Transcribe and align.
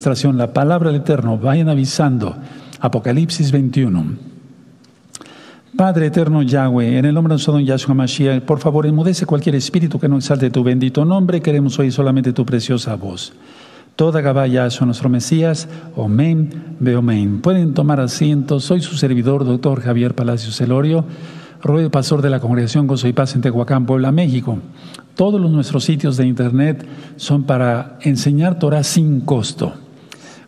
la 0.00 0.52
palabra 0.52 0.92
del 0.92 1.00
Eterno, 1.00 1.38
vayan 1.38 1.68
avisando. 1.68 2.36
Apocalipsis 2.78 3.50
21. 3.50 4.04
Padre 5.76 6.06
eterno 6.06 6.42
Yahweh, 6.42 6.98
en 6.98 7.04
el 7.04 7.12
nombre 7.12 7.30
de 7.30 7.34
nuestro 7.34 7.54
don 7.54 7.64
Yahshua 7.64 7.96
Mashiach, 7.96 8.42
por 8.42 8.60
favor, 8.60 8.86
enmudece 8.86 9.26
cualquier 9.26 9.56
espíritu 9.56 9.98
que 9.98 10.08
no 10.08 10.18
exalte 10.18 10.50
tu 10.50 10.62
bendito 10.62 11.04
nombre. 11.04 11.42
Queremos 11.42 11.80
oír 11.80 11.92
solamente 11.92 12.32
tu 12.32 12.46
preciosa 12.46 12.94
voz. 12.94 13.32
Toda 13.96 14.20
Gabá 14.20 14.46
Yahshua, 14.46 14.86
nuestro 14.86 15.08
Mesías, 15.08 15.68
Omen, 15.96 16.76
Beomen. 16.78 17.40
Pueden 17.40 17.74
tomar 17.74 17.98
asiento. 17.98 18.60
Soy 18.60 18.80
su 18.80 18.96
servidor, 18.96 19.44
doctor 19.44 19.80
Javier 19.80 20.14
Palacios 20.14 20.54
Celorio, 20.54 21.06
ruedo 21.60 21.90
pastor 21.90 22.22
de 22.22 22.30
la 22.30 22.38
Congregación 22.38 22.86
Gozo 22.86 23.08
y 23.08 23.12
Paz 23.12 23.34
en 23.34 23.40
Tehuacán, 23.40 23.84
Puebla, 23.84 24.12
México. 24.12 24.58
Todos 25.16 25.40
los 25.40 25.50
nuestros 25.50 25.82
sitios 25.82 26.16
de 26.16 26.28
internet 26.28 26.86
son 27.16 27.42
para 27.42 27.98
enseñar 28.02 28.60
Torah 28.60 28.84
sin 28.84 29.22
costo. 29.22 29.74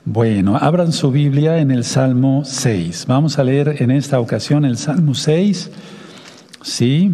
Bueno, 0.07 0.57
abran 0.57 0.93
su 0.93 1.11
Biblia 1.11 1.59
en 1.59 1.71
el 1.71 1.85
Salmo 1.85 2.43
6. 2.47 3.05
Vamos 3.07 3.39
a 3.39 3.45
leer 3.45 3.83
en 3.83 3.91
esta 3.91 4.19
ocasión 4.19 4.65
el 4.65 4.79
Salmo 4.79 5.15
6. 5.15 5.71
Sí, 6.63 7.13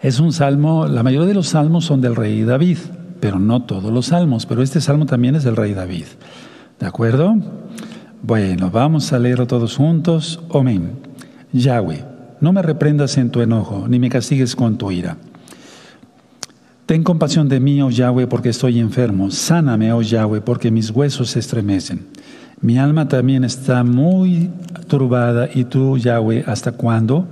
es 0.00 0.20
un 0.20 0.32
salmo, 0.32 0.86
la 0.86 1.02
mayoría 1.02 1.26
de 1.26 1.34
los 1.34 1.48
salmos 1.48 1.84
son 1.84 2.00
del 2.00 2.14
rey 2.14 2.42
David, 2.44 2.78
pero 3.18 3.40
no 3.40 3.62
todos 3.64 3.92
los 3.92 4.06
salmos, 4.06 4.46
pero 4.46 4.62
este 4.62 4.80
salmo 4.80 5.06
también 5.06 5.34
es 5.34 5.42
del 5.42 5.56
rey 5.56 5.74
David. 5.74 6.04
¿De 6.78 6.86
acuerdo? 6.86 7.34
Bueno, 8.22 8.70
vamos 8.70 9.12
a 9.12 9.18
leerlo 9.18 9.48
todos 9.48 9.76
juntos. 9.76 10.40
Amén. 10.54 10.92
Yahweh, 11.52 12.04
no 12.40 12.52
me 12.52 12.62
reprendas 12.62 13.18
en 13.18 13.30
tu 13.30 13.40
enojo, 13.40 13.86
ni 13.88 13.98
me 13.98 14.10
castigues 14.10 14.54
con 14.54 14.78
tu 14.78 14.92
ira 14.92 15.16
Ten 16.86 17.04
compasión 17.04 17.48
de 17.48 17.60
mí, 17.60 17.80
oh 17.80 17.90
Yahweh, 17.90 18.26
porque 18.26 18.48
estoy 18.48 18.80
enfermo. 18.80 19.30
Sáname, 19.30 19.92
oh 19.92 20.02
Yahweh, 20.02 20.40
porque 20.40 20.72
mis 20.72 20.90
huesos 20.90 21.30
se 21.30 21.38
estremecen. 21.38 22.06
Mi 22.60 22.76
alma 22.76 23.06
también 23.06 23.44
está 23.44 23.84
muy 23.84 24.50
turbada, 24.88 25.48
y 25.54 25.64
tú, 25.64 25.96
Yahweh, 25.96 26.44
¿hasta 26.46 26.72
cuándo? 26.72 27.26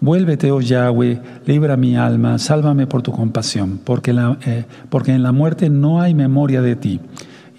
Vuélvete, 0.00 0.50
oh 0.50 0.60
Yahweh, 0.62 1.20
libra 1.46 1.76
mi 1.76 1.96
alma, 1.96 2.38
sálvame 2.38 2.86
por 2.86 3.02
tu 3.02 3.12
compasión, 3.12 3.78
porque, 3.84 4.14
eh, 4.46 4.64
porque 4.88 5.12
en 5.12 5.22
la 5.22 5.32
muerte 5.32 5.68
no 5.68 6.00
hay 6.00 6.14
memoria 6.14 6.62
de 6.62 6.74
ti, 6.74 7.00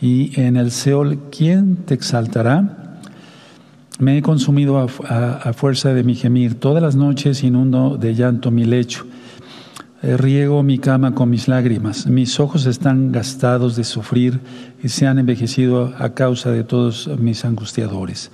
y 0.01 0.39
en 0.39 0.57
el 0.57 0.71
Seol, 0.71 1.19
¿quién 1.31 1.77
te 1.77 1.93
exaltará? 1.93 2.99
Me 3.99 4.17
he 4.17 4.21
consumido 4.21 4.79
a 4.79 5.53
fuerza 5.53 5.93
de 5.93 6.03
mi 6.03 6.15
gemir, 6.15 6.59
todas 6.59 6.81
las 6.81 6.95
noches 6.95 7.43
inundo 7.43 7.97
de 7.97 8.15
llanto 8.15 8.51
mi 8.51 8.65
lecho 8.65 9.05
riego 10.03 10.63
mi 10.63 10.77
cama 10.79 11.15
con 11.15 11.29
mis 11.29 11.47
lágrimas. 11.47 12.07
Mis 12.07 12.39
ojos 12.39 12.65
están 12.65 13.11
gastados 13.11 13.77
de 13.77 13.85
sufrir 13.85 14.41
y 14.83 14.89
se 14.89 15.07
han 15.07 15.17
envejecido 15.17 15.93
a 15.97 16.09
causa 16.09 16.51
de 16.51 16.65
todos 16.65 17.09
mis 17.19 17.45
angustiadores. 17.45 18.29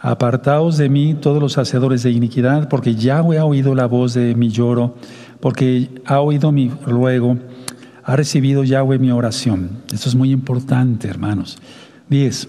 Apartaos 0.00 0.76
de 0.76 0.88
mí 0.88 1.14
todos 1.14 1.42
los 1.42 1.58
hacedores 1.58 2.02
de 2.02 2.10
iniquidad, 2.10 2.68
porque 2.68 2.94
Yahweh 2.94 3.38
ha 3.38 3.44
oído 3.44 3.74
la 3.74 3.86
voz 3.86 4.14
de 4.14 4.34
mi 4.34 4.50
lloro, 4.50 4.94
porque 5.40 5.88
ha 6.04 6.20
oído 6.20 6.52
mi 6.52 6.70
ruego, 6.86 7.38
ha 8.04 8.14
recibido 8.14 8.62
Yahweh 8.62 8.98
mi 8.98 9.10
oración. 9.10 9.82
Esto 9.92 10.08
es 10.08 10.14
muy 10.14 10.30
importante, 10.30 11.08
hermanos. 11.08 11.58
10. 12.10 12.48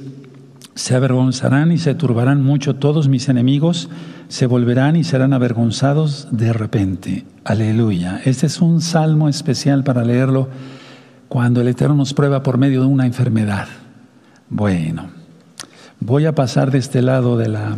Se 0.75 0.95
avergonzarán 0.95 1.71
y 1.71 1.77
se 1.77 1.95
turbarán 1.95 2.43
mucho 2.43 2.75
todos 2.75 3.07
mis 3.07 3.29
enemigos, 3.29 3.89
se 4.29 4.45
volverán 4.45 4.95
y 4.95 5.03
serán 5.03 5.33
avergonzados 5.33 6.27
de 6.31 6.53
repente. 6.53 7.25
Aleluya. 7.43 8.21
Este 8.23 8.45
es 8.45 8.61
un 8.61 8.79
salmo 8.79 9.27
especial 9.27 9.83
para 9.83 10.05
leerlo 10.05 10.47
cuando 11.27 11.61
el 11.61 11.67
Eterno 11.67 11.95
nos 11.95 12.13
prueba 12.13 12.43
por 12.43 12.59
medio 12.59 12.81
de 12.81 12.87
una 12.87 13.07
enfermedad. 13.07 13.67
Bueno, 14.47 15.09
voy 15.99 16.27
a 16.27 16.35
pasar 16.35 16.69
de 16.69 16.77
este 16.77 17.01
lado 17.01 17.37
de 17.37 17.49
la, 17.49 17.75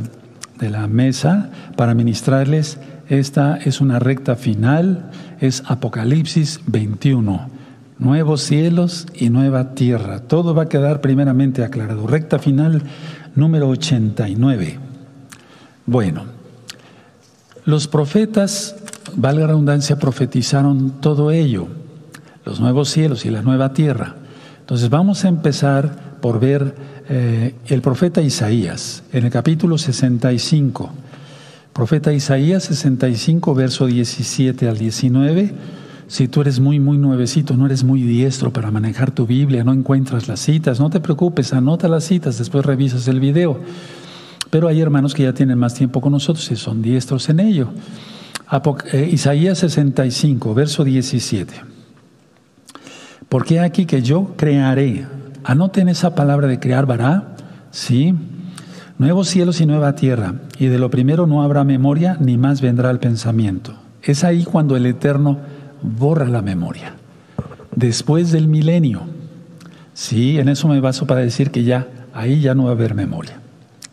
de 0.59 0.69
la 0.69 0.87
mesa 0.87 1.49
para 1.77 1.93
ministrarles. 1.93 2.79
Esta 3.07 3.55
es 3.55 3.79
una 3.79 3.99
recta 3.99 4.35
final, 4.35 5.09
es 5.39 5.63
Apocalipsis 5.67 6.59
21. 6.67 7.49
Nuevos 7.97 8.41
cielos 8.41 9.07
y 9.13 9.29
nueva 9.29 9.73
tierra. 9.73 10.19
Todo 10.19 10.53
va 10.53 10.63
a 10.63 10.69
quedar 10.69 10.99
primeramente 10.99 11.63
aclarado. 11.63 12.07
Recta 12.07 12.39
final 12.39 12.83
número 13.35 13.69
89. 13.69 14.79
Bueno, 15.85 16.40
los 17.65 17.87
profetas 17.87 18.75
valga 19.15 19.41
la 19.41 19.47
redundancia, 19.47 19.99
profetizaron 19.99 21.01
todo 21.01 21.31
ello, 21.31 21.67
los 22.45 22.59
nuevos 22.59 22.89
cielos 22.89 23.25
y 23.25 23.29
la 23.29 23.41
nueva 23.41 23.73
tierra. 23.73 24.15
Entonces 24.59 24.89
vamos 24.89 25.25
a 25.25 25.27
empezar 25.27 26.19
por 26.21 26.39
ver 26.39 26.75
eh, 27.09 27.55
el 27.67 27.81
profeta 27.81 28.21
Isaías 28.21 29.03
en 29.11 29.25
el 29.25 29.31
capítulo 29.31 29.77
65. 29.77 30.91
Profeta 31.73 32.13
Isaías 32.13 32.63
65, 32.63 33.55
verso 33.55 33.85
17 33.85 34.67
al 34.67 34.77
19. 34.77 35.53
Si 36.07 36.27
tú 36.27 36.41
eres 36.41 36.59
muy, 36.59 36.79
muy 36.79 36.97
nuevecito, 36.97 37.55
no 37.55 37.65
eres 37.65 37.85
muy 37.85 38.01
diestro 38.03 38.51
para 38.51 38.69
manejar 38.69 39.11
tu 39.11 39.25
Biblia, 39.25 39.63
no 39.63 39.71
encuentras 39.71 40.27
las 40.27 40.41
citas, 40.41 40.79
no 40.79 40.89
te 40.89 40.99
preocupes, 40.99 41.53
anota 41.53 41.87
las 41.87 42.03
citas, 42.03 42.37
después 42.37 42.65
revisas 42.65 43.07
el 43.07 43.21
video. 43.21 43.59
Pero 44.51 44.67
hay 44.67 44.81
hermanos 44.81 45.15
que 45.15 45.23
ya 45.23 45.33
tienen 45.33 45.57
más 45.57 45.73
tiempo 45.73 46.01
con 46.01 46.11
nosotros 46.11 46.51
y 46.51 46.55
son 46.55 46.81
diestros 46.81 47.29
en 47.29 47.39
ello. 47.39 47.69
Eh, 48.91 49.09
Isaías 49.11 49.59
65, 49.59 50.53
verso 50.53 50.83
17. 50.83 51.53
Porque 53.29 53.61
aquí 53.61 53.85
que 53.85 54.01
yo 54.01 54.33
crearé, 54.35 55.05
anoten 55.45 55.87
esa 55.87 56.15
palabra 56.15 56.47
de 56.47 56.59
crear, 56.59 56.85
vará, 56.85 57.35
¿sí? 57.71 58.13
Nuevos 58.97 59.29
cielos 59.29 59.61
y 59.61 59.65
nueva 59.65 59.95
tierra, 59.95 60.35
y 60.59 60.67
de 60.67 60.77
lo 60.77 60.91
primero 60.91 61.27
no 61.27 61.43
habrá 61.43 61.63
memoria, 61.63 62.17
ni 62.19 62.37
más 62.37 62.59
vendrá 62.59 62.91
el 62.91 62.99
pensamiento. 62.99 63.75
Es 64.03 64.25
ahí 64.25 64.43
cuando 64.43 64.75
el 64.75 64.85
Eterno 64.85 65.39
borra 65.81 66.27
la 66.27 66.41
memoria. 66.41 66.95
Después 67.73 68.33
del 68.33 68.49
milenio, 68.49 69.03
sí, 69.93 70.37
en 70.39 70.49
eso 70.49 70.67
me 70.67 70.81
baso 70.81 71.07
para 71.07 71.21
decir 71.21 71.51
que 71.51 71.63
ya, 71.63 71.87
ahí 72.13 72.41
ya 72.41 72.53
no 72.53 72.65
va 72.65 72.71
a 72.71 72.73
haber 72.73 72.95
memoria. 72.95 73.40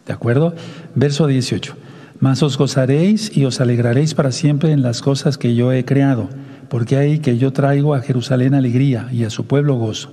¿De 0.08 0.14
acuerdo? 0.14 0.54
Verso 0.94 1.26
18. 1.26 1.74
Mas 2.18 2.42
os 2.42 2.56
gozaréis 2.56 3.36
y 3.36 3.44
os 3.44 3.60
alegraréis 3.60 4.14
para 4.14 4.32
siempre 4.32 4.72
en 4.72 4.80
las 4.80 5.02
cosas 5.02 5.36
que 5.36 5.54
yo 5.54 5.70
he 5.70 5.84
creado, 5.84 6.30
porque 6.70 6.96
ahí 6.96 7.18
que 7.18 7.36
yo 7.36 7.52
traigo 7.52 7.94
a 7.94 8.00
Jerusalén 8.00 8.54
alegría 8.54 9.08
y 9.12 9.24
a 9.24 9.30
su 9.30 9.46
pueblo 9.46 9.74
gozo. 9.76 10.10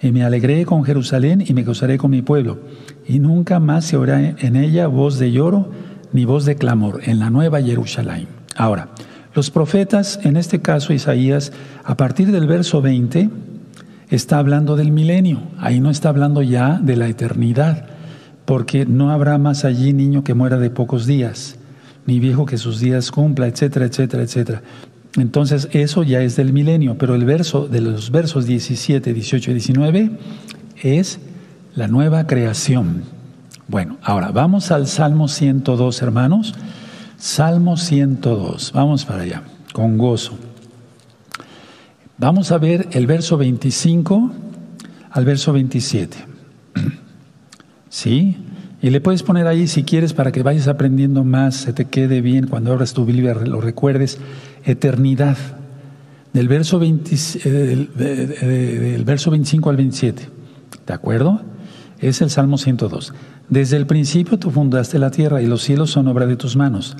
Y 0.00 0.12
me 0.12 0.22
alegré 0.22 0.64
con 0.64 0.84
Jerusalén 0.84 1.42
y 1.44 1.54
me 1.54 1.64
gozaré 1.64 1.98
con 1.98 2.12
mi 2.12 2.22
pueblo. 2.22 2.60
Y 3.04 3.18
nunca 3.18 3.58
más 3.58 3.86
se 3.86 3.96
oirá 3.96 4.20
en 4.20 4.54
ella 4.54 4.86
voz 4.86 5.18
de 5.18 5.32
lloro 5.32 5.70
ni 6.12 6.24
voz 6.24 6.44
de 6.44 6.54
clamor 6.54 7.00
en 7.04 7.18
la 7.18 7.28
nueva 7.28 7.60
Jerusalén. 7.60 8.28
Ahora, 8.54 8.90
los 9.34 9.50
profetas, 9.50 10.20
en 10.22 10.36
este 10.36 10.60
caso 10.60 10.92
Isaías, 10.92 11.52
a 11.82 11.96
partir 11.96 12.30
del 12.30 12.46
verso 12.46 12.80
20, 12.80 13.28
está 14.08 14.38
hablando 14.38 14.76
del 14.76 14.92
milenio. 14.92 15.42
Ahí 15.58 15.80
no 15.80 15.90
está 15.90 16.10
hablando 16.10 16.42
ya 16.42 16.78
de 16.80 16.96
la 16.96 17.08
eternidad 17.08 17.95
porque 18.46 18.86
no 18.86 19.10
habrá 19.10 19.36
más 19.36 19.64
allí 19.64 19.92
niño 19.92 20.24
que 20.24 20.32
muera 20.32 20.56
de 20.56 20.70
pocos 20.70 21.04
días, 21.04 21.56
ni 22.06 22.20
viejo 22.20 22.46
que 22.46 22.56
sus 22.56 22.80
días 22.80 23.10
cumpla, 23.10 23.48
etcétera, 23.48 23.86
etcétera, 23.86 24.22
etcétera. 24.22 24.62
Entonces 25.16 25.68
eso 25.72 26.02
ya 26.04 26.22
es 26.22 26.36
del 26.36 26.52
milenio, 26.52 26.96
pero 26.96 27.14
el 27.14 27.24
verso 27.24 27.66
de 27.66 27.80
los 27.80 28.10
versos 28.10 28.46
17, 28.46 29.12
18 29.12 29.50
y 29.50 29.54
19 29.54 30.10
es 30.82 31.18
la 31.74 31.88
nueva 31.88 32.26
creación. 32.26 33.02
Bueno, 33.66 33.98
ahora 34.02 34.30
vamos 34.30 34.70
al 34.70 34.86
Salmo 34.86 35.26
102, 35.26 36.02
hermanos. 36.02 36.54
Salmo 37.18 37.76
102, 37.76 38.72
vamos 38.72 39.04
para 39.04 39.22
allá, 39.22 39.42
con 39.72 39.98
gozo. 39.98 40.38
Vamos 42.18 42.52
a 42.52 42.58
ver 42.58 42.88
el 42.92 43.06
verso 43.06 43.36
25 43.36 44.30
al 45.10 45.24
verso 45.24 45.52
27. 45.52 46.35
¿Sí? 47.96 48.36
Y 48.82 48.90
le 48.90 49.00
puedes 49.00 49.22
poner 49.22 49.46
ahí 49.46 49.66
si 49.66 49.82
quieres 49.82 50.12
para 50.12 50.30
que 50.30 50.42
vayas 50.42 50.68
aprendiendo 50.68 51.24
más, 51.24 51.56
se 51.56 51.72
te 51.72 51.86
quede 51.86 52.20
bien 52.20 52.46
cuando 52.46 52.70
abras 52.70 52.92
tu 52.92 53.06
Biblia, 53.06 53.32
lo 53.32 53.62
recuerdes. 53.62 54.18
Eternidad. 54.66 55.38
Del 56.34 56.46
verso, 56.46 56.78
20, 56.78 57.16
eh, 57.46 57.88
del 58.92 59.04
verso 59.06 59.30
25 59.30 59.70
al 59.70 59.78
27. 59.78 60.28
¿De 60.86 60.92
acuerdo? 60.92 61.40
Es 61.98 62.20
el 62.20 62.28
Salmo 62.28 62.58
102. 62.58 63.14
Desde 63.48 63.78
el 63.78 63.86
principio 63.86 64.38
tú 64.38 64.50
fundaste 64.50 64.98
la 64.98 65.10
tierra 65.10 65.40
y 65.40 65.46
los 65.46 65.62
cielos 65.62 65.90
son 65.90 66.06
obra 66.06 66.26
de 66.26 66.36
tus 66.36 66.54
manos. 66.54 66.98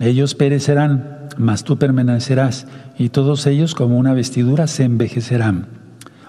Ellos 0.00 0.34
perecerán, 0.34 1.28
mas 1.36 1.62
tú 1.62 1.76
permanecerás, 1.76 2.66
y 2.98 3.10
todos 3.10 3.46
ellos 3.46 3.74
como 3.74 3.98
una 3.98 4.14
vestidura 4.14 4.66
se 4.66 4.84
envejecerán. 4.84 5.66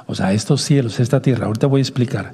O 0.07 0.15
sea, 0.15 0.33
estos 0.33 0.61
cielos, 0.61 0.99
esta 0.99 1.21
tierra, 1.21 1.45
ahorita 1.45 1.67
voy 1.67 1.79
a 1.79 1.83
explicar. 1.83 2.33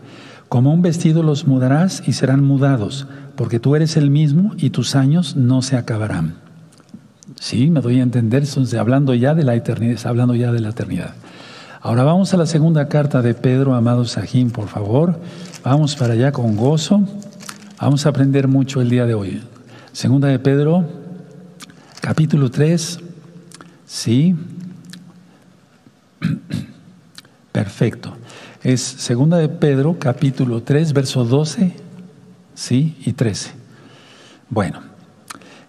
Como 0.49 0.73
un 0.73 0.81
vestido 0.81 1.23
los 1.23 1.47
mudarás 1.47 2.03
y 2.07 2.13
serán 2.13 2.43
mudados, 2.43 3.07
porque 3.35 3.59
tú 3.59 3.75
eres 3.75 3.97
el 3.97 4.09
mismo 4.09 4.53
y 4.57 4.69
tus 4.69 4.95
años 4.95 5.35
no 5.35 5.61
se 5.61 5.75
acabarán. 5.75 6.35
Sí, 7.39 7.69
me 7.69 7.81
doy 7.81 7.99
a 7.99 8.03
entender, 8.03 8.43
hablando 8.77 9.13
ya 9.13 9.33
de 9.33 9.43
la 9.43 9.55
eternidad, 9.55 9.99
hablando 10.05 10.35
ya 10.35 10.51
de 10.51 10.59
la 10.59 10.69
eternidad. 10.69 11.15
Ahora 11.81 12.03
vamos 12.03 12.33
a 12.33 12.37
la 12.37 12.45
segunda 12.45 12.87
carta 12.87 13.21
de 13.21 13.33
Pedro, 13.33 13.75
amado 13.75 14.05
Sajín, 14.05 14.51
por 14.51 14.67
favor. 14.67 15.19
Vamos 15.63 15.95
para 15.95 16.13
allá 16.13 16.31
con 16.31 16.55
gozo. 16.55 17.03
Vamos 17.79 18.05
a 18.05 18.09
aprender 18.09 18.47
mucho 18.47 18.81
el 18.81 18.89
día 18.89 19.05
de 19.05 19.13
hoy. 19.13 19.41
Segunda 19.91 20.27
de 20.27 20.39
Pedro, 20.39 20.85
capítulo 22.01 22.49
3. 22.49 22.99
Sí. 23.85 24.35
Perfecto. 27.51 28.15
Es 28.65 28.81
segunda 28.81 29.37
de 29.37 29.47
Pedro, 29.47 29.97
capítulo 29.99 30.63
3, 30.63 30.91
verso 30.93 31.23
12, 31.23 31.71
sí, 32.55 32.97
y 33.05 33.13
13. 33.13 33.51
Bueno, 34.49 34.79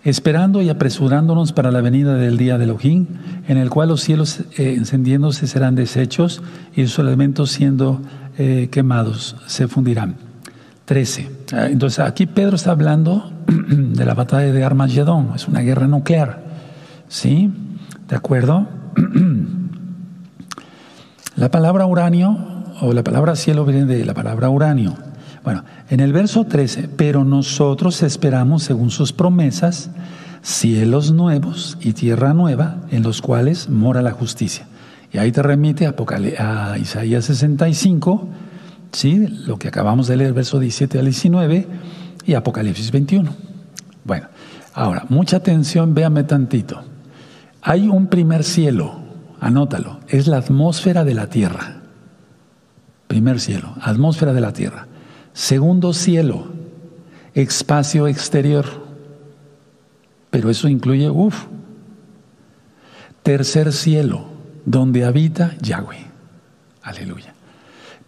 esperando 0.03 0.63
y 0.63 0.71
apresurándonos 0.71 1.53
para 1.53 1.71
la 1.71 1.83
venida 1.83 2.15
del 2.15 2.39
día 2.39 2.57
de 2.57 2.65
Elohim, 2.65 3.07
en 3.49 3.59
el 3.59 3.69
cual 3.69 3.91
los 3.91 4.01
cielos 4.01 4.41
eh, 4.57 4.73
encendiéndose 4.79 5.47
serán 5.47 5.75
deshechos 5.75 6.41
y 6.75 6.87
sus 6.87 7.01
elementos 7.01 7.51
siendo 7.51 8.01
eh, 8.39 8.71
quemados 8.73 9.37
se 9.47 9.69
fundirán. 9.69 10.17
13. 10.87 11.31
Ah, 11.53 11.67
entonces 11.67 11.99
aquí 11.99 12.25
Pedro 12.25 12.57
está 12.57 12.71
hablando 12.71 13.31
de 13.47 14.07
la 14.07 14.15
batalla 14.15 14.51
de 14.51 14.65
Armagedón, 14.65 15.33
es 15.35 15.47
una 15.49 15.61
guerra 15.61 15.87
nuclear. 15.87 16.43
¿Sí? 17.09 17.53
¿De 18.09 18.17
acuerdo? 18.17 18.67
La 21.37 21.51
palabra 21.51 21.85
uranio 21.85 22.56
o 22.81 22.93
la 22.93 23.03
palabra 23.03 23.37
cielo 23.37 23.65
viene 23.65 23.85
de 23.85 24.05
la 24.05 24.15
palabra 24.15 24.49
uranio. 24.51 24.95
Bueno, 25.45 25.65
en 25.89 26.01
el 26.01 26.13
verso 26.13 26.45
13, 26.45 26.89
pero 26.97 27.25
nosotros 27.25 28.03
esperamos 28.03 28.65
según 28.65 28.91
sus 28.91 29.13
promesas 29.13 29.91
cielos 30.43 31.13
nuevos 31.13 31.79
y 31.81 31.93
tierra 31.93 32.35
nueva 32.35 32.77
en 32.91 33.03
los 33.03 33.23
cuales 33.23 33.69
mora 33.69 34.03
la 34.03 34.13
justicia. 34.13 34.67
Y 35.13 35.19
ahí 35.19 35.33
te 35.33 35.43
remite 35.43 35.87
a, 35.87 35.95
a 36.73 36.79
Isaías 36.79 37.25
65, 37.25 38.29
¿sí? 38.93 39.27
lo 39.47 39.59
que 39.59 39.69
acabamos 39.69 40.09
de 40.09 40.17
leer, 40.17 40.33
verso 40.33 40.59
17 40.59 40.99
al 40.99 41.05
19, 41.05 41.67
y 42.27 42.35
Apocalipsis 42.35 42.91
21. 42.91 43.31
Bueno, 44.05 44.27
ahora, 44.75 45.07
mucha 45.09 45.39
atención, 45.39 45.95
véame 45.95 46.25
tantito. 46.25 46.83
Hay 47.63 47.89
un 47.89 48.09
primer 48.09 48.45
cielo, 48.45 49.01
anótalo, 49.41 50.01
es 50.09 50.27
la 50.27 50.39
atmósfera 50.39 51.05
de 51.05 51.15
la 51.15 51.29
tierra. 51.29 51.76
Primer 53.07 53.41
cielo, 53.41 53.75
atmósfera 53.81 54.33
de 54.33 54.41
la 54.41 54.53
tierra. 54.53 54.87
Segundo 55.33 55.93
cielo, 55.93 56.49
espacio 57.35 58.09
exterior. 58.09 58.65
Pero 60.31 60.51
eso 60.51 60.69
incluye, 60.69 61.11
uff. 61.11 61.47
Tercer 63.23 63.73
cielo, 63.73 64.27
donde 64.65 65.05
habita 65.05 65.57
Yahweh. 65.61 66.07
Aleluya. 66.83 67.35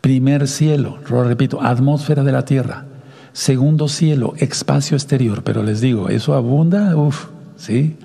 Primer 0.01 0.47
cielo, 0.49 0.99
lo 1.09 1.25
repito, 1.25 1.61
atmósfera 1.61 2.23
de 2.23 2.33
la 2.33 2.45
tierra. 2.45 2.87
Segundo 3.33 3.89
cielo, 3.89 4.35
espacio 4.37 4.97
exterior. 4.97 5.43
Pero 5.43 5.63
les 5.63 5.81
digo, 5.81 6.09
eso 6.09 6.35
abunda, 6.35 6.97
uff, 6.97 7.27
¿sí? 7.57 7.97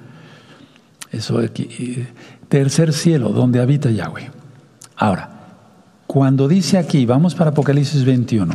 Eso 1.12 1.40
aquí. 1.40 1.70
Eh, 1.80 2.08
tercer 2.50 2.94
cielo, 2.94 3.30
donde 3.30 3.62
habita 3.62 3.90
Yahweh. 3.90 4.32
Ahora, 4.96 5.33
cuando 6.14 6.48
dice 6.48 6.78
aquí, 6.78 7.08
vamos 7.08 7.34
para 7.34 7.50
Apocalipsis 7.50 8.06
21. 8.06 8.54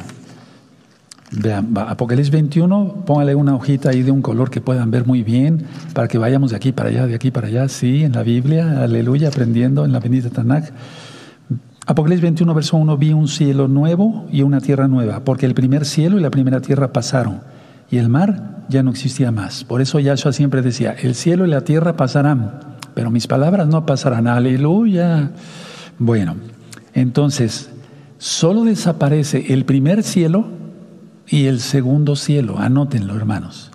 Vean, 1.32 1.74
Apocalipsis 1.76 2.30
21, 2.30 3.02
póngale 3.04 3.34
una 3.34 3.56
hojita 3.56 3.90
ahí 3.90 4.04
de 4.04 4.12
un 4.12 4.22
color 4.22 4.48
que 4.48 4.60
puedan 4.60 4.92
ver 4.92 5.08
muy 5.08 5.24
bien, 5.24 5.64
para 5.92 6.06
que 6.06 6.18
vayamos 6.18 6.50
de 6.50 6.56
aquí 6.56 6.70
para 6.70 6.90
allá, 6.90 7.08
de 7.08 7.16
aquí 7.16 7.32
para 7.32 7.48
allá, 7.48 7.68
sí, 7.68 8.04
en 8.04 8.12
la 8.12 8.22
Biblia, 8.22 8.84
aleluya, 8.84 9.26
aprendiendo 9.26 9.84
en 9.84 9.90
la 9.90 9.98
bendita 9.98 10.30
Tanakh. 10.30 10.70
Apocalipsis 11.84 12.22
21, 12.22 12.54
verso 12.54 12.76
1, 12.76 12.96
vi 12.96 13.12
un 13.12 13.26
cielo 13.26 13.66
nuevo 13.66 14.28
y 14.30 14.42
una 14.42 14.60
tierra 14.60 14.86
nueva, 14.86 15.24
porque 15.24 15.44
el 15.44 15.54
primer 15.54 15.84
cielo 15.84 16.16
y 16.16 16.22
la 16.22 16.30
primera 16.30 16.60
tierra 16.60 16.92
pasaron, 16.92 17.40
y 17.90 17.96
el 17.96 18.08
mar 18.08 18.66
ya 18.68 18.84
no 18.84 18.92
existía 18.92 19.32
más. 19.32 19.64
Por 19.64 19.80
eso 19.80 19.98
Yahshua 19.98 20.32
siempre 20.32 20.62
decía, 20.62 20.92
el 20.92 21.16
cielo 21.16 21.44
y 21.44 21.48
la 21.48 21.62
tierra 21.62 21.96
pasarán, 21.96 22.60
pero 22.94 23.10
mis 23.10 23.26
palabras 23.26 23.66
no 23.66 23.84
pasarán. 23.84 24.28
Aleluya. 24.28 25.32
Bueno, 25.98 26.36
entonces, 27.00 27.70
solo 28.18 28.64
desaparece 28.64 29.52
el 29.52 29.64
primer 29.64 30.02
cielo 30.02 30.46
y 31.28 31.46
el 31.46 31.60
segundo 31.60 32.16
cielo. 32.16 32.58
Anótenlo, 32.58 33.14
hermanos. 33.14 33.70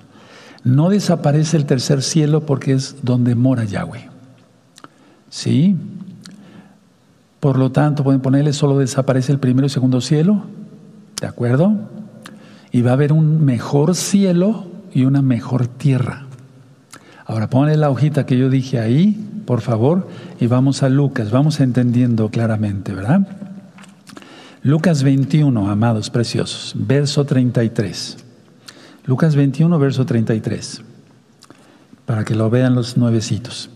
No 0.66 0.90
desaparece 0.90 1.56
el 1.56 1.66
tercer 1.66 2.02
cielo 2.02 2.46
porque 2.46 2.74
es 2.74 2.98
donde 3.02 3.36
mora 3.36 3.64
Yahweh. 3.64 4.10
¿Sí? 5.30 5.78
Por 7.40 7.58
lo 7.58 7.72
tanto, 7.72 8.04
pueden 8.04 8.22
ponerle 8.22 8.52
solo 8.52 8.78
desaparece 8.78 9.32
el 9.32 9.40
primero 9.40 9.68
y 9.68 9.70
segundo 9.70 10.02
cielo. 10.02 10.44
¿De 11.22 11.28
acuerdo? 11.28 11.74
Y 12.74 12.82
va 12.82 12.92
a 12.92 12.96
haber 12.96 13.14
un 13.14 13.46
mejor 13.46 13.96
cielo 13.96 14.68
y 14.94 15.06
una 15.06 15.22
mejor 15.22 15.68
tierra. 15.68 16.26
Ahora 17.26 17.50
ponle 17.50 17.78
la 17.78 17.90
hojita 17.90 18.26
que 18.26 18.38
yo 18.38 18.50
dije 18.50 18.80
ahí, 18.80 19.18
por 19.46 19.62
favor, 19.62 20.08
y 20.40 20.48
vamos 20.48 20.84
a 20.84 20.90
Lucas, 20.90 21.32
vamos 21.32 21.60
entendiendo 21.60 22.30
claramente, 22.30 22.94
¿verdad? 22.94 23.28
Lucas 24.62 25.04
21, 25.04 25.70
amados 25.70 26.10
preciosos, 26.10 26.74
verso 26.76 27.26
33. 27.26 28.18
Lucas 29.06 29.36
21, 29.36 29.78
verso 29.80 30.06
33, 30.06 30.82
para 32.06 32.24
que 32.24 32.36
lo 32.36 32.50
vean 32.50 32.74
los 32.74 32.96
nuevecitos. 32.96 33.70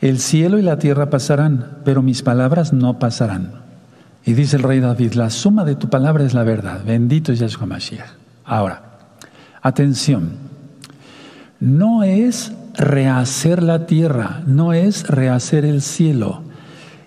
El 0.00 0.18
cielo 0.20 0.58
y 0.58 0.62
la 0.62 0.78
tierra 0.78 1.10
pasarán, 1.10 1.78
pero 1.84 2.02
mis 2.02 2.22
palabras 2.22 2.72
no 2.72 2.98
pasarán. 2.98 3.62
Y 4.24 4.34
dice 4.34 4.56
el 4.56 4.62
rey 4.62 4.80
David, 4.80 5.14
la 5.14 5.30
suma 5.30 5.64
de 5.64 5.74
tu 5.74 5.90
palabra 5.90 6.24
es 6.24 6.34
la 6.34 6.44
verdad. 6.44 6.84
Bendito 6.84 7.32
es 7.32 7.40
Yahshua 7.40 7.66
Mashiach. 7.66 8.10
Ahora, 8.44 8.98
atención, 9.62 10.41
no 11.62 12.02
es 12.02 12.52
rehacer 12.74 13.62
la 13.62 13.86
tierra, 13.86 14.42
no 14.48 14.72
es 14.72 15.06
rehacer 15.06 15.64
el 15.64 15.80
cielo. 15.80 16.42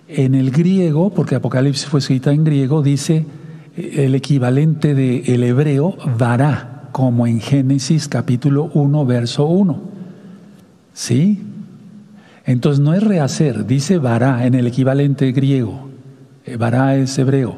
En 0.08 0.34
el 0.34 0.50
griego, 0.50 1.10
porque 1.14 1.36
Apocalipsis 1.36 1.88
fue 1.88 2.00
escrita 2.00 2.32
en 2.32 2.46
griego, 2.46 2.82
dice 2.82 3.26
eh, 3.76 4.06
el 4.06 4.16
equivalente 4.16 4.96
del 4.96 5.30
el 5.30 5.44
hebreo 5.44 5.98
vará, 6.18 6.88
como 6.94 7.28
en 7.28 7.42
Génesis 7.42 8.08
capítulo 8.08 8.72
1, 8.74 9.06
verso 9.06 9.46
1. 9.46 9.82
¿Sí? 10.94 11.42
Entonces 12.46 12.80
no 12.80 12.94
es 12.94 13.04
rehacer, 13.04 13.66
dice 13.66 13.98
vará 13.98 14.46
en 14.46 14.54
el 14.54 14.68
equivalente 14.68 15.34
griego. 15.34 15.90
Eh, 16.46 16.56
vará 16.56 16.96
es 16.96 17.18
hebreo. 17.18 17.58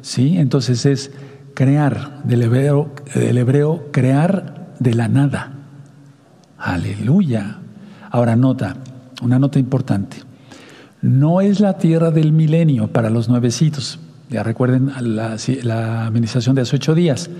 ¿Sí? 0.00 0.38
Entonces 0.38 0.86
es 0.86 1.10
crear, 1.52 2.22
del 2.24 2.40
hebreo, 2.40 2.90
del 3.14 3.36
hebreo 3.36 3.88
crear 3.92 4.72
de 4.78 4.94
la 4.94 5.08
nada. 5.08 5.57
Aleluya. 6.58 7.58
Ahora 8.10 8.36
nota, 8.36 8.76
una 9.22 9.38
nota 9.38 9.58
importante. 9.58 10.18
No 11.00 11.40
es 11.40 11.60
la 11.60 11.78
tierra 11.78 12.10
del 12.10 12.32
milenio 12.32 12.88
para 12.88 13.10
los 13.10 13.28
nuevecitos. 13.28 14.00
Ya 14.28 14.42
recuerden 14.42 14.92
la, 15.00 16.06
administración 16.06 16.54
de 16.54 16.62
hace 16.62 16.76
ocho 16.76 16.94
días, 16.94 17.30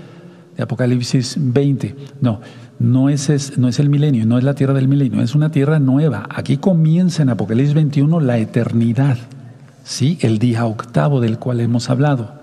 de 0.55 0.63
Apocalipsis 0.63 1.35
20. 1.37 1.95
No, 2.21 2.39
no 2.79 3.09
es, 3.09 3.57
no 3.57 3.67
es 3.67 3.79
el 3.79 3.89
milenio, 3.89 4.25
no 4.25 4.37
es 4.37 4.43
la 4.43 4.55
tierra 4.55 4.73
del 4.73 4.87
milenio, 4.87 5.21
es 5.21 5.35
una 5.35 5.51
tierra 5.51 5.79
nueva. 5.79 6.27
Aquí 6.33 6.57
comienza 6.57 7.21
en 7.21 7.29
Apocalipsis 7.29 7.75
21 7.75 8.21
la 8.21 8.37
eternidad, 8.37 9.17
¿sí? 9.83 10.17
el 10.21 10.39
día 10.39 10.65
octavo 10.65 11.19
del 11.19 11.37
cual 11.37 11.59
hemos 11.59 11.89
hablado. 11.89 12.39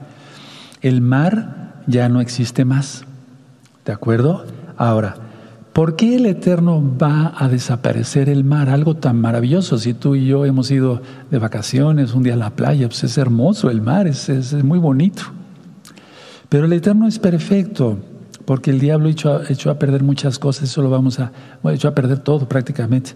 El 0.83 1.01
mar 1.01 1.83
ya 1.87 2.09
no 2.09 2.21
existe 2.21 2.65
más, 2.65 3.05
¿de 3.85 3.93
acuerdo? 3.93 4.45
Ahora, 4.77 5.17
¿Por 5.77 5.95
qué 5.95 6.17
el 6.17 6.25
Eterno 6.25 6.83
va 6.97 7.35
a 7.37 7.51
desaparecer 7.51 8.31
el 8.31 8.45
mar? 8.45 8.71
Algo 8.71 8.95
tan 8.95 9.21
maravilloso. 9.21 9.77
Si 9.77 9.93
tú 9.93 10.15
y 10.15 10.25
yo 10.25 10.47
hemos 10.47 10.71
ido 10.71 11.03
de 11.31 11.39
vacaciones 11.39 12.15
un 12.15 12.23
día 12.23 12.33
a 12.33 12.39
la 12.39 12.49
playa, 12.49 12.89
pues 12.89 13.05
es 13.05 13.19
hermoso 13.19 13.69
el 13.69 13.83
mar, 13.83 14.07
es, 14.07 14.55
muy 14.65 14.79
bonito. 14.79 15.25
Pero 16.49 16.65
el 16.65 16.73
Eterno 16.73 17.07
es 17.07 17.19
perfecto, 17.19 17.99
porque 18.47 18.71
el 18.71 18.81
diablo 18.81 19.11
echó, 19.11 19.43
echó 19.51 19.71
a 19.71 19.79
perder 19.79 20.03
muchas 20.03 20.39
cosas, 20.39 20.71
eso 20.71 20.81
lo 20.81 20.89
vamos 20.89 21.21
a, 21.21 21.31
bueno, 21.63 21.77
echó 21.77 21.89
a 21.89 21.95
perder 21.95 22.21
todo 22.21 22.49
prácticamente. 22.49 23.11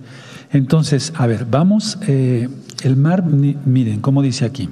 Entonces, 0.52 1.14
a 1.16 1.26
ver, 1.26 1.46
vamos, 1.50 1.96
eh, 2.08 2.50
el 2.82 2.94
mar, 2.94 3.24
miren, 3.24 4.02
¿cómo 4.02 4.20
dice 4.20 4.44
aquí? 4.44 4.68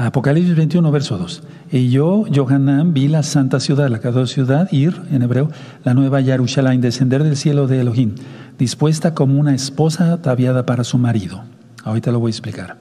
Apocalipsis 0.00 0.54
21, 0.54 0.92
verso 0.92 1.18
2. 1.18 1.42
Y 1.72 1.90
yo, 1.90 2.24
Johanan, 2.32 2.94
vi 2.94 3.08
la 3.08 3.24
santa 3.24 3.58
ciudad, 3.58 3.88
la 3.88 3.98
cada 3.98 4.28
ciudad, 4.28 4.70
Ir 4.70 4.94
en 5.10 5.22
hebreo, 5.22 5.50
la 5.82 5.92
nueva 5.92 6.20
Yarushalayim, 6.20 6.80
descender 6.80 7.24
del 7.24 7.36
cielo 7.36 7.66
de 7.66 7.80
Elohim, 7.80 8.14
dispuesta 8.60 9.12
como 9.12 9.40
una 9.40 9.56
esposa 9.56 10.12
ataviada 10.12 10.64
para 10.66 10.84
su 10.84 10.98
marido. 10.98 11.42
Ahorita 11.82 12.12
lo 12.12 12.20
voy 12.20 12.28
a 12.28 12.30
explicar. 12.30 12.76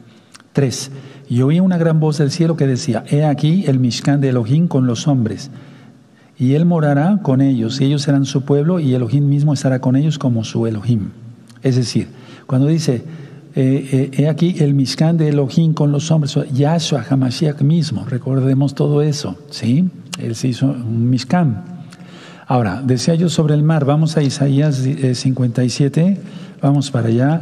3. 0.54 0.92
Y 1.28 1.42
oí 1.42 1.60
una 1.60 1.80
gran 1.80 2.00
voz 2.00 2.20
del 2.20 2.30
cielo 2.30 2.56
que 2.56 2.68
decía, 2.68 3.04
He 3.08 3.26
aquí 3.26 3.64
el 3.66 3.80
Mishkan 3.80 4.22
de 4.22 4.30
Elohim 4.30 4.68
con 4.68 4.86
los 4.86 5.08
hombres, 5.08 5.50
y 6.38 6.54
él 6.54 6.66
morará 6.66 7.18
con 7.24 7.42
ellos, 7.42 7.82
y 7.82 7.86
ellos 7.86 8.04
serán 8.04 8.26
su 8.26 8.44
pueblo, 8.44 8.80
y 8.80 8.94
Elohim 8.94 9.28
mismo 9.28 9.56
estará 9.56 9.82
con 9.82 9.96
ellos 9.96 10.20
como 10.20 10.44
su 10.44 10.68
Elohim. 10.68 11.10
Es 11.64 11.78
decir, 11.78 12.10
cuando 12.46 12.68
dice, 12.68 13.04
eh, 13.60 14.12
he 14.14 14.28
aquí 14.28 14.58
el 14.60 14.76
Mishkan 14.76 15.18
de 15.18 15.30
Elohim 15.30 15.74
con 15.74 15.92
los 15.92 16.12
hombres, 16.12 16.38
Yahshua 16.54 17.04
Hamashiach 17.10 17.62
mismo, 17.62 18.06
recordemos 18.06 18.76
todo 18.76 19.02
eso, 19.02 19.36
¿sí? 19.50 19.90
Él 20.20 20.36
se 20.36 20.50
hizo 20.50 20.68
un 20.68 21.10
Mishkan. 21.10 21.64
Ahora, 22.46 22.84
decía 22.84 23.16
yo 23.16 23.30
sobre 23.30 23.56
el 23.56 23.64
mar, 23.64 23.84
vamos 23.84 24.16
a 24.16 24.22
Isaías 24.22 24.86
57, 25.14 26.20
vamos 26.62 26.92
para 26.92 27.08
allá, 27.08 27.42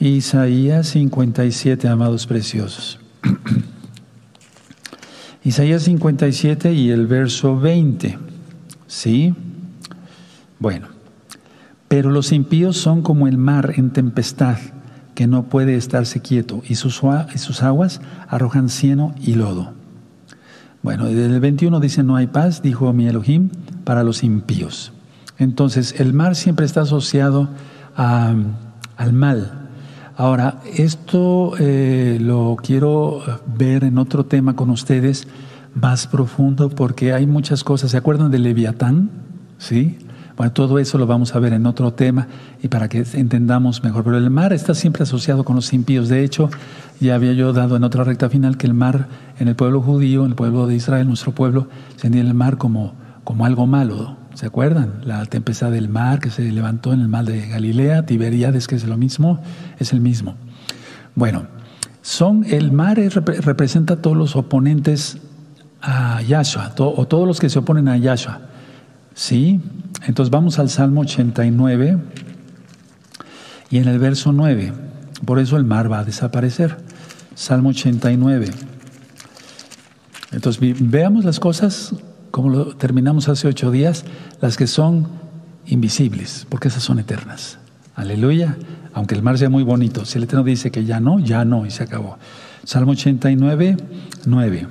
Isaías 0.00 0.88
57, 0.88 1.88
amados 1.88 2.26
preciosos. 2.26 2.98
Isaías 5.44 5.82
57 5.82 6.72
y 6.72 6.88
el 6.88 7.06
verso 7.06 7.60
20, 7.60 8.18
¿sí? 8.86 9.34
Bueno, 10.58 10.88
pero 11.86 12.10
los 12.10 12.32
impíos 12.32 12.78
son 12.78 13.02
como 13.02 13.28
el 13.28 13.36
mar 13.36 13.74
en 13.76 13.90
tempestad 13.90 14.56
que 15.14 15.26
no 15.26 15.44
puede 15.44 15.76
estarse 15.76 16.20
quieto, 16.20 16.62
y 16.68 16.76
sus, 16.76 17.02
sus 17.36 17.62
aguas 17.62 18.00
arrojan 18.28 18.68
cieno 18.68 19.14
y 19.20 19.34
lodo. 19.34 19.72
Bueno, 20.82 21.06
desde 21.06 21.26
el 21.26 21.40
21 21.40 21.78
dice, 21.80 22.02
no 22.02 22.16
hay 22.16 22.26
paz, 22.26 22.62
dijo 22.62 22.92
mi 22.92 23.06
Elohim, 23.06 23.50
para 23.84 24.02
los 24.02 24.22
impíos. 24.22 24.92
Entonces, 25.38 25.94
el 25.98 26.14
mar 26.14 26.36
siempre 26.36 26.64
está 26.64 26.82
asociado 26.82 27.48
al 27.96 29.12
mal. 29.12 29.68
Ahora, 30.16 30.60
esto 30.74 31.54
eh, 31.58 32.18
lo 32.20 32.56
quiero 32.62 33.22
ver 33.58 33.84
en 33.84 33.98
otro 33.98 34.26
tema 34.26 34.54
con 34.54 34.70
ustedes 34.70 35.26
más 35.74 36.06
profundo 36.06 36.68
porque 36.68 37.12
hay 37.12 37.26
muchas 37.26 37.64
cosas. 37.64 37.92
¿Se 37.92 37.96
acuerdan 37.96 38.30
de 38.30 38.38
Leviatán? 38.38 39.10
¿Sí? 39.58 39.98
Bueno, 40.40 40.54
todo 40.54 40.78
eso 40.78 40.96
lo 40.96 41.06
vamos 41.06 41.34
a 41.34 41.38
ver 41.38 41.52
en 41.52 41.66
otro 41.66 41.92
tema 41.92 42.26
y 42.62 42.68
para 42.68 42.88
que 42.88 43.04
entendamos 43.12 43.84
mejor. 43.84 44.04
Pero 44.04 44.16
el 44.16 44.30
mar 44.30 44.54
está 44.54 44.74
siempre 44.74 45.02
asociado 45.02 45.44
con 45.44 45.54
los 45.54 45.70
impíos. 45.74 46.08
De 46.08 46.24
hecho, 46.24 46.48
ya 46.98 47.14
había 47.14 47.34
yo 47.34 47.52
dado 47.52 47.76
en 47.76 47.84
otra 47.84 48.04
recta 48.04 48.30
final 48.30 48.56
que 48.56 48.66
el 48.66 48.72
mar 48.72 49.06
en 49.38 49.48
el 49.48 49.54
pueblo 49.54 49.82
judío, 49.82 50.24
en 50.24 50.30
el 50.30 50.36
pueblo 50.36 50.66
de 50.66 50.76
Israel, 50.76 51.06
nuestro 51.06 51.32
pueblo, 51.32 51.68
tenía 52.00 52.22
el 52.22 52.32
mar 52.32 52.56
como, 52.56 52.94
como 53.22 53.44
algo 53.44 53.66
malo. 53.66 54.16
¿Se 54.32 54.46
acuerdan? 54.46 55.02
La 55.04 55.26
tempestad 55.26 55.72
del 55.72 55.90
mar 55.90 56.20
que 56.20 56.30
se 56.30 56.50
levantó 56.50 56.94
en 56.94 57.02
el 57.02 57.08
mar 57.08 57.26
de 57.26 57.46
Galilea, 57.46 58.06
Tiberíades, 58.06 58.66
que 58.66 58.76
es 58.76 58.86
lo 58.86 58.96
mismo, 58.96 59.42
es 59.78 59.92
el 59.92 60.00
mismo. 60.00 60.36
Bueno, 61.14 61.48
son, 62.00 62.46
el 62.48 62.72
mar 62.72 62.96
representa 62.96 63.92
a 63.92 63.96
todos 63.96 64.16
los 64.16 64.36
oponentes 64.36 65.18
a 65.82 66.22
Yahshua, 66.22 66.72
o 66.78 67.06
todos 67.06 67.28
los 67.28 67.40
que 67.40 67.50
se 67.50 67.58
oponen 67.58 67.88
a 67.88 67.98
Yahshua. 67.98 68.40
¿Sí? 69.12 69.60
Entonces 70.06 70.30
vamos 70.30 70.58
al 70.58 70.70
Salmo 70.70 71.02
89 71.02 71.98
y 73.70 73.78
en 73.78 73.88
el 73.88 73.98
verso 73.98 74.32
9, 74.32 74.72
por 75.24 75.38
eso 75.38 75.56
el 75.56 75.64
mar 75.64 75.90
va 75.90 76.00
a 76.00 76.04
desaparecer. 76.04 76.76
Salmo 77.34 77.70
89. 77.70 78.50
Entonces 80.32 80.74
veamos 80.80 81.24
las 81.24 81.40
cosas 81.40 81.94
como 82.30 82.50
lo 82.50 82.76
terminamos 82.76 83.28
hace 83.28 83.48
ocho 83.48 83.70
días, 83.70 84.04
las 84.40 84.56
que 84.56 84.66
son 84.66 85.08
invisibles, 85.66 86.46
porque 86.48 86.68
esas 86.68 86.82
son 86.82 86.98
eternas. 86.98 87.58
Aleluya. 87.96 88.56
Aunque 88.92 89.14
el 89.14 89.22
mar 89.22 89.38
sea 89.38 89.50
muy 89.50 89.62
bonito, 89.62 90.04
si 90.04 90.18
el 90.18 90.24
Eterno 90.24 90.44
dice 90.44 90.70
que 90.70 90.84
ya 90.84 91.00
no, 91.00 91.20
ya 91.20 91.44
no, 91.44 91.64
y 91.66 91.70
se 91.70 91.84
acabó. 91.84 92.18
Salmo 92.64 92.92
89, 92.92 93.76
9. 94.26 94.68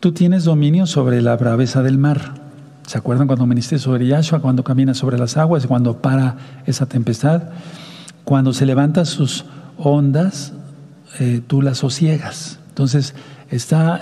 Tú 0.00 0.12
tienes 0.12 0.44
dominio 0.44 0.86
sobre 0.86 1.22
la 1.22 1.36
braveza 1.36 1.82
del 1.82 1.98
mar 1.98 2.41
¿Se 2.86 2.98
acuerdan 2.98 3.26
cuando 3.26 3.46
ministré 3.46 3.78
sobre 3.78 4.06
Yahshua, 4.06 4.40
cuando 4.40 4.64
camina 4.64 4.94
sobre 4.94 5.18
las 5.18 5.36
aguas, 5.36 5.66
cuando 5.66 5.98
para 5.98 6.36
esa 6.66 6.86
tempestad? 6.86 7.42
Cuando 8.24 8.52
se 8.52 8.66
levantan 8.66 9.06
sus 9.06 9.44
ondas, 9.78 10.52
eh, 11.18 11.40
tú 11.46 11.62
las 11.62 11.78
sosiegas. 11.78 12.58
Entonces, 12.68 13.14
está, 13.50 13.98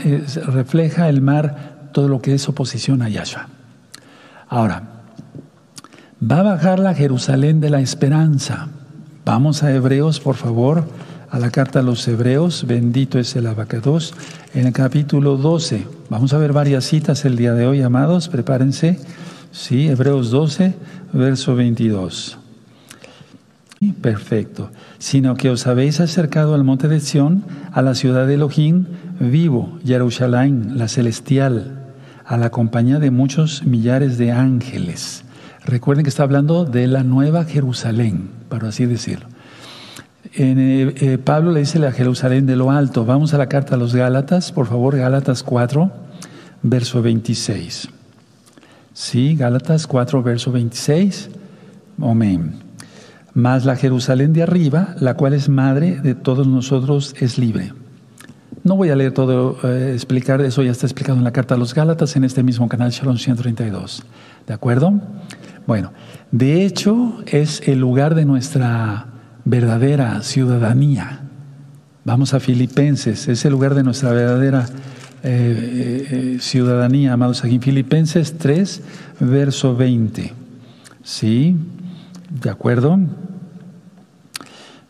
refleja 0.46 1.08
el 1.08 1.20
mar 1.20 1.90
todo 1.92 2.08
lo 2.08 2.20
que 2.20 2.34
es 2.34 2.48
oposición 2.48 3.02
a 3.02 3.08
Yahshua. 3.08 3.48
Ahora, 4.48 4.82
va 6.20 6.40
a 6.40 6.42
bajar 6.42 6.78
la 6.78 6.94
Jerusalén 6.94 7.60
de 7.60 7.70
la 7.70 7.80
esperanza. 7.80 8.68
Vamos 9.32 9.62
a 9.62 9.72
Hebreos, 9.72 10.18
por 10.18 10.34
favor, 10.34 10.82
a 11.30 11.38
la 11.38 11.52
carta 11.52 11.78
a 11.78 11.82
los 11.84 12.08
Hebreos, 12.08 12.64
bendito 12.66 13.16
es 13.16 13.36
el 13.36 13.46
abacados, 13.46 14.12
en 14.54 14.66
el 14.66 14.72
capítulo 14.72 15.36
12. 15.36 15.86
Vamos 16.08 16.32
a 16.32 16.38
ver 16.38 16.52
varias 16.52 16.82
citas 16.82 17.24
el 17.24 17.36
día 17.36 17.54
de 17.54 17.64
hoy, 17.64 17.80
amados, 17.80 18.28
prepárense. 18.28 18.98
Sí, 19.52 19.86
Hebreos 19.86 20.32
12, 20.32 20.74
verso 21.12 21.54
22. 21.54 22.38
Perfecto. 24.02 24.72
Sino 24.98 25.36
que 25.36 25.50
os 25.50 25.68
habéis 25.68 26.00
acercado 26.00 26.56
al 26.56 26.64
monte 26.64 26.88
de 26.88 26.98
Sión, 26.98 27.44
a 27.70 27.82
la 27.82 27.94
ciudad 27.94 28.26
de 28.26 28.34
Elohim, 28.34 28.86
vivo, 29.20 29.78
Jerusalén, 29.86 30.76
la 30.76 30.88
celestial, 30.88 31.84
a 32.24 32.36
la 32.36 32.50
compañía 32.50 32.98
de 32.98 33.12
muchos 33.12 33.62
millares 33.62 34.18
de 34.18 34.32
ángeles. 34.32 35.22
Recuerden 35.64 36.04
que 36.04 36.08
está 36.08 36.22
hablando 36.22 36.64
de 36.64 36.86
la 36.86 37.02
nueva 37.02 37.44
Jerusalén, 37.44 38.30
para 38.48 38.68
así 38.68 38.86
decirlo. 38.86 39.26
En, 40.34 40.58
eh, 40.58 40.94
eh, 41.00 41.18
Pablo 41.18 41.52
le 41.52 41.60
dice 41.60 41.84
a 41.84 41.92
Jerusalén 41.92 42.46
de 42.46 42.56
lo 42.56 42.70
alto. 42.70 43.04
Vamos 43.04 43.34
a 43.34 43.38
la 43.38 43.48
carta 43.48 43.74
a 43.74 43.78
los 43.78 43.94
Gálatas, 43.94 44.52
por 44.52 44.66
favor, 44.66 44.96
Gálatas 44.96 45.42
4, 45.42 45.90
verso 46.62 47.02
26. 47.02 47.88
Sí, 48.92 49.36
Gálatas 49.36 49.86
4, 49.86 50.22
verso 50.22 50.52
26. 50.52 51.30
Amén. 52.00 52.54
Mas 53.34 53.64
la 53.64 53.76
Jerusalén 53.76 54.32
de 54.32 54.42
arriba, 54.42 54.94
la 54.98 55.14
cual 55.14 55.34
es 55.34 55.48
madre 55.48 56.00
de 56.00 56.14
todos 56.14 56.46
nosotros, 56.46 57.14
es 57.20 57.38
libre. 57.38 57.72
No 58.62 58.76
voy 58.76 58.90
a 58.90 58.96
leer 58.96 59.12
todo, 59.12 59.56
eh, 59.64 59.92
explicar, 59.94 60.40
eso 60.42 60.62
ya 60.62 60.70
está 60.70 60.86
explicado 60.86 61.16
en 61.16 61.24
la 61.24 61.32
carta 61.32 61.54
a 61.54 61.58
los 61.58 61.74
Gálatas 61.74 62.16
en 62.16 62.24
este 62.24 62.42
mismo 62.42 62.68
canal 62.68 62.90
Shalom 62.90 63.16
132. 63.16 64.02
¿De 64.46 64.52
acuerdo? 64.52 65.00
Bueno, 65.70 65.92
de 66.32 66.66
hecho 66.66 67.22
es 67.26 67.62
el 67.68 67.78
lugar 67.78 68.16
de 68.16 68.24
nuestra 68.24 69.06
verdadera 69.44 70.20
ciudadanía. 70.24 71.20
Vamos 72.04 72.34
a 72.34 72.40
Filipenses, 72.40 73.28
es 73.28 73.44
el 73.44 73.52
lugar 73.52 73.76
de 73.76 73.84
nuestra 73.84 74.10
verdadera 74.10 74.66
eh, 75.22 75.28
eh, 75.30 76.08
eh, 76.10 76.38
ciudadanía, 76.40 77.12
amados 77.12 77.44
aquí. 77.44 77.60
Filipenses 77.60 78.36
3, 78.36 78.82
verso 79.20 79.76
20. 79.76 80.32
¿Sí? 81.04 81.56
¿De 82.28 82.50
acuerdo? 82.50 82.98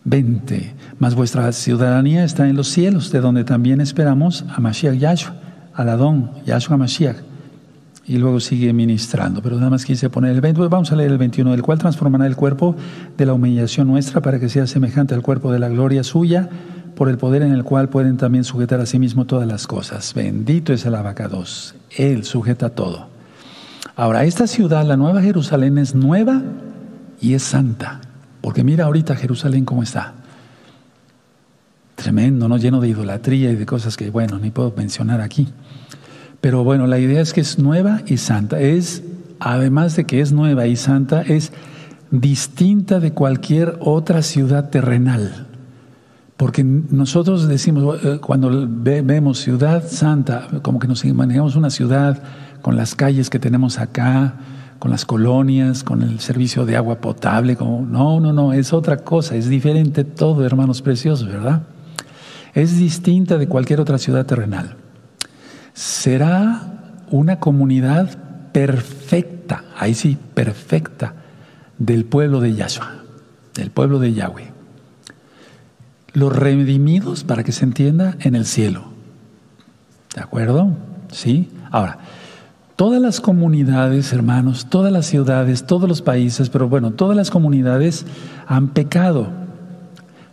20. 0.04 0.74
Mas 0.98 1.14
vuestra 1.14 1.52
ciudadanía 1.52 2.24
está 2.24 2.48
en 2.48 2.56
los 2.56 2.68
cielos, 2.68 3.12
de 3.12 3.20
donde 3.20 3.44
también 3.44 3.82
esperamos 3.82 4.46
a 4.48 4.60
Mashiach 4.60 4.96
Yahshua, 4.96 5.34
al 5.74 5.90
Adón, 5.90 6.30
Yahshua 6.46 6.78
Mashiach 6.78 7.29
y 8.06 8.16
luego 8.16 8.40
sigue 8.40 8.72
ministrando. 8.72 9.42
Pero 9.42 9.56
nada 9.56 9.70
más 9.70 9.84
quise 9.84 10.10
poner 10.10 10.32
el 10.32 10.40
20, 10.40 10.68
vamos 10.68 10.92
a 10.92 10.96
leer 10.96 11.10
el 11.10 11.18
21, 11.18 11.54
el 11.54 11.62
cual 11.62 11.78
transformará 11.78 12.26
el 12.26 12.36
cuerpo 12.36 12.76
de 13.16 13.26
la 13.26 13.34
humillación 13.34 13.88
nuestra 13.88 14.20
para 14.20 14.38
que 14.40 14.48
sea 14.48 14.66
semejante 14.66 15.14
al 15.14 15.22
cuerpo 15.22 15.52
de 15.52 15.58
la 15.58 15.68
gloria 15.68 16.02
suya, 16.02 16.48
por 16.94 17.08
el 17.08 17.16
poder 17.16 17.42
en 17.42 17.52
el 17.52 17.64
cual 17.64 17.88
pueden 17.88 18.16
también 18.16 18.44
sujetar 18.44 18.80
a 18.80 18.86
sí 18.86 18.98
mismo 18.98 19.24
todas 19.24 19.46
las 19.46 19.66
cosas. 19.66 20.12
Bendito 20.12 20.72
es 20.72 20.84
el 20.84 20.94
abacados, 20.94 21.74
Él 21.96 22.24
sujeta 22.24 22.70
todo. 22.70 23.08
Ahora, 23.96 24.24
esta 24.24 24.46
ciudad, 24.46 24.84
la 24.84 24.96
Nueva 24.96 25.22
Jerusalén, 25.22 25.78
es 25.78 25.94
nueva 25.94 26.42
y 27.20 27.34
es 27.34 27.42
santa, 27.42 28.00
porque 28.40 28.64
mira 28.64 28.84
ahorita 28.84 29.16
Jerusalén 29.16 29.64
cómo 29.64 29.82
está. 29.82 30.14
Tremendo, 31.94 32.48
¿no? 32.48 32.56
Lleno 32.56 32.80
de 32.80 32.88
idolatría 32.88 33.50
y 33.50 33.56
de 33.56 33.66
cosas 33.66 33.96
que, 33.96 34.10
bueno, 34.10 34.38
ni 34.38 34.50
puedo 34.50 34.72
mencionar 34.76 35.20
aquí. 35.20 35.48
Pero 36.40 36.64
bueno, 36.64 36.86
la 36.86 36.98
idea 36.98 37.20
es 37.20 37.32
que 37.32 37.40
es 37.40 37.58
nueva 37.58 38.02
y 38.06 38.16
santa. 38.16 38.60
Es, 38.60 39.02
además 39.38 39.96
de 39.96 40.04
que 40.04 40.20
es 40.20 40.32
nueva 40.32 40.66
y 40.66 40.76
santa, 40.76 41.22
es 41.22 41.52
distinta 42.10 42.98
de 42.98 43.12
cualquier 43.12 43.76
otra 43.80 44.22
ciudad 44.22 44.70
terrenal. 44.70 45.46
Porque 46.36 46.64
nosotros 46.64 47.46
decimos, 47.46 48.02
eh, 48.02 48.18
cuando 48.22 48.66
vemos 48.66 49.40
ciudad 49.40 49.86
santa, 49.86 50.48
como 50.62 50.78
que 50.78 50.88
nos 50.88 51.04
imaginamos 51.04 51.56
una 51.56 51.68
ciudad 51.68 52.22
con 52.62 52.76
las 52.76 52.94
calles 52.94 53.28
que 53.28 53.38
tenemos 53.38 53.78
acá, 53.78 54.36
con 54.78 54.90
las 54.90 55.04
colonias, 55.04 55.84
con 55.84 56.00
el 56.00 56.20
servicio 56.20 56.64
de 56.64 56.78
agua 56.78 57.02
potable, 57.02 57.56
como 57.56 57.84
no, 57.84 58.18
no, 58.18 58.32
no, 58.32 58.54
es 58.54 58.72
otra 58.72 58.96
cosa, 58.96 59.36
es 59.36 59.50
diferente 59.50 60.04
todo, 60.04 60.42
hermanos 60.46 60.80
preciosos, 60.80 61.28
¿verdad? 61.28 61.64
Es 62.54 62.78
distinta 62.78 63.36
de 63.36 63.46
cualquier 63.46 63.80
otra 63.80 63.98
ciudad 63.98 64.24
terrenal 64.24 64.79
será 65.74 66.62
una 67.10 67.40
comunidad 67.40 68.18
perfecta, 68.52 69.64
ahí 69.76 69.94
sí, 69.94 70.16
perfecta, 70.34 71.14
del 71.78 72.04
pueblo 72.04 72.40
de 72.40 72.54
Yahshua, 72.54 72.90
del 73.54 73.70
pueblo 73.70 73.98
de 73.98 74.12
Yahweh. 74.12 74.52
Los 76.12 76.34
redimidos, 76.34 77.24
para 77.24 77.44
que 77.44 77.52
se 77.52 77.64
entienda, 77.64 78.16
en 78.20 78.34
el 78.34 78.44
cielo. 78.44 78.84
¿De 80.14 80.22
acuerdo? 80.22 80.72
¿Sí? 81.12 81.48
Ahora, 81.70 81.98
todas 82.76 83.00
las 83.00 83.20
comunidades, 83.20 84.12
hermanos, 84.12 84.66
todas 84.68 84.92
las 84.92 85.06
ciudades, 85.06 85.66
todos 85.66 85.88
los 85.88 86.02
países, 86.02 86.50
pero 86.50 86.68
bueno, 86.68 86.92
todas 86.92 87.16
las 87.16 87.30
comunidades 87.30 88.06
han 88.46 88.68
pecado. 88.68 89.28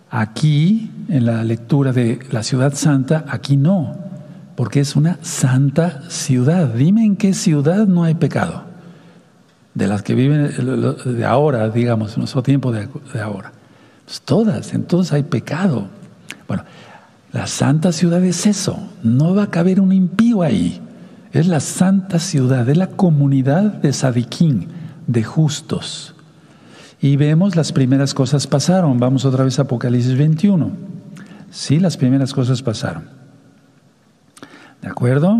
Aquí, 0.10 0.92
en 1.10 1.26
la 1.26 1.44
lectura 1.44 1.92
de 1.92 2.20
la 2.32 2.44
ciudad 2.44 2.74
santa, 2.74 3.26
aquí 3.28 3.58
no, 3.58 4.07
porque 4.58 4.80
es 4.80 4.96
una 4.96 5.20
santa 5.22 6.02
ciudad. 6.10 6.74
Dime 6.74 7.06
en 7.06 7.16
qué 7.16 7.36
ciudad 7.36 7.86
no 7.86 8.04
hay 8.04 8.16
pecado. 8.16 8.64
De 9.76 9.86
las 9.86 10.02
que 10.02 10.16
viven 10.16 10.52
de 11.06 11.26
ahora, 11.26 11.70
digamos, 11.70 12.14
en 12.14 12.22
nuestro 12.22 12.42
tiempo 12.42 12.72
de, 12.72 12.90
ahora. 13.22 13.52
Pues 14.06 14.20
todas, 14.20 14.74
entonces 14.74 15.14
hay 15.14 15.22
pecado. 15.22 15.86
Bueno, 16.48 16.64
la 17.34 17.46
santa 17.46 17.92
ciudad 17.92 18.24
es 18.26 18.48
eso, 18.48 18.80
no 19.04 19.36
va 19.36 19.44
a 19.44 19.52
caber 19.52 19.80
un 19.80 19.92
impío 19.92 20.42
ahí. 20.42 20.82
Es 21.32 21.46
la 21.46 21.60
santa 21.60 22.18
ciudad, 22.18 22.68
es 22.68 22.78
la 22.78 22.88
comunidad 22.88 23.62
de 23.62 23.94
Sadiquín, 23.94 24.70
de 25.06 25.24
justos. 25.24 26.16
Y 27.00 27.16
vemos 27.16 27.56
las 27.56 27.72
primeras 27.72 28.16
cosas 28.16 28.48
pasaron. 28.48 29.00
Vamos 29.00 29.24
otra 29.24 29.44
vez 29.44 29.60
a 29.60 29.64
Apocalipsis 29.64 30.18
21. 30.18 30.72
Sí, 31.52 31.80
las 31.80 31.96
primeras 31.96 32.34
cosas 32.34 32.64
pasaron. 32.64 33.17
¿De 34.88 34.92
acuerdo? 34.92 35.38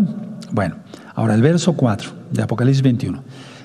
Bueno, 0.52 0.76
ahora 1.14 1.34
el 1.34 1.40
verso 1.40 1.72
4 1.72 2.10
de 2.32 2.42
Apocalipsis 2.42 2.82
21. 2.82 3.22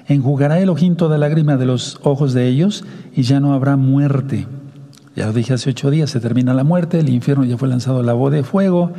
Enjugará 0.07 0.57
Elohim 0.61 0.95
toda 0.95 1.17
lágrima 1.17 1.57
de 1.57 1.65
los 1.65 1.99
ojos 2.03 2.31
de 2.33 2.47
ellos 2.47 2.85
y 3.13 3.23
ya 3.23 3.41
no 3.41 3.53
habrá 3.53 3.75
muerte. 3.75 4.47
Ya 5.13 5.25
lo 5.25 5.33
dije 5.33 5.53
hace 5.53 5.71
ocho 5.71 5.91
días, 5.91 6.09
se 6.09 6.21
termina 6.21 6.53
la 6.53 6.63
muerte, 6.63 7.01
el 7.01 7.09
infierno 7.09 7.43
ya 7.43 7.57
fue 7.57 7.67
lanzado 7.67 7.99
a 7.99 8.03
la 8.03 8.13
voz 8.13 8.31
de 8.31 8.43
fuego. 8.43 8.93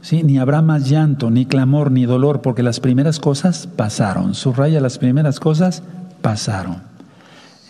¿sí? 0.00 0.22
Ni 0.22 0.38
habrá 0.38 0.62
más 0.62 0.88
llanto, 0.88 1.30
ni 1.30 1.44
clamor, 1.44 1.90
ni 1.90 2.06
dolor, 2.06 2.40
porque 2.40 2.62
las 2.62 2.80
primeras 2.80 3.20
cosas 3.20 3.68
pasaron. 3.76 4.34
Subraya, 4.34 4.80
las 4.80 4.96
primeras 4.96 5.38
cosas 5.38 5.82
pasaron. 6.22 6.76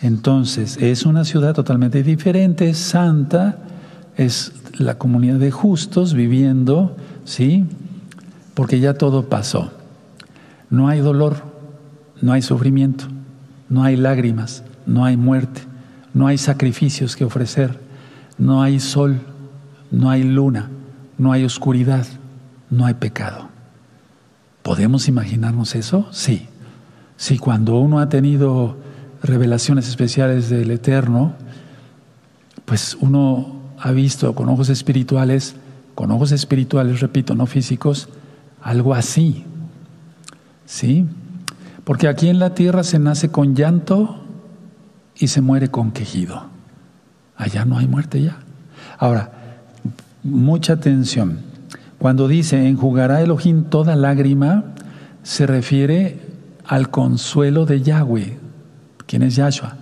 Entonces, 0.01 0.77
es 0.77 1.05
una 1.05 1.25
ciudad 1.25 1.53
totalmente 1.53 2.01
diferente, 2.01 2.73
santa, 2.75 3.57
es 4.15 4.53
la 4.77 4.97
comunidad 4.97 5.35
de 5.35 5.51
justos 5.51 6.13
viviendo, 6.13 6.95
¿sí? 7.25 7.65
Porque 8.57 8.79
ya 8.79 8.95
todo 8.95 9.29
pasó. 9.29 9.71
No 10.71 10.87
hay 10.87 10.99
dolor, 10.99 11.43
no 12.23 12.33
hay 12.33 12.41
sufrimiento, 12.41 13.05
no 13.69 13.83
hay 13.83 13.95
lágrimas, 13.95 14.63
no 14.87 15.05
hay 15.05 15.15
muerte, 15.15 15.61
no 16.15 16.25
hay 16.25 16.39
sacrificios 16.39 17.15
que 17.15 17.23
ofrecer, 17.23 17.79
no 18.39 18.63
hay 18.63 18.79
sol, 18.79 19.19
no 19.91 20.09
hay 20.09 20.23
luna, 20.23 20.71
no 21.19 21.33
hay 21.33 21.45
oscuridad, 21.45 22.07
no 22.71 22.87
hay 22.87 22.95
pecado. 22.95 23.47
¿Podemos 24.63 25.07
imaginarnos 25.07 25.75
eso? 25.75 26.07
Sí. 26.09 26.47
Sí, 27.15 27.37
cuando 27.37 27.77
uno 27.77 27.99
ha 27.99 28.09
tenido 28.09 28.75
revelaciones 29.21 29.87
especiales 29.87 30.49
del 30.49 30.71
Eterno, 30.71 31.33
pues 32.65 32.97
uno 32.99 33.61
ha 33.77 33.91
visto 33.91 34.33
con 34.33 34.49
ojos 34.49 34.69
espirituales, 34.69 35.55
con 35.93 36.09
ojos 36.09 36.31
espirituales, 36.31 37.01
repito, 37.01 37.35
no 37.35 37.45
físicos, 37.45 38.09
algo 38.67 38.93
así. 38.93 39.45
¿Sí? 40.65 41.05
Porque 41.85 42.09
aquí 42.09 42.27
en 42.27 42.37
la 42.37 42.53
tierra 42.53 42.83
se 42.83 42.99
nace 42.99 43.29
con 43.29 43.55
llanto 43.55 44.17
y 45.15 45.29
se 45.29 45.39
muere 45.39 45.69
con 45.69 45.91
quejido. 45.91 46.47
Allá 47.37 47.63
no 47.63 47.77
hay 47.77 47.87
muerte 47.87 48.21
ya. 48.21 48.39
Ahora, 48.99 49.31
mucha 50.21 50.73
atención. 50.73 51.39
Cuando 51.97 52.27
dice 52.27 52.67
enjugará 52.67 53.21
Elohim 53.21 53.63
toda 53.63 53.95
lágrima, 53.95 54.65
se 55.23 55.47
refiere 55.47 56.19
al 56.65 56.89
consuelo 56.89 57.65
de 57.65 57.81
Yahweh, 57.81 58.37
¿Quién 59.05 59.23
es 59.23 59.37
Yahshua? 59.37 59.77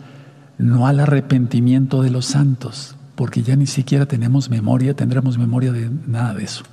No 0.60 0.86
al 0.86 1.00
arrepentimiento 1.00 2.04
de 2.04 2.12
los 2.12 2.28
santos, 2.28 2.96
porque 3.16 3.42
ya 3.42 3.56
ni 3.56 3.66
siquiera 3.66 4.06
tenemos 4.06 4.52
memoria, 4.52 4.96
tendremos 4.96 5.40
memoria 5.40 5.72
de 5.72 5.90
nada 6.06 6.36
de 6.36 6.44
eso. 6.44 6.64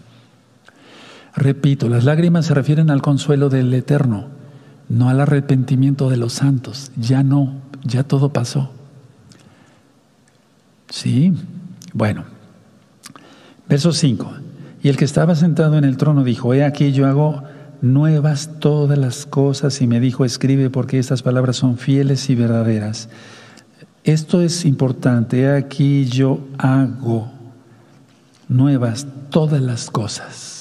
Repito, 1.34 1.88
las 1.88 2.04
lágrimas 2.04 2.46
se 2.46 2.54
refieren 2.54 2.90
al 2.90 3.02
consuelo 3.02 3.48
del 3.48 3.72
Eterno, 3.72 4.26
no 4.88 5.08
al 5.08 5.20
arrepentimiento 5.20 6.10
de 6.10 6.16
los 6.18 6.34
santos. 6.34 6.92
Ya 6.96 7.22
no, 7.22 7.54
ya 7.84 8.04
todo 8.04 8.32
pasó. 8.32 8.70
¿Sí? 10.90 11.32
Bueno. 11.94 12.24
Verso 13.68 13.92
5. 13.92 14.30
Y 14.82 14.88
el 14.88 14.96
que 14.96 15.04
estaba 15.04 15.34
sentado 15.34 15.78
en 15.78 15.84
el 15.84 15.96
trono 15.96 16.24
dijo, 16.24 16.52
he 16.52 16.64
aquí 16.64 16.92
yo 16.92 17.06
hago 17.06 17.42
nuevas 17.80 18.50
todas 18.60 18.98
las 18.98 19.26
cosas 19.26 19.80
y 19.80 19.86
me 19.86 20.00
dijo, 20.00 20.24
escribe 20.24 20.70
porque 20.70 20.98
estas 20.98 21.22
palabras 21.22 21.56
son 21.56 21.78
fieles 21.78 22.28
y 22.28 22.34
verdaderas. 22.34 23.08
Esto 24.04 24.42
es 24.42 24.64
importante. 24.64 25.50
Aquí 25.50 26.06
yo 26.06 26.40
hago 26.58 27.30
nuevas 28.48 29.06
todas 29.30 29.62
las 29.62 29.90
cosas. 29.90 30.51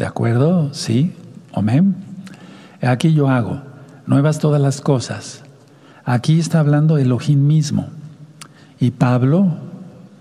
¿De 0.00 0.06
acuerdo? 0.06 0.70
¿Sí? 0.72 1.12
Amén. 1.52 1.94
Aquí 2.80 3.12
yo 3.12 3.28
hago 3.28 3.60
nuevas 4.06 4.38
todas 4.38 4.58
las 4.58 4.80
cosas. 4.80 5.42
Aquí 6.06 6.40
está 6.40 6.58
hablando 6.58 6.96
Elohim 6.96 7.46
mismo. 7.46 7.90
Y 8.80 8.92
Pablo 8.92 9.46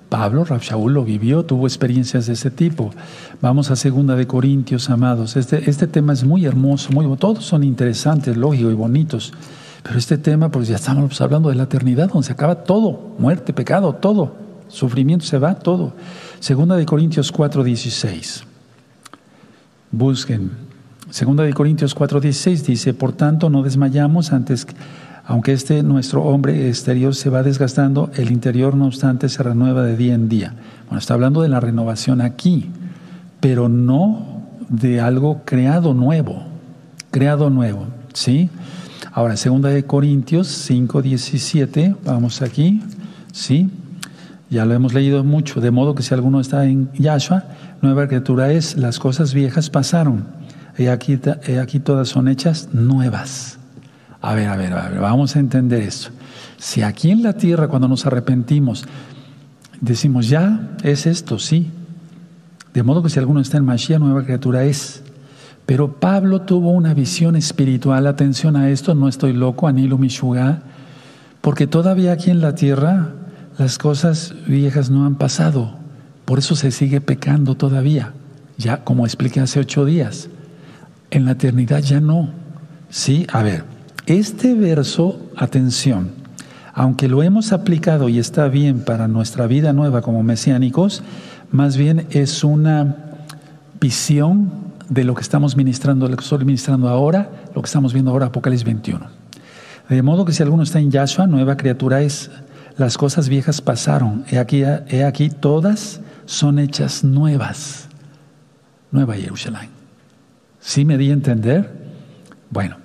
Pablo, 0.09 0.43
Rab 0.43 0.61
lo 0.89 1.05
vivió, 1.05 1.45
tuvo 1.45 1.65
experiencias 1.65 2.25
de 2.25 2.33
ese 2.33 2.51
tipo. 2.51 2.89
Vamos 3.41 3.71
a 3.71 3.77
segunda 3.77 4.17
de 4.17 4.27
Corintios, 4.27 4.89
amados. 4.89 5.37
Este, 5.37 5.69
este 5.69 5.87
tema 5.87 6.11
es 6.11 6.25
muy 6.25 6.45
hermoso, 6.45 6.91
muy 6.91 7.05
todos 7.15 7.45
son 7.45 7.63
interesantes, 7.63 8.35
lógicos 8.35 8.73
y 8.73 8.75
bonitos. 8.75 9.33
Pero 9.83 9.97
este 9.97 10.17
tema, 10.17 10.49
pues 10.49 10.67
ya 10.67 10.75
estamos 10.75 11.21
hablando 11.21 11.47
de 11.47 11.55
la 11.55 11.63
eternidad, 11.63 12.09
donde 12.09 12.27
se 12.27 12.33
acaba 12.33 12.65
todo, 12.65 13.15
muerte, 13.17 13.53
pecado, 13.53 13.93
todo, 13.93 14.35
sufrimiento 14.67 15.25
se 15.25 15.37
va, 15.37 15.55
todo. 15.55 15.93
Segunda 16.41 16.75
de 16.75 16.85
Corintios 16.85 17.31
4, 17.31 17.63
16. 17.63 18.48
Busquen. 19.91 20.51
Segunda 21.09 21.43
de 21.43 21.53
Corintios 21.53 21.95
4, 21.95 22.19
16 22.21 22.65
dice, 22.65 22.93
por 22.93 23.13
tanto 23.13 23.49
no 23.49 23.63
desmayamos 23.63 24.31
antes 24.31 24.65
que 24.65 24.75
aunque 25.29 25.53
este 25.53 25.83
nuestro 25.83 26.23
hombre 26.23 26.69
exterior 26.69 27.13
se 27.13 27.29
va 27.29 27.43
desgastando, 27.43 28.09
el 28.15 28.31
interior 28.31 28.75
no 28.75 28.87
obstante 28.87 29.29
se 29.29 29.43
renueva 29.43 29.83
de 29.83 29.95
día 29.95 30.15
en 30.15 30.27
día. 30.27 30.55
Bueno, 30.87 30.97
está 30.97 31.13
hablando 31.13 31.43
de 31.43 31.49
la 31.49 31.59
renovación 31.59 32.19
aquí, 32.19 32.71
pero 33.39 33.69
no 33.69 34.41
de 34.69 34.99
algo 34.99 35.43
creado 35.45 35.93
nuevo, 35.93 36.41
creado 37.11 37.51
nuevo, 37.51 37.85
¿sí? 38.11 38.49
Ahora, 39.11 39.37
segunda 39.37 39.69
de 39.69 39.83
Corintios 39.83 40.47
5, 40.47 41.03
17, 41.03 41.95
vamos 42.03 42.41
aquí, 42.41 42.81
¿sí? 43.31 43.69
Ya 44.49 44.65
lo 44.65 44.73
hemos 44.73 44.93
leído 44.93 45.23
mucho, 45.23 45.61
de 45.61 45.69
modo 45.69 45.93
que 45.93 46.01
si 46.01 46.13
alguno 46.13 46.39
está 46.39 46.65
en 46.65 46.91
Yahshua, 46.93 47.43
nueva 47.81 48.07
criatura 48.07 48.51
es, 48.51 48.77
las 48.77 48.97
cosas 48.97 49.33
viejas 49.33 49.69
pasaron, 49.69 50.25
y 50.77 50.87
aquí, 50.87 51.17
todas 51.17 52.07
son 52.07 52.27
hechas 52.29 52.69
nuevas. 52.73 53.59
A 54.21 54.33
ver, 54.33 54.47
a 54.47 54.55
ver, 54.55 54.73
a 54.73 54.89
ver, 54.89 54.99
vamos 54.99 55.35
a 55.35 55.39
entender 55.39 55.81
esto. 55.81 56.09
Si 56.57 56.81
aquí 56.81 57.11
en 57.11 57.21
la 57.21 57.33
tierra 57.33 57.67
cuando 57.67 57.87
nos 57.87 58.05
arrepentimos 58.05 58.85
decimos, 59.81 60.29
ya 60.29 60.71
es 60.83 61.05
esto, 61.05 61.37
sí. 61.37 61.69
De 62.73 62.81
modo 62.81 63.03
que 63.03 63.09
si 63.09 63.19
alguno 63.19 63.41
está 63.41 63.57
en 63.57 63.65
Mashiach, 63.65 63.99
nueva 63.99 64.23
criatura 64.23 64.63
es. 64.63 65.03
Pero 65.65 65.99
Pablo 65.99 66.41
tuvo 66.41 66.71
una 66.71 66.93
visión 66.93 67.35
espiritual, 67.35 68.07
atención 68.07 68.55
a 68.55 68.69
esto, 68.69 68.95
no 68.95 69.07
estoy 69.07 69.33
loco, 69.33 69.67
Anilo 69.67 69.97
Mishuga, 69.97 70.61
porque 71.41 71.67
todavía 71.67 72.13
aquí 72.13 72.31
en 72.31 72.41
la 72.41 72.55
tierra 72.55 73.09
las 73.59 73.77
cosas 73.77 74.33
viejas 74.47 74.89
no 74.89 75.05
han 75.05 75.15
pasado. 75.15 75.75
Por 76.23 76.39
eso 76.39 76.55
se 76.55 76.71
sigue 76.71 77.01
pecando 77.01 77.55
todavía. 77.55 78.13
Ya, 78.57 78.85
como 78.85 79.05
expliqué 79.05 79.41
hace 79.41 79.59
ocho 79.59 79.83
días. 79.83 80.29
En 81.11 81.25
la 81.25 81.31
eternidad 81.31 81.79
ya 81.79 81.99
no. 81.99 82.29
Sí, 82.89 83.27
a 83.31 83.43
ver. 83.43 83.65
Este 84.05 84.55
verso, 84.55 85.21
atención, 85.35 86.11
aunque 86.73 87.09
lo 87.09 87.21
hemos 87.21 87.51
aplicado 87.51 88.07
y 88.07 88.17
está 88.17 88.47
bien 88.47 88.79
para 88.79 89.09
nuestra 89.09 89.45
vida 89.45 89.73
nueva 89.73 90.01
como 90.01 90.23
mesiánicos, 90.23 91.03
más 91.51 91.75
bien 91.75 92.07
es 92.11 92.45
una 92.45 92.95
visión 93.81 94.51
de 94.87 95.03
lo 95.03 95.15
que 95.15 95.21
estamos 95.21 95.57
ministrando, 95.57 96.07
lo 96.07 96.15
que 96.15 96.23
estoy 96.23 96.45
ministrando 96.45 96.87
ahora, 96.87 97.29
lo 97.53 97.61
que 97.61 97.67
estamos 97.67 97.91
viendo 97.91 98.11
ahora, 98.11 98.27
Apocalipsis 98.27 98.63
21. 98.63 99.05
De 99.89 100.01
modo 100.01 100.23
que 100.23 100.31
si 100.31 100.43
alguno 100.43 100.63
está 100.63 100.79
en 100.79 100.91
Yahshua, 100.91 101.27
nueva 101.27 101.57
criatura 101.57 102.01
es, 102.01 102.31
las 102.79 102.97
cosas 102.97 103.27
viejas 103.27 103.59
pasaron, 103.61 104.23
he 104.29 104.39
aquí, 104.39 105.29
todas 105.29 105.99
son 106.25 106.59
hechas 106.59 107.03
nuevas. 107.03 107.89
Nueva 108.91 109.15
Jerusalén. 109.15 109.69
¿Sí 110.61 110.85
me 110.85 110.97
di 110.97 111.09
a 111.09 111.13
entender? 111.13 111.71
Bueno. 112.49 112.77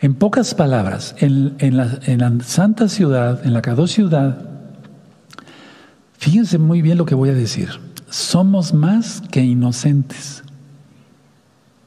En 0.00 0.14
pocas 0.14 0.54
palabras, 0.54 1.14
en, 1.18 1.76
la, 1.76 2.32
santa 2.42 2.88
ciudad, 2.88 3.46
en 3.46 3.52
la 3.52 3.62
Cado 3.62 3.86
ciudad, 3.86 4.36
fíjense 6.18 6.58
muy 6.58 6.82
bien 6.82 6.98
lo 6.98 7.04
que 7.04 7.14
voy 7.14 7.28
a 7.28 7.34
decir. 7.34 7.68
Somos 8.10 8.74
más 8.74 9.22
que 9.30 9.42
inocentes. 9.42 10.42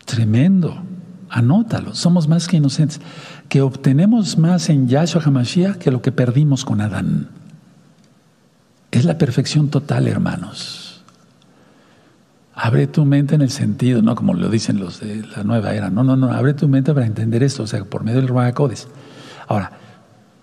Tremendo. 0.05 0.81
Anótalo. 1.35 1.93
Somos 1.95 2.29
más 2.29 2.47
que 2.47 2.55
inocentes. 2.55 3.01
Que 3.49 3.61
obtenemos 3.61 4.37
más 4.37 4.69
en 4.69 4.87
Yahshua 4.87 5.21
HaMashiach 5.21 5.75
que 5.75 5.91
lo 5.91 6.01
que 6.01 6.13
perdimos 6.13 6.63
con 6.63 6.79
Adán. 6.79 7.27
Es 8.89 9.03
la 9.03 9.17
perfección 9.17 9.67
total, 9.67 10.07
hermanos. 10.07 11.03
Abre 12.53 12.87
tu 12.87 13.03
mente 13.03 13.35
en 13.35 13.41
el 13.41 13.49
sentido, 13.49 14.01
no 14.01 14.15
como 14.15 14.33
lo 14.33 14.47
dicen 14.47 14.79
los 14.79 15.01
de 15.01 15.25
la 15.35 15.43
nueva 15.43 15.73
era. 15.73 15.89
No, 15.89 16.05
no, 16.05 16.15
no. 16.15 16.31
Abre 16.31 16.53
tu 16.53 16.69
mente 16.69 16.93
para 16.93 17.05
entender 17.05 17.43
esto, 17.43 17.63
o 17.63 17.67
sea, 17.67 17.83
por 17.83 18.05
medio 18.05 18.21
del 18.21 18.29
Ruacodes. 18.29 18.87
Ahora, 19.49 19.73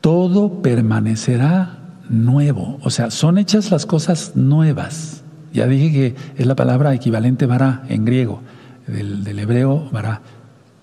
todo 0.02 0.60
permanecerá 0.60 1.78
nuevo. 2.10 2.78
O 2.82 2.90
sea, 2.90 3.10
son 3.10 3.38
hechas 3.38 3.70
las 3.70 3.86
cosas 3.86 4.32
nuevas. 4.34 5.22
Ya 5.54 5.66
dije 5.66 5.90
que 5.90 6.16
es 6.36 6.46
la 6.46 6.54
palabra 6.54 6.92
equivalente 6.92 7.46
vará 7.46 7.82
en 7.88 8.04
griego, 8.04 8.42
del, 8.86 9.24
del 9.24 9.38
hebreo 9.38 9.88
vará, 9.90 10.20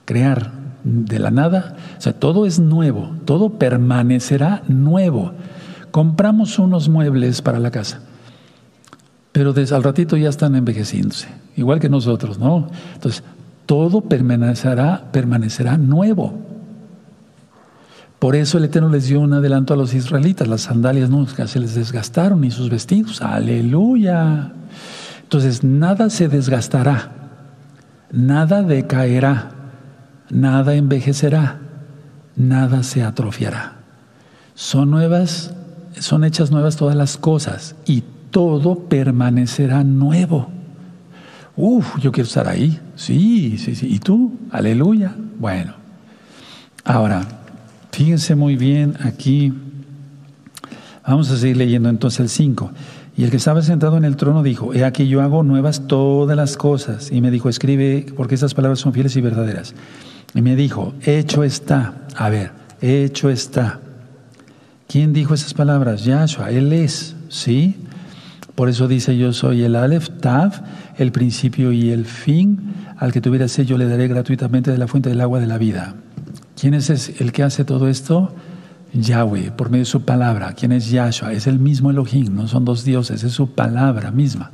crear 0.09 0.51
de 0.83 1.19
la 1.19 1.29
nada. 1.29 1.75
O 1.99 2.01
sea, 2.01 2.13
todo 2.13 2.47
es 2.47 2.59
nuevo, 2.59 3.11
todo 3.25 3.59
permanecerá 3.59 4.63
nuevo. 4.67 5.33
Compramos 5.91 6.57
unos 6.57 6.89
muebles 6.89 7.43
para 7.43 7.59
la 7.59 7.69
casa, 7.69 8.01
pero 9.31 9.53
al 9.55 9.83
ratito 9.83 10.17
ya 10.17 10.29
están 10.29 10.55
envejeciéndose, 10.55 11.27
igual 11.55 11.79
que 11.79 11.89
nosotros, 11.89 12.39
¿no? 12.39 12.69
Entonces, 12.95 13.23
todo 13.67 14.01
permanecerá, 14.01 15.11
permanecerá 15.11 15.77
nuevo. 15.77 16.33
Por 18.17 18.35
eso 18.35 18.57
el 18.57 18.65
Eterno 18.65 18.89
les 18.89 19.07
dio 19.07 19.19
un 19.19 19.33
adelanto 19.33 19.75
a 19.75 19.77
los 19.77 19.93
israelitas. 19.93 20.47
Las 20.47 20.61
sandalias 20.61 21.11
nunca 21.11 21.47
se 21.47 21.59
les 21.59 21.75
desgastaron 21.75 22.41
ni 22.41 22.49
sus 22.49 22.69
vestidos. 22.69 23.21
Aleluya. 23.21 24.53
Entonces, 25.21 25.63
nada 25.63 26.09
se 26.09 26.27
desgastará, 26.27 27.11
nada 28.11 28.63
decaerá, 28.63 29.58
nada 30.29 30.75
envejecerá, 30.75 31.59
nada 32.35 32.83
se 32.83 33.03
atrofiará. 33.03 33.75
Son 34.55 34.91
nuevas, 34.91 35.53
son 35.99 36.23
hechas 36.23 36.51
nuevas 36.51 36.75
todas 36.75 36.95
las 36.95 37.17
cosas 37.17 37.75
y 37.85 38.03
todo 38.31 38.75
permanecerá 38.75 39.83
nuevo. 39.83 40.49
Uf, 41.55 41.97
yo 41.99 42.11
quiero 42.11 42.27
estar 42.27 42.47
ahí. 42.47 42.79
Sí, 42.95 43.57
sí, 43.57 43.75
sí. 43.75 43.87
¿Y 43.89 43.99
tú? 43.99 44.37
Aleluya. 44.51 45.13
Bueno, 45.37 45.73
ahora. 46.83 47.25
Fíjense 47.91 48.35
muy 48.35 48.55
bien 48.55 48.95
aquí. 49.01 49.53
Vamos 51.05 51.29
a 51.31 51.37
seguir 51.37 51.57
leyendo 51.57 51.89
entonces 51.89 52.19
el 52.21 52.29
5. 52.29 52.71
Y 53.17 53.25
el 53.25 53.31
que 53.31 53.37
estaba 53.37 53.61
sentado 53.61 53.97
en 53.97 54.05
el 54.05 54.15
trono 54.15 54.43
dijo, 54.43 54.73
he 54.73 54.85
aquí 54.85 55.07
yo 55.09 55.21
hago 55.21 55.43
nuevas 55.43 55.87
todas 55.87 56.37
las 56.37 56.55
cosas. 56.55 57.11
Y 57.11 57.19
me 57.19 57.31
dijo, 57.31 57.49
escribe, 57.49 58.05
porque 58.15 58.35
estas 58.35 58.53
palabras 58.53 58.79
son 58.79 58.93
fieles 58.93 59.17
y 59.17 59.21
verdaderas. 59.21 59.73
Y 60.33 60.41
me 60.41 60.55
dijo, 60.55 60.93
hecho 61.05 61.43
está. 61.43 61.93
A 62.15 62.29
ver, 62.29 62.51
hecho 62.81 63.29
está. 63.29 63.79
¿Quién 64.87 65.13
dijo 65.13 65.33
esas 65.33 65.53
palabras? 65.53 66.03
Yahshua, 66.03 66.51
Él 66.51 66.73
es, 66.73 67.15
¿sí? 67.29 67.75
Por 68.55 68.69
eso 68.69 68.87
dice, 68.87 69.17
yo 69.17 69.33
soy 69.33 69.63
el 69.63 69.75
Aleph, 69.75 70.09
Tav, 70.19 70.63
el 70.97 71.11
principio 71.11 71.71
y 71.71 71.91
el 71.91 72.05
fin. 72.05 72.73
Al 72.97 73.13
que 73.13 73.21
tuviera 73.21 73.47
sed 73.47 73.65
yo 73.65 73.77
le 73.77 73.87
daré 73.87 74.07
gratuitamente 74.07 74.71
de 74.71 74.77
la 74.77 74.87
fuente 74.87 75.09
del 75.09 75.21
agua 75.21 75.39
de 75.39 75.47
la 75.47 75.57
vida. 75.57 75.95
¿Quién 76.59 76.73
es 76.73 76.89
el 76.89 77.31
que 77.31 77.43
hace 77.43 77.63
todo 77.63 77.87
esto? 77.87 78.33
Yahweh, 78.93 79.51
por 79.51 79.69
medio 79.69 79.83
de 79.83 79.89
su 79.89 80.01
palabra. 80.01 80.53
¿Quién 80.53 80.71
es 80.71 80.89
Yahshua? 80.89 81.33
Es 81.33 81.47
el 81.47 81.59
mismo 81.59 81.91
Elohim, 81.91 82.35
no 82.35 82.47
son 82.47 82.65
dos 82.65 82.83
dioses, 82.83 83.23
es 83.23 83.31
su 83.31 83.51
palabra 83.51 84.11
misma. 84.11 84.51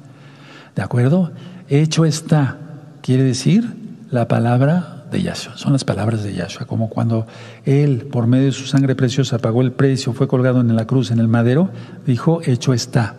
¿De 0.75 0.81
acuerdo? 0.81 1.31
Hecho 1.69 2.05
está, 2.05 2.57
quiere 3.01 3.23
decir 3.23 3.73
la 4.11 4.27
palabra 4.27 4.94
de 5.11 5.21
Yahshua. 5.21 5.57
Son 5.57 5.73
las 5.73 5.83
palabras 5.83 6.23
de 6.23 6.33
Yahshua, 6.33 6.65
como 6.65 6.89
cuando 6.89 7.27
Él, 7.65 8.07
por 8.11 8.27
medio 8.27 8.45
de 8.45 8.51
su 8.51 8.65
sangre 8.65 8.95
preciosa, 8.95 9.39
pagó 9.39 9.61
el 9.61 9.71
precio, 9.71 10.13
fue 10.13 10.27
colgado 10.27 10.61
en 10.61 10.75
la 10.75 10.85
cruz, 10.85 11.11
en 11.11 11.19
el 11.19 11.27
madero, 11.27 11.69
dijo, 12.05 12.41
hecho 12.43 12.73
está. 12.73 13.15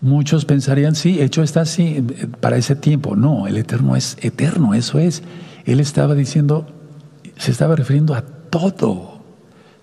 Muchos 0.00 0.44
pensarían, 0.44 0.94
sí, 0.94 1.20
hecho 1.20 1.42
está, 1.42 1.64
sí, 1.64 2.04
para 2.40 2.56
ese 2.56 2.76
tiempo. 2.76 3.16
No, 3.16 3.46
el 3.46 3.56
eterno 3.56 3.96
es 3.96 4.16
eterno, 4.20 4.74
eso 4.74 4.98
es. 4.98 5.22
Él 5.64 5.80
estaba 5.80 6.14
diciendo, 6.14 6.66
se 7.36 7.50
estaba 7.50 7.74
refiriendo 7.74 8.14
a 8.14 8.22
todo, 8.22 9.22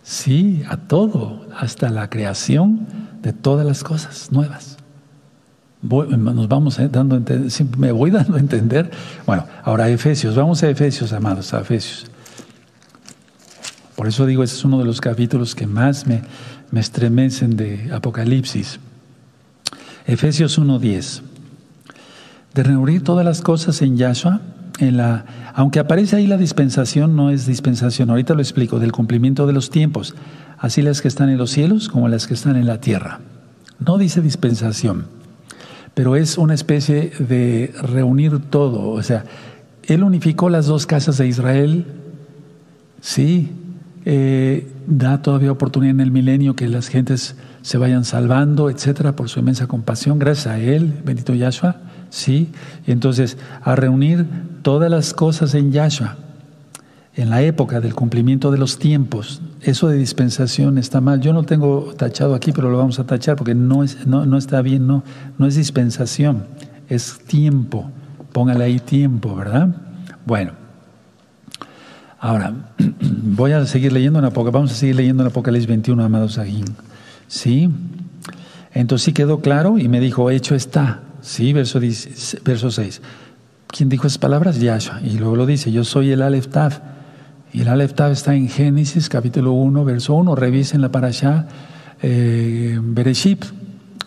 sí, 0.03 0.63
a 0.69 0.77
todo, 0.77 1.45
hasta 1.57 1.89
la 1.89 2.09
creación 2.09 2.87
de 3.21 3.33
todas 3.33 3.65
las 3.65 3.83
cosas 3.83 4.31
nuevas. 4.31 4.77
Nos 5.85 6.47
vamos 6.47 6.79
eh, 6.79 6.89
dando, 6.91 7.21
me 7.77 7.91
voy 7.91 8.11
dando 8.11 8.37
a 8.37 8.39
entender. 8.39 8.91
Bueno, 9.25 9.45
ahora 9.63 9.89
Efesios, 9.89 10.35
vamos 10.35 10.63
a 10.63 10.69
Efesios, 10.69 11.13
amados, 11.13 11.53
a 11.53 11.61
Efesios. 11.61 12.05
Por 13.95 14.07
eso 14.07 14.25
digo, 14.25 14.43
ese 14.43 14.55
es 14.55 14.65
uno 14.65 14.79
de 14.79 14.85
los 14.85 14.99
capítulos 14.99 15.55
que 15.55 15.67
más 15.67 16.05
me, 16.05 16.21
me 16.71 16.79
estremecen 16.79 17.55
de 17.55 17.89
Apocalipsis. 17.93 18.79
Efesios 20.05 20.59
1.10. 20.59 21.21
De 22.53 22.63
reunir 22.63 23.03
todas 23.03 23.25
las 23.25 23.41
cosas 23.41 23.81
en 23.81 23.97
Yahshua, 23.97 24.41
en 24.79 24.97
la, 24.97 25.25
aunque 25.53 25.79
aparece 25.79 26.17
ahí 26.17 26.27
la 26.27 26.37
dispensación, 26.37 27.15
no 27.15 27.29
es 27.29 27.45
dispensación, 27.45 28.09
ahorita 28.09 28.33
lo 28.33 28.41
explico, 28.41 28.79
del 28.79 28.91
cumplimiento 28.91 29.47
de 29.47 29.53
los 29.53 29.69
tiempos, 29.69 30.15
así 30.57 30.81
las 30.81 31.01
que 31.01 31.07
están 31.07 31.29
en 31.29 31.37
los 31.37 31.51
cielos 31.51 31.89
como 31.89 32.07
las 32.07 32.27
que 32.27 32.33
están 32.33 32.55
en 32.55 32.67
la 32.67 32.81
tierra. 32.81 33.19
No 33.79 33.97
dice 33.97 34.21
dispensación, 34.21 35.07
pero 35.95 36.15
es 36.15 36.37
una 36.37 36.53
especie 36.53 37.11
de 37.17 37.73
reunir 37.81 38.39
todo, 38.51 38.91
o 38.91 39.01
sea, 39.01 39.25
Él 39.83 40.03
unificó 40.03 40.49
las 40.49 40.67
dos 40.67 40.85
casas 40.85 41.17
de 41.17 41.27
Israel, 41.27 41.85
sí, 43.01 43.49
eh, 44.05 44.67
da 44.85 45.23
todavía 45.23 45.51
oportunidad 45.51 45.95
en 45.95 46.01
el 46.01 46.11
milenio 46.11 46.55
que 46.55 46.67
las 46.67 46.89
gentes 46.89 47.35
se 47.63 47.79
vayan 47.79 48.05
salvando, 48.05 48.69
etcétera, 48.69 49.15
por 49.15 49.29
su 49.29 49.39
inmensa 49.39 49.65
compasión, 49.65 50.19
gracias 50.19 50.47
a 50.47 50.59
Él, 50.59 50.93
bendito 51.03 51.33
Yahshua. 51.33 51.77
¿sí? 52.09 52.49
Entonces, 52.87 53.37
a 53.61 53.75
reunir 53.75 54.25
todas 54.61 54.89
las 54.89 55.13
cosas 55.13 55.53
en 55.53 55.71
Yahshua, 55.71 56.17
en 57.15 57.29
la 57.29 57.41
época 57.41 57.79
del 57.79 57.95
cumplimiento 57.95 58.51
de 58.51 58.57
los 58.57 58.77
tiempos, 58.77 59.41
eso 59.61 59.87
de 59.87 59.97
dispensación 59.97 60.77
está 60.77 60.99
mal. 60.99 61.21
Yo 61.21 61.31
no 61.31 61.43
tengo 61.43 61.93
tachado 61.97 62.35
aquí, 62.35 62.51
pero 62.51 62.69
lo 62.69 62.77
vamos 62.77 62.99
a 62.99 63.05
tachar 63.05 63.37
porque 63.37 63.55
no, 63.55 63.85
no, 64.05 64.25
no 64.25 64.37
está 64.37 64.61
bien, 64.61 64.85
no, 64.85 65.03
no 65.37 65.47
es 65.47 65.55
dispensación, 65.55 66.45
es 66.89 67.19
tiempo. 67.25 67.89
Póngale 68.33 68.65
ahí 68.65 68.79
tiempo, 68.79 69.33
¿verdad? 69.33 69.69
Bueno, 70.25 70.51
ahora 72.19 72.53
voy 72.99 73.53
a 73.53 73.65
seguir 73.65 73.93
leyendo 73.93 74.19
en 74.19 74.25
Apocalipsis, 74.25 74.53
vamos 74.53 74.71
a 74.71 74.75
seguir 74.75 74.95
leyendo 74.97 75.23
en 75.23 75.27
Apocalipsis 75.27 75.67
21, 75.67 76.03
amados 76.03 76.37
aquí. 76.37 76.65
¿Sí? 77.27 77.69
Entonces 78.73 79.05
sí 79.05 79.13
quedó 79.13 79.39
claro 79.39 79.79
y 79.79 79.87
me 79.87 80.01
dijo, 80.01 80.29
hecho 80.29 80.53
está. 80.53 80.99
Sí, 81.21 81.53
verso, 81.53 81.79
verso 82.43 82.71
6. 82.71 83.01
¿Quién 83.67 83.87
dijo 83.87 84.05
esas 84.05 84.17
palabras? 84.17 84.59
Yahshua. 84.59 84.99
Y 85.01 85.17
luego 85.17 85.37
lo 85.37 85.45
dice, 85.45 85.71
yo 85.71 85.85
soy 85.85 86.11
el 86.11 86.21
Aleph 86.21 86.47
Tav. 86.47 86.94
Y 87.55 87.61
el 87.61 87.69
Aleph 87.69 87.93
Tav 87.93 88.11
está 88.11 88.35
en 88.35 88.49
Génesis 88.49 89.07
capítulo 89.07 89.53
1, 89.53 89.85
verso 89.85 90.13
1. 90.15 90.35
Revisen 90.35 90.81
la 90.81 90.91
parasha 90.91 91.47
eh, 92.01 92.77
Bereshit. 92.83 93.45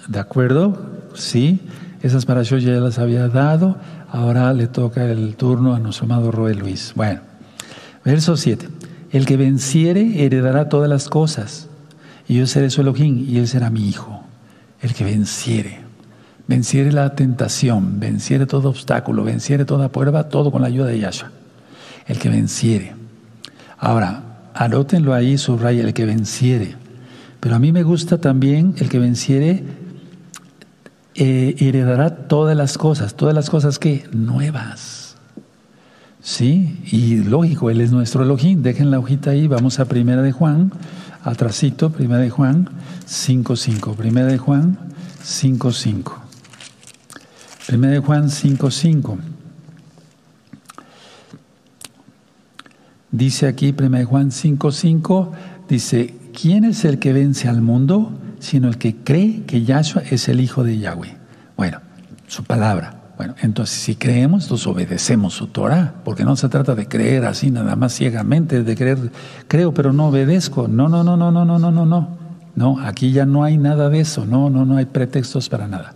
¿De 0.07 0.19
acuerdo? 0.19 0.79
Sí, 1.15 1.59
esas 2.03 2.27
parashot 2.27 2.59
ya 2.59 2.73
las 2.73 2.99
había 2.99 3.27
dado. 3.29 3.79
Ahora 4.13 4.53
le 4.53 4.67
toca 4.67 5.07
el 5.07 5.35
turno 5.37 5.75
a 5.75 5.79
nuestro 5.79 6.05
amado 6.05 6.31
Roel 6.31 6.59
Luis. 6.59 6.93
Bueno, 6.95 7.23
verso 8.05 8.37
7. 8.37 8.69
El 9.13 9.25
que 9.25 9.39
venciere 9.39 10.27
heredará 10.27 10.69
todas 10.69 10.91
las 10.91 11.09
cosas. 11.09 11.71
Y 12.29 12.35
yo 12.35 12.47
seré 12.47 12.69
su 12.69 12.83
Elohim 12.83 13.25
y 13.27 13.39
él 13.39 13.49
será 13.49 13.71
mi 13.71 13.89
hijo. 13.89 14.25
El 14.83 14.93
que 14.93 15.05
venciere 15.05 15.81
venciere 16.47 16.93
la 16.93 17.15
tentación, 17.15 17.99
venciere 17.99 18.45
todo 18.45 18.69
obstáculo, 18.69 19.25
venciere 19.25 19.65
toda 19.65 19.89
prueba, 19.89 20.29
todo 20.29 20.51
con 20.51 20.61
la 20.61 20.69
ayuda 20.69 20.89
de 20.89 20.99
Yahshua. 20.99 21.31
El 22.07 22.19
que 22.19 22.29
venciere. 22.29 22.98
Ahora, 23.79 24.51
anótenlo 24.55 25.14
ahí, 25.14 25.38
subraya, 25.38 25.83
el 25.83 25.95
que 25.95 26.05
venciere. 26.05 26.77
Pero 27.41 27.55
a 27.55 27.59
mí 27.59 27.73
me 27.73 27.83
gusta 27.83 28.19
también 28.19 28.75
el 28.79 28.88
que 28.88 28.99
venciere 28.99 29.62
eh, 31.14 31.57
heredará 31.59 32.29
todas 32.29 32.57
las 32.57 32.79
cosas, 32.79 33.14
todas 33.14 33.35
las 33.35 33.51
cosas 33.51 33.79
que 33.79 34.05
nuevas. 34.12 35.17
¿Sí? 36.21 36.81
Y 36.91 37.19
lógico, 37.19 37.71
Él 37.71 37.81
es 37.81 37.93
nuestro 37.93 38.25
Elohim. 38.25 38.62
Dejen 38.62 38.91
la 38.91 38.99
hojita 38.99 39.31
ahí, 39.31 39.47
vamos 39.47 39.81
a 39.81 39.87
Primera 39.87 40.23
de 40.23 40.33
Juan, 40.33 40.73
atrasito, 41.23 41.91
Primera 41.91 42.21
de 42.21 42.31
Juan 42.31 42.69
5.5. 43.07 43.95
Primera 43.95 44.27
de 44.27 44.38
Juan 44.38 44.79
5.5. 45.25 46.29
1 47.71 48.03
Juan 48.03 48.31
5.5. 48.31 49.19
Dice 53.11 53.47
aquí 53.47 53.75
1 53.79 54.07
Juan 54.07 54.31
5.5, 54.31 55.31
dice, 55.68 56.14
¿quién 56.38 56.64
es 56.64 56.85
el 56.85 56.99
que 56.99 57.12
vence 57.12 57.49
al 57.49 57.62
mundo? 57.62 58.12
Sino 58.38 58.68
el 58.68 58.77
que 58.77 58.97
cree 58.97 59.44
que 59.44 59.64
Yahshua 59.64 60.03
es 60.11 60.29
el 60.29 60.40
Hijo 60.40 60.62
de 60.62 60.79
Yahweh. 60.79 61.16
Bueno, 61.57 61.81
su 62.27 62.44
palabra. 62.44 62.94
Bueno, 63.16 63.35
entonces 63.40 63.77
si 63.77 63.97
creemos, 63.97 64.44
entonces 64.44 64.66
obedecemos 64.68 65.35
su 65.35 65.49
Torah, 65.49 65.94
porque 66.05 66.25
no 66.25 66.37
se 66.37 66.49
trata 66.49 66.77
de 66.77 66.87
creer 66.87 67.25
así 67.25 67.51
nada 67.51 67.75
más 67.75 67.92
ciegamente, 67.92 68.62
de 68.62 68.77
creer, 68.77 69.11
creo 69.49 69.75
pero 69.75 69.92
no 69.92 70.07
obedezco. 70.07 70.68
No, 70.68 70.88
no, 70.88 71.03
no, 71.03 71.16
no, 71.16 71.33
no, 71.33 71.44
no, 71.44 71.59
no, 71.59 71.73
no, 71.73 71.85
no. 71.85 72.18
No, 72.55 72.79
aquí 72.81 73.11
ya 73.11 73.27
no 73.27 73.42
hay 73.42 73.57
nada 73.57 73.88
de 73.88 74.01
eso, 74.01 74.27
no, 74.27 74.51
no, 74.51 74.64
no 74.64 74.77
hay 74.77 74.87
pretextos 74.87 75.49
para 75.49 75.66
nada. 75.66 75.94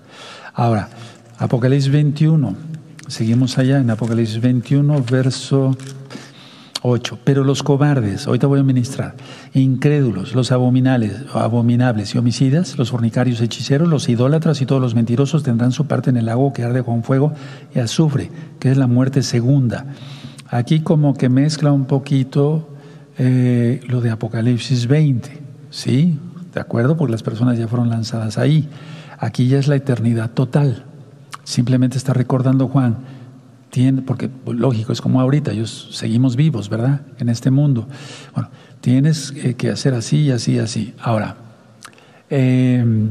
Ahora, 0.54 0.88
Apocalipsis 1.38 1.92
21, 1.92 2.54
seguimos 3.06 3.58
allá 3.58 3.78
en 3.78 3.90
Apocalipsis 3.90 4.40
21, 4.40 5.04
verso 5.10 5.76
8. 6.82 7.18
Pero 7.24 7.44
los 7.44 7.62
cobardes, 7.62 8.26
ahorita 8.26 8.46
voy 8.46 8.60
a 8.60 8.64
ministrar, 8.64 9.14
incrédulos, 9.54 10.34
los 10.34 10.52
abominables, 10.52 11.24
abominables 11.32 12.14
y 12.14 12.18
homicidas, 12.18 12.76
los 12.76 12.90
fornicarios, 12.90 13.40
hechiceros, 13.40 13.88
los 13.88 14.08
idólatras 14.08 14.60
y 14.60 14.66
todos 14.66 14.82
los 14.82 14.94
mentirosos 14.94 15.42
tendrán 15.42 15.72
su 15.72 15.86
parte 15.86 16.10
en 16.10 16.16
el 16.16 16.26
lago 16.26 16.52
que 16.52 16.64
arde 16.64 16.82
con 16.82 17.04
fuego 17.04 17.32
y 17.74 17.78
azufre, 17.78 18.30
que 18.58 18.70
es 18.70 18.76
la 18.76 18.86
muerte 18.86 19.22
segunda. 19.22 19.86
Aquí 20.48 20.80
como 20.80 21.14
que 21.14 21.28
mezcla 21.28 21.72
un 21.72 21.86
poquito 21.86 22.68
eh, 23.18 23.80
lo 23.88 24.00
de 24.00 24.10
Apocalipsis 24.10 24.86
20, 24.86 25.40
¿sí? 25.70 26.18
¿De 26.52 26.60
acuerdo? 26.60 26.96
Porque 26.96 27.12
las 27.12 27.22
personas 27.22 27.58
ya 27.58 27.68
fueron 27.68 27.88
lanzadas 27.88 28.38
ahí. 28.38 28.68
Aquí 29.18 29.48
ya 29.48 29.58
es 29.58 29.68
la 29.68 29.76
eternidad 29.76 30.30
total. 30.30 30.84
Simplemente 31.44 31.96
está 31.96 32.12
recordando 32.12 32.68
Juan 32.68 32.98
porque 34.04 34.28
lógico, 34.46 34.92
es 34.92 35.00
como 35.00 35.20
ahorita, 35.20 35.50
ellos 35.52 35.88
seguimos 35.92 36.36
vivos, 36.36 36.68
¿verdad? 36.68 37.02
En 37.18 37.28
este 37.30 37.50
mundo. 37.50 37.88
Bueno, 38.34 38.50
tienes 38.80 39.32
eh, 39.36 39.54
que 39.54 39.70
hacer 39.70 39.94
así, 39.94 40.30
así, 40.30 40.58
así. 40.58 40.94
Ahora, 41.00 41.36
em, 42.28 43.08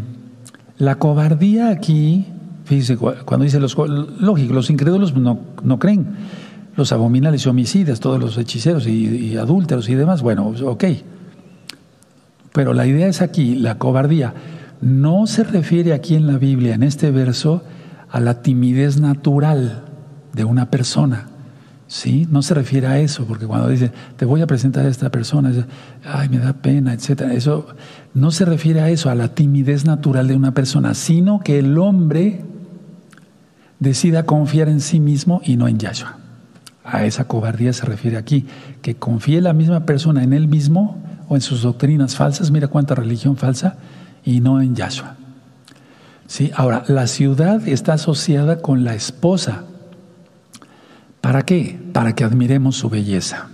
la 0.78 0.96
cobardía 0.96 1.70
aquí, 1.70 2.28
fíjese, 2.66 2.98
cuando 2.98 3.44
dice 3.44 3.60
los, 3.60 3.76
lógico, 4.20 4.54
los 4.54 4.70
incrédulos 4.70 5.16
no, 5.16 5.40
no 5.64 5.80
creen, 5.80 6.16
los 6.76 6.92
abominables 6.92 7.46
y 7.46 7.50
homicidas, 7.50 8.00
todos 8.00 8.20
los 8.20 8.38
hechiceros 8.38 8.88
y 8.88 9.36
adúlteros 9.38 9.90
y 9.90 9.96
demás, 9.96 10.22
bueno, 10.22 10.54
ok. 10.64 10.86
Pero 12.54 12.74
la 12.74 12.86
idea 12.86 13.08
es 13.08 13.22
aquí, 13.22 13.56
la 13.56 13.78
cobardía 13.80 14.34
no 14.80 15.26
se 15.26 15.44
refiere 15.44 15.94
aquí 15.94 16.16
en 16.16 16.28
la 16.28 16.38
Biblia, 16.38 16.76
en 16.76 16.84
este 16.84 17.12
verso, 17.12 17.64
a 18.10 18.20
la 18.20 18.42
timidez 18.42 19.00
natural 19.00 19.91
de 20.34 20.44
una 20.44 20.70
persona. 20.70 21.28
¿Sí? 21.88 22.26
No 22.32 22.42
se 22.42 22.54
refiere 22.54 22.88
a 22.88 23.00
eso, 23.00 23.26
porque 23.26 23.46
cuando 23.46 23.68
dice, 23.68 23.92
te 24.16 24.24
voy 24.24 24.42
a 24.42 24.48
presentar 24.48 24.86
a 24.86 24.90
esta 24.90 25.10
persona, 25.10 25.52
ay, 26.06 26.30
me 26.30 26.38
da 26.38 26.54
pena, 26.54 26.94
etcétera. 26.94 27.34
Eso 27.34 27.68
no 28.14 28.32
se 28.32 28.46
refiere 28.46 28.80
a 28.80 28.90
eso, 28.90 29.10
a 29.10 29.16
la 29.16 29.36
timidez 29.36 29.84
natural 29.84 30.30
de 30.30 30.38
una 30.38 30.54
persona, 30.54 30.94
sino 30.94 31.42
que 31.42 31.60
el 31.60 31.78
hombre 31.78 32.46
decida 33.80 34.24
confiar 34.26 34.70
en 34.70 34.80
sí 34.80 35.02
mismo 35.02 35.42
y 35.44 35.58
no 35.58 35.68
en 35.68 35.80
Yahshua. 35.80 36.18
A 36.86 37.04
esa 37.04 37.26
cobardía 37.26 37.74
se 37.74 37.86
refiere 37.86 38.16
aquí, 38.16 38.46
que 38.82 38.96
confíe 38.96 39.42
la 39.42 39.52
misma 39.52 39.86
persona 39.86 40.24
en 40.24 40.32
él 40.32 40.48
mismo 40.48 40.98
o 41.28 41.36
en 41.36 41.42
sus 41.42 41.62
doctrinas 41.62 42.16
falsas, 42.16 42.52
mira 42.52 42.70
cuánta 42.70 42.96
religión 42.96 43.36
falsa, 43.36 43.76
y 44.24 44.40
no 44.40 44.62
en 44.62 44.76
Yahshua. 44.76 45.18
¿Sí? 46.28 46.52
Ahora, 46.56 46.86
la 46.88 47.08
ciudad 47.08 47.68
está 47.68 47.94
asociada 47.94 48.62
con 48.62 48.86
la 48.86 48.96
esposa 48.96 49.66
¿Para 51.22 51.44
qué? 51.44 51.80
Para 51.94 52.14
que 52.16 52.24
admiremos 52.24 52.76
su 52.76 52.90
belleza. 52.90 53.48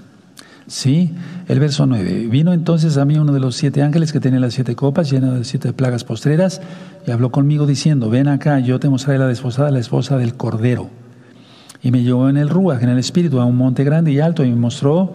Sí, 0.67 1.13
el 1.47 1.59
verso 1.59 1.85
9. 1.85 2.27
Vino 2.29 2.51
entonces 2.51 2.97
a 2.97 3.05
mí 3.05 3.17
uno 3.17 3.31
de 3.31 3.39
los 3.39 3.55
siete 3.55 3.81
ángeles 3.81 4.11
que 4.11 4.19
tenía 4.19 4.39
las 4.39 4.53
siete 4.53 4.75
copas 4.75 5.09
llenas 5.09 5.33
de 5.37 5.43
siete 5.45 5.71
plagas 5.73 6.03
postreras 6.03 6.61
y 7.05 7.11
habló 7.11 7.31
conmigo 7.31 7.65
diciendo, 7.65 8.09
ven 8.09 8.27
acá, 8.27 8.59
yo 8.59 8.79
te 8.79 8.89
mostraré 8.89 9.19
la 9.19 9.27
desposada, 9.27 9.71
la 9.71 9.79
esposa 9.79 10.17
del 10.17 10.35
Cordero. 10.35 10.89
Y 11.81 11.91
me 11.91 12.03
llevó 12.03 12.27
en 12.27 12.37
el 12.37 12.49
Rúa, 12.49 12.79
en 12.81 12.89
el 12.89 12.97
Espíritu, 12.97 13.39
a 13.39 13.45
un 13.45 13.55
monte 13.55 13.83
grande 13.85 14.11
y 14.11 14.19
alto 14.19 14.43
y 14.43 14.49
me 14.49 14.57
mostró 14.57 15.13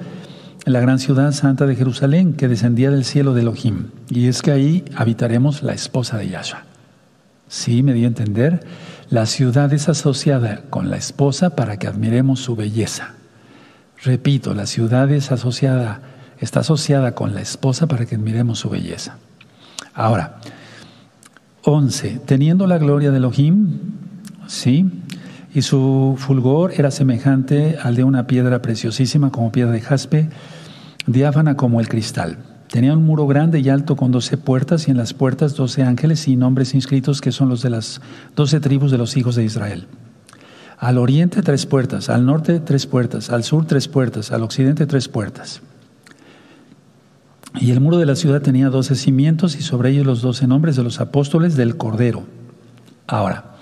la 0.65 0.81
gran 0.81 0.99
ciudad 0.99 1.33
santa 1.33 1.67
de 1.67 1.75
Jerusalén 1.75 2.35
que 2.35 2.49
descendía 2.49 2.91
del 2.91 3.05
cielo 3.05 3.35
de 3.35 3.43
Elohim. 3.43 3.89
Y 4.09 4.29
es 4.29 4.41
que 4.43 4.53
ahí 4.53 4.85
habitaremos 4.95 5.63
la 5.63 5.75
esposa 5.75 6.17
de 6.17 6.29
Yahshua. 6.29 6.65
Sí, 7.49 7.83
me 7.83 7.93
dio 7.93 8.05
a 8.05 8.09
entender. 8.09 8.65
La 9.13 9.27
ciudad 9.27 9.71
es 9.75 9.91
asociada 9.91 10.63
con 10.71 10.89
la 10.89 10.97
esposa 10.97 11.51
para 11.55 11.77
que 11.77 11.87
admiremos 11.87 12.41
su 12.41 12.57
belleza. 12.57 13.13
Repito, 14.03 14.55
la 14.55 14.65
ciudad 14.65 15.11
es 15.11 15.31
asociada, 15.31 16.01
está 16.41 16.61
asociada 16.61 17.15
con 17.15 17.35
la 17.35 17.43
esposa 17.43 17.87
para 17.87 18.07
que 18.07 18.15
admiremos 18.15 18.61
su 18.61 18.71
belleza. 18.71 19.19
Ahora, 19.93 20.39
11. 21.65 22.23
Teniendo 22.25 22.67
la 22.67 22.79
gloria 22.79 23.11
de 23.11 23.19
Elohim, 23.19 23.81
¿sí? 24.47 24.91
Y 25.53 25.61
su 25.61 26.15
fulgor 26.17 26.73
era 26.75 26.91
semejante 26.91 27.77
al 27.83 27.97
de 27.97 28.05
una 28.05 28.27
piedra 28.27 28.63
preciosísima 28.63 29.31
como 29.31 29.53
piedra 29.53 29.73
de 29.73 29.83
jaspe, 29.83 30.31
diáfana 31.07 31.55
como 31.55 31.81
el 31.81 31.89
cristal. 31.91 32.39
Tenía 32.73 32.95
un 32.95 33.05
muro 33.05 33.27
grande 33.27 33.61
y 33.61 33.69
alto 33.69 33.97
con 33.97 34.13
doce 34.13 34.39
puertas 34.39 34.89
y 34.89 34.91
en 34.91 34.97
las 34.97 35.13
puertas 35.13 35.55
doce 35.57 35.83
ángeles 35.83 36.27
y 36.27 36.37
nombres 36.37 36.73
inscritos 36.73 37.21
que 37.21 37.31
son 37.31 37.51
los 37.51 37.61
de 37.61 37.69
las 37.69 38.01
doce 38.35 38.61
tribus 38.61 38.91
de 38.91 38.97
los 38.97 39.15
hijos 39.19 39.37
de 39.37 39.45
Israel. 39.45 39.87
Al 40.79 40.97
oriente 40.97 41.43
tres 41.43 41.67
puertas, 41.67 42.09
al 42.09 42.25
norte 42.25 42.61
tres 42.61 42.87
puertas, 42.87 43.29
al 43.29 43.45
sur 43.45 43.67
tres 43.67 43.89
puertas, 43.89 44.33
al 44.33 44.43
occidente 44.43 44.87
tres 44.87 45.07
puertas. 45.09 45.61
Y 47.61 47.73
el 47.73 47.81
muro 47.83 47.99
de 47.99 48.07
la 48.07 48.17
ciudad 48.17 48.41
tenía 48.41 48.71
doce 48.71 48.95
cimientos 48.95 49.55
y 49.55 49.61
sobre 49.61 49.91
ellos 49.91 50.07
los 50.07 50.23
doce 50.23 50.47
nombres 50.47 50.75
de 50.75 50.83
los 50.83 50.99
apóstoles 50.99 51.57
del 51.57 51.77
Cordero. 51.77 52.23
Ahora, 53.07 53.53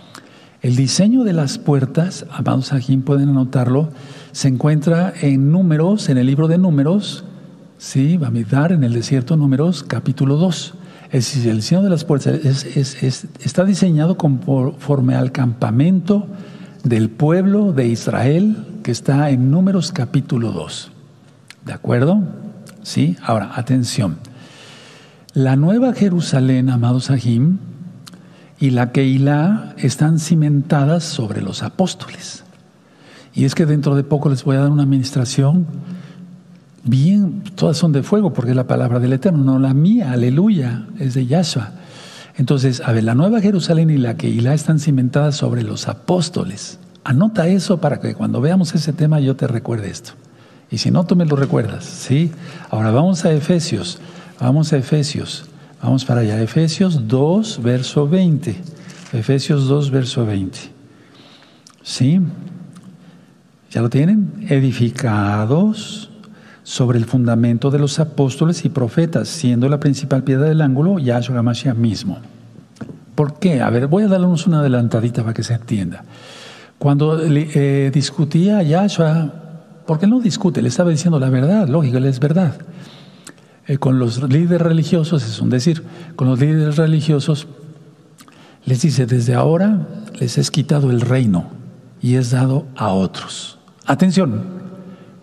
el 0.63 0.77
diseño 0.77 1.25
de 1.25 1.33
las 1.33 1.59
puertas, 1.59 2.27
amados 2.31 2.73
aquí 2.73 2.97
pueden 2.99 3.31
anotarlo, 3.31 3.89
se 4.31 4.47
encuentra 4.47 5.13
en 5.21 5.51
números, 5.51 6.09
en 6.11 6.19
el 6.19 6.29
libro 6.29 6.47
de 6.47 6.59
números, 6.59 7.25
Sí, 7.81 8.21
dar 8.51 8.73
en 8.73 8.85
el 8.85 8.93
desierto, 8.93 9.39
números 9.39 9.83
capítulo 9.83 10.37
2. 10.37 10.75
Es 11.13 11.33
decir, 11.33 11.51
el 11.51 11.57
diseño 11.57 11.81
de 11.81 11.89
las 11.89 12.05
puertas 12.05 12.35
está 12.37 13.65
diseñado 13.65 14.19
conforme 14.19 15.15
al 15.15 15.33
campamento 15.33 16.27
del 16.85 17.09
pueblo 17.09 17.73
de 17.73 17.87
Israel 17.87 18.67
que 18.83 18.91
está 18.91 19.31
en 19.31 19.51
números 19.51 19.93
capítulo 19.93 20.53
2. 20.53 20.91
¿De 21.65 21.73
acuerdo? 21.73 22.21
Sí, 22.83 23.17
ahora, 23.23 23.53
atención. 23.55 24.19
La 25.33 25.57
nueva 25.57 25.95
Jerusalén, 25.95 26.69
amados 26.69 27.05
Sahim, 27.05 27.61
y 28.59 28.71
la 28.71 28.93
Keilah 28.93 29.75
están 29.79 30.19
cimentadas 30.19 31.05
sobre 31.05 31.41
los 31.41 31.63
apóstoles. 31.63 32.45
Y 33.33 33.47
es 33.47 33.55
que 33.55 33.65
dentro 33.65 33.95
de 33.95 34.05
poco 34.05 34.29
les 34.29 34.45
voy 34.45 34.57
a 34.57 34.61
dar 34.61 34.71
una 34.71 34.83
administración 34.83 35.67
bien, 36.85 37.43
todas 37.55 37.77
son 37.77 37.93
de 37.93 38.03
fuego 38.03 38.33
porque 38.33 38.51
es 38.51 38.57
la 38.57 38.67
palabra 38.67 38.99
del 38.99 39.13
Eterno, 39.13 39.45
no 39.45 39.59
la 39.59 39.75
mía, 39.75 40.13
aleluya, 40.13 40.87
es 40.99 41.15
de 41.15 41.27
Yahshua. 41.27 41.73
Entonces, 42.37 42.81
a 42.85 42.93
ver, 42.93 43.05
la 43.05 43.15
Nueva 43.15 43.41
Jerusalén 43.41 43.91
y 43.91 43.99
la 43.99 44.17
que 44.17 44.33
la 44.41 44.55
están 44.55 44.79
cimentadas 44.79 45.37
sobre 45.37 45.63
los 45.63 45.89
apóstoles. 45.89 46.79
Anota 47.05 47.49
eso 47.49 47.81
para 47.81 48.01
que 48.01 48.15
cuando 48.15 48.41
veamos 48.41 48.75
ese 48.75 48.93
tema 48.93 49.21
yo 49.21 49.37
te 49.37 49.47
recuerde 49.47 49.91
esto. 49.91 50.13
Y 50.71 50.79
si 50.79 50.91
no, 50.91 51.05
tú 51.05 51.17
me 51.17 51.27
lo 51.27 51.37
recuerdas, 51.37 51.85
¿sí? 51.85 52.31
Ahora 52.71 52.91
vamos 52.93 53.25
a 53.25 53.33
Efesios, 53.33 53.99
vamos 54.39 54.73
a 54.73 54.77
Efesios, 54.77 55.47
vamos 55.83 56.05
para 56.05 56.21
allá, 56.21 56.41
Efesios 56.41 57.09
2, 57.09 57.63
verso 57.63 58.09
20. 58.09 58.57
Efesios 59.13 59.67
2, 59.67 59.91
verso 59.91 60.25
20. 60.25 60.59
¿Sí? 61.83 62.21
¿Ya 63.71 63.81
lo 63.83 63.91
tienen? 63.91 64.47
Edificados 64.49 66.11
sobre 66.71 67.01
el 67.01 67.05
fundamento 67.05 67.73
de 67.73 67.81
los 67.81 67.99
apóstoles 67.99 68.65
y 68.65 68.69
profetas, 68.69 69.27
siendo 69.27 69.69
la 69.69 69.81
principal 69.81 70.23
piedra 70.23 70.49
del 70.49 70.61
ángulo 70.61 71.01
Yahshua 71.01 71.41
Hamashiach 71.41 71.75
mismo. 71.75 72.21
¿Por 73.17 73.41
qué? 73.41 73.61
A 73.61 73.71
ver, 73.71 73.89
voy 73.89 74.05
a 74.05 74.07
darles 74.07 74.47
una 74.47 74.61
adelantadita 74.61 75.23
para 75.23 75.35
que 75.35 75.43
se 75.43 75.55
entienda. 75.55 76.05
Cuando 76.79 77.21
eh, 77.21 77.91
discutía 77.93 78.63
Yahshua, 78.63 79.33
porque 79.85 80.05
él 80.05 80.13
no 80.13 80.21
discute, 80.21 80.63
le 80.63 80.69
estaba 80.69 80.91
diciendo 80.91 81.19
la 81.19 81.29
verdad, 81.29 81.67
lógico, 81.67 81.99
es 81.99 82.21
verdad. 82.21 82.55
Eh, 83.67 83.79
con 83.79 83.99
los 83.99 84.23
líderes 84.23 84.63
religiosos, 84.63 85.27
es 85.27 85.41
un 85.41 85.51
decir, 85.51 85.83
con 86.15 86.29
los 86.29 86.39
líderes 86.39 86.77
religiosos, 86.77 87.49
les 88.65 88.81
dice, 88.81 89.07
desde 89.07 89.35
ahora 89.35 89.89
les 90.21 90.39
es 90.39 90.53
quitado 90.53 90.93
el 90.93 91.01
reino 91.01 91.47
y 92.01 92.15
es 92.15 92.31
dado 92.31 92.67
a 92.77 92.91
otros. 92.93 93.59
Atención, 93.87 94.60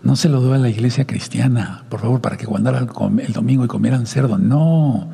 no 0.03 0.15
se 0.15 0.29
lo 0.29 0.41
doy 0.41 0.55
a 0.55 0.59
la 0.59 0.69
iglesia 0.69 1.05
cristiana, 1.05 1.85
por 1.89 2.01
favor, 2.01 2.21
para 2.21 2.37
que 2.37 2.45
guardaran 2.45 2.89
el 3.19 3.33
domingo 3.33 3.65
y 3.65 3.67
comieran 3.67 4.05
cerdo. 4.05 4.37
No, 4.37 5.09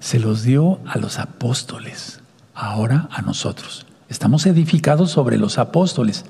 se 0.00 0.18
los 0.18 0.42
dio 0.42 0.80
a 0.86 0.98
los 0.98 1.18
apóstoles, 1.18 2.20
ahora 2.54 3.08
a 3.10 3.22
nosotros. 3.22 3.86
Estamos 4.08 4.46
edificados 4.46 5.10
sobre 5.10 5.38
los 5.38 5.58
apóstoles 5.58 6.24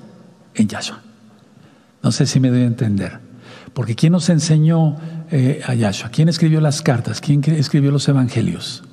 en 0.55 0.69
Yahshua. 0.69 1.01
No 2.03 2.13
sé 2.13 2.27
si 2.27 2.41
me 2.41 2.51
doy 2.51 2.63
a 2.63 2.67
entender. 2.67 3.21
Porque 3.73 3.95
¿quién 3.95 4.13
nos 4.13 4.29
enseñó 4.29 4.97
eh, 5.31 5.63
a 5.67 5.75
Yahshua? 5.75 6.11
¿Quién 6.11 6.29
escribió 6.29 6.61
las 6.61 6.83
cartas? 6.83 7.21
¿Quién 7.21 7.43
escribió 7.45 7.91
los 7.91 8.07
evangelios? 8.09 8.85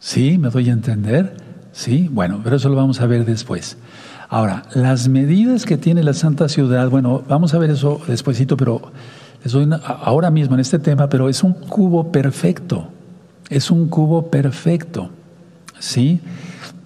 ¿Sí? 0.00 0.38
¿Me 0.38 0.50
doy 0.50 0.68
a 0.68 0.72
entender? 0.72 1.36
Sí, 1.72 2.08
bueno, 2.10 2.40
pero 2.42 2.56
eso 2.56 2.68
lo 2.68 2.76
vamos 2.76 3.00
a 3.00 3.06
ver 3.06 3.24
después. 3.24 3.78
Ahora, 4.28 4.64
las 4.74 5.08
medidas 5.08 5.64
que 5.64 5.78
tiene 5.78 6.02
la 6.02 6.12
Santa 6.12 6.48
Ciudad, 6.48 6.90
bueno, 6.90 7.22
vamos 7.28 7.54
a 7.54 7.58
ver 7.58 7.70
eso 7.70 8.00
despuesito, 8.06 8.56
pero 8.56 8.92
ahora 9.84 10.30
mismo 10.30 10.54
en 10.54 10.60
este 10.60 10.78
tema, 10.78 11.08
pero 11.08 11.28
es 11.28 11.42
un 11.42 11.54
cubo 11.54 12.12
perfecto. 12.12 12.88
Es 13.48 13.70
un 13.70 13.88
cubo 13.88 14.30
perfecto. 14.30 15.10
¿Sí? 15.78 16.20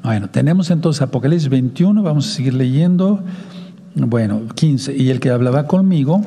Bueno, 0.04 0.30
tenemos 0.30 0.70
entonces 0.70 1.02
Apocalipsis 1.02 1.48
21, 1.48 2.02
vamos 2.02 2.28
a 2.28 2.30
seguir 2.30 2.54
leyendo. 2.54 3.24
Bueno, 3.94 4.42
15. 4.54 4.96
Y 4.96 5.10
el 5.10 5.18
que 5.18 5.30
hablaba 5.30 5.66
conmigo 5.66 6.22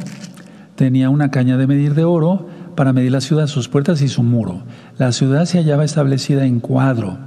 tenía 0.76 1.10
una 1.10 1.32
caña 1.32 1.56
de 1.58 1.68
medir 1.68 1.94
de 1.94 2.04
oro 2.04 2.48
para 2.76 2.92
medir 2.92 3.14
la 3.14 3.22
ciudad, 3.22 3.48
sus 3.48 3.70
puertas 3.70 4.02
y 4.02 4.10
su 4.10 4.22
muro. 4.22 4.64
La 4.98 5.14
ciudad 5.14 5.46
se 5.46 5.60
hallaba 5.60 5.86
establecida 5.86 6.46
en 6.46 6.60
cuadro. 6.60 7.18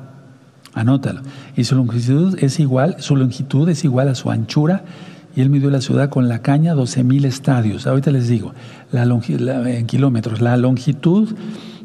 Anótalo. 0.74 1.22
Y 1.56 1.64
su 1.64 1.74
longitud 1.74 2.36
es 2.40 2.60
igual, 2.60 2.96
su 2.98 3.16
longitud 3.16 3.68
es 3.68 3.84
igual 3.84 4.08
a 4.08 4.14
su 4.14 4.30
anchura. 4.30 4.84
Y 5.36 5.40
él 5.40 5.50
midió 5.50 5.70
la 5.70 5.80
ciudad 5.80 6.10
con 6.10 6.28
la 6.28 6.40
caña 6.40 6.74
12.000 6.74 7.24
estadios. 7.24 7.86
Ahorita 7.86 8.10
les 8.10 8.28
digo, 8.28 8.54
la, 8.90 9.04
en 9.70 9.86
kilómetros. 9.86 10.40
La 10.40 10.56
longitud, 10.56 11.34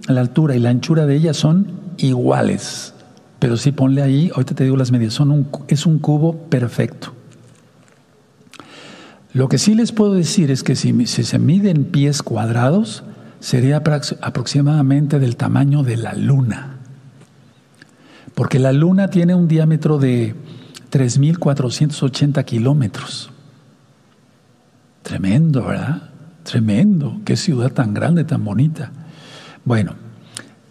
la 0.08 0.22
altura 0.22 0.56
y 0.56 0.60
la 0.60 0.70
anchura 0.70 1.06
de 1.06 1.16
ella 1.16 1.34
son 1.34 1.68
iguales. 1.98 2.94
Pero 3.40 3.58
si 3.58 3.72
ponle 3.72 4.02
ahí, 4.02 4.32
ahorita 4.34 4.56
te 4.56 4.64
digo 4.64 4.78
las 4.78 4.92
medidas, 4.92 5.14
son 5.14 5.32
un, 5.32 5.48
es 5.68 5.86
un 5.86 6.00
cubo 6.00 6.38
perfecto. 6.50 7.14
Lo 9.34 9.50
que 9.50 9.58
sí 9.58 9.74
les 9.76 9.92
puedo 9.92 10.14
decir 10.14 10.52
es 10.52 10.64
que 10.64 10.76
si, 10.76 11.08
si 11.08 11.24
se 11.24 11.40
miden 11.40 11.86
pies 11.86 12.24
cuadrados, 12.24 13.04
sería 13.40 13.84
aproximadamente 14.22 15.20
del 15.20 15.36
tamaño 15.36 15.84
de 15.84 15.98
la 15.98 16.14
luna. 16.14 16.73
Porque 18.36 18.60
la 18.60 18.72
luna 18.72 19.10
tiene 19.10 19.36
un 19.36 19.48
diámetro 19.48 19.98
de 19.98 20.36
3.480 20.92 22.44
kilómetros. 22.46 23.32
Tremendo, 25.02 25.66
¿verdad? 25.66 26.10
Tremendo. 26.44 27.20
Qué 27.26 27.36
ciudad 27.36 27.72
tan 27.72 27.94
grande, 27.94 28.24
tan 28.24 28.44
bonita. 28.44 28.92
Bueno, 29.66 29.96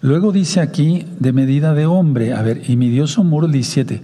luego 0.01 0.33
dice 0.33 0.61
aquí 0.61 1.07
de 1.18 1.33
medida 1.33 1.75
de 1.75 1.87
hombre, 1.87 2.35
a 2.35 2.42
ver, 2.42 2.62
y 2.68 2.77
midió 2.77 3.07
su 3.07 3.25
muro 3.25 3.48
17 3.48 4.03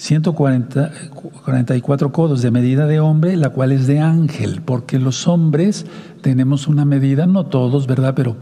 144 0.00 2.12
codos 2.12 2.40
de 2.40 2.50
medida 2.50 2.86
de 2.86 3.00
hombre, 3.00 3.36
la 3.36 3.50
cual 3.50 3.72
es 3.72 3.86
de 3.86 4.00
ángel, 4.00 4.62
porque 4.62 4.98
los 4.98 5.28
hombres 5.28 5.84
tenemos 6.22 6.68
una 6.68 6.86
medida, 6.86 7.26
no 7.26 7.44
todos, 7.44 7.86
¿verdad? 7.86 8.14
Pero 8.16 8.38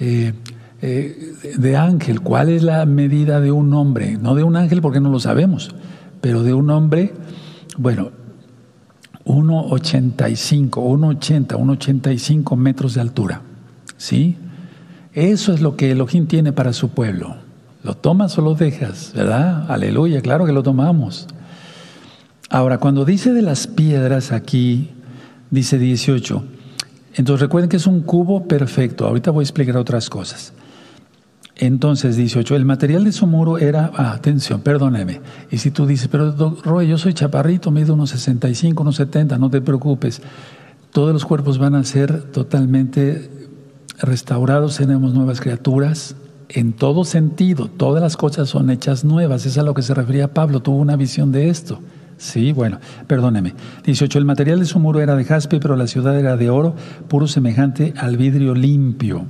eh, 0.00 0.32
eh, 0.80 1.34
de 1.56 1.76
ángel, 1.76 2.20
¿cuál 2.20 2.48
es 2.48 2.62
la 2.62 2.86
medida 2.86 3.40
de 3.40 3.50
un 3.50 3.72
hombre? 3.74 4.16
No 4.16 4.34
de 4.34 4.44
un 4.44 4.56
ángel 4.56 4.80
porque 4.80 5.00
no 5.00 5.10
lo 5.10 5.18
sabemos, 5.18 5.74
pero 6.20 6.42
de 6.42 6.54
un 6.54 6.70
hombre, 6.70 7.14
bueno, 7.76 8.12
1,85, 9.24 10.70
1,80, 10.70 11.46
1,85 11.48 12.56
metros 12.56 12.94
de 12.94 13.00
altura, 13.00 13.42
¿sí? 13.96 14.36
Eso 15.12 15.52
es 15.52 15.60
lo 15.60 15.76
que 15.76 15.90
Elohim 15.90 16.26
tiene 16.26 16.52
para 16.52 16.72
su 16.72 16.90
pueblo. 16.90 17.36
¿Lo 17.82 17.94
tomas 17.94 18.38
o 18.38 18.42
lo 18.42 18.54
dejas? 18.54 19.12
¿Verdad? 19.14 19.70
Aleluya, 19.70 20.20
claro 20.20 20.46
que 20.46 20.52
lo 20.52 20.62
tomamos. 20.62 21.26
Ahora, 22.50 22.78
cuando 22.78 23.04
dice 23.04 23.32
de 23.32 23.42
las 23.42 23.66
piedras 23.66 24.32
aquí, 24.32 24.90
dice 25.50 25.78
18. 25.78 26.44
Entonces 27.14 27.40
recuerden 27.40 27.68
que 27.68 27.76
es 27.76 27.86
un 27.86 28.02
cubo 28.02 28.46
perfecto. 28.46 29.06
Ahorita 29.06 29.30
voy 29.30 29.42
a 29.42 29.44
explicar 29.44 29.76
otras 29.76 30.08
cosas. 30.08 30.52
Entonces, 31.58 32.16
18, 32.16 32.54
el 32.54 32.64
material 32.64 33.02
de 33.02 33.10
su 33.10 33.26
muro 33.26 33.58
era, 33.58 33.90
ah, 33.96 34.12
atención, 34.12 34.60
perdóneme. 34.60 35.20
Y 35.50 35.58
si 35.58 35.72
tú 35.72 35.86
dices, 35.86 36.06
pero 36.08 36.32
Roy, 36.64 36.86
yo 36.86 36.98
soy 36.98 37.14
chaparrito, 37.14 37.72
mido 37.72 37.94
unos 37.94 38.10
65, 38.10 38.80
unos 38.82 38.96
70, 38.96 39.38
no 39.38 39.50
te 39.50 39.60
preocupes. 39.60 40.22
Todos 40.92 41.12
los 41.12 41.24
cuerpos 41.24 41.58
van 41.58 41.74
a 41.74 41.82
ser 41.82 42.22
totalmente 42.30 43.28
restaurados, 44.00 44.76
tenemos 44.76 45.14
nuevas 45.14 45.40
criaturas, 45.40 46.14
en 46.48 46.72
todo 46.72 47.04
sentido, 47.04 47.68
todas 47.68 48.00
las 48.02 48.16
cosas 48.16 48.48
son 48.48 48.70
hechas 48.70 49.04
nuevas. 49.04 49.44
Es 49.44 49.58
a 49.58 49.62
lo 49.62 49.74
que 49.74 49.82
se 49.82 49.94
refería 49.94 50.32
Pablo, 50.32 50.60
tuvo 50.60 50.76
una 50.76 50.96
visión 50.96 51.32
de 51.32 51.48
esto. 51.48 51.80
Sí, 52.18 52.52
bueno, 52.52 52.78
perdóneme. 53.06 53.54
18. 53.84 54.18
El 54.18 54.24
material 54.24 54.60
de 54.60 54.66
su 54.66 54.78
muro 54.78 55.00
era 55.00 55.14
de 55.14 55.24
jaspe, 55.24 55.60
pero 55.60 55.76
la 55.76 55.86
ciudad 55.86 56.18
era 56.18 56.36
de 56.36 56.50
oro, 56.50 56.74
puro 57.08 57.26
semejante 57.26 57.94
al 57.96 58.16
vidrio 58.16 58.54
limpio. 58.54 59.26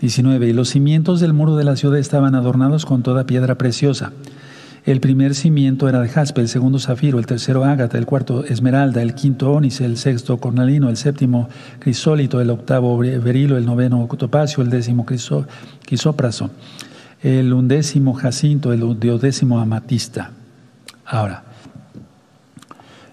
19. 0.00 0.48
Y 0.48 0.52
los 0.52 0.70
cimientos 0.70 1.20
del 1.20 1.32
muro 1.32 1.56
de 1.56 1.64
la 1.64 1.76
ciudad 1.76 1.98
estaban 1.98 2.34
adornados 2.34 2.86
con 2.86 3.02
toda 3.02 3.26
piedra 3.26 3.56
preciosa. 3.56 4.12
El 4.86 5.00
primer 5.00 5.34
cimiento 5.34 5.88
era 5.90 6.00
de 6.00 6.08
jaspe, 6.08 6.40
el 6.40 6.48
segundo 6.48 6.78
zafiro, 6.78 7.18
el 7.18 7.26
tercero 7.26 7.64
ágata, 7.64 7.98
el 7.98 8.06
cuarto 8.06 8.44
esmeralda, 8.44 9.02
el 9.02 9.14
quinto 9.14 9.52
ónice, 9.52 9.84
el 9.84 9.98
sexto 9.98 10.38
cornalino, 10.38 10.88
el 10.88 10.96
séptimo 10.96 11.50
crisólito, 11.78 12.40
el 12.40 12.48
octavo 12.48 12.96
berilo, 12.96 13.58
el 13.58 13.66
noveno 13.66 14.08
topacio, 14.18 14.62
el 14.62 14.70
décimo 14.70 15.04
crisópraso, 15.04 16.50
el 17.22 17.52
undécimo 17.52 18.14
jacinto, 18.14 18.72
el 18.72 18.80
duodécimo 18.98 19.60
amatista. 19.60 20.30
Ahora, 21.04 21.44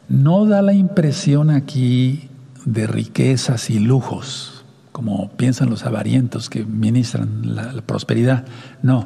no 0.08 0.46
da 0.46 0.62
la 0.62 0.74
impresión 0.74 1.50
aquí 1.50 2.30
de 2.64 2.88
riquezas 2.88 3.70
y 3.70 3.80
lujos, 3.80 4.57
como 4.98 5.30
piensan 5.30 5.70
los 5.70 5.86
avarientos 5.86 6.50
que 6.50 6.66
ministran 6.66 7.56
la, 7.56 7.84
prosperidad. 7.84 8.46
No, 8.82 9.06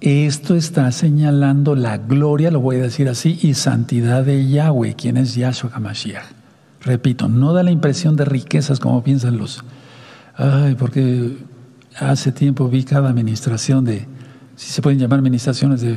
esto 0.00 0.56
está 0.56 0.90
señalando 0.90 1.76
la 1.76 1.98
gloria, 1.98 2.50
lo 2.50 2.58
voy 2.58 2.78
a 2.78 2.82
decir 2.82 3.08
así, 3.08 3.38
y 3.40 3.54
santidad 3.54 4.24
de 4.24 4.48
Yahweh, 4.48 4.96
quien 4.96 5.16
es 5.16 5.36
Yahshua 5.36 5.70
HaMashiach. 5.72 6.24
Repito, 6.80 7.28
no 7.28 7.52
da 7.52 7.62
la 7.62 7.70
impresión 7.70 8.16
de 8.16 8.24
riquezas 8.24 8.80
como 8.80 9.04
piensan 9.04 9.36
los. 9.36 9.62
Ay, 10.34 10.74
porque 10.74 11.36
hace 11.96 12.32
tiempo 12.32 12.68
vi 12.68 12.82
cada 12.82 13.08
administración 13.08 13.84
de, 13.84 14.08
si 14.56 14.72
se 14.72 14.82
pueden 14.82 14.98
llamar 14.98 15.20
administraciones 15.20 15.80
de 15.80 15.96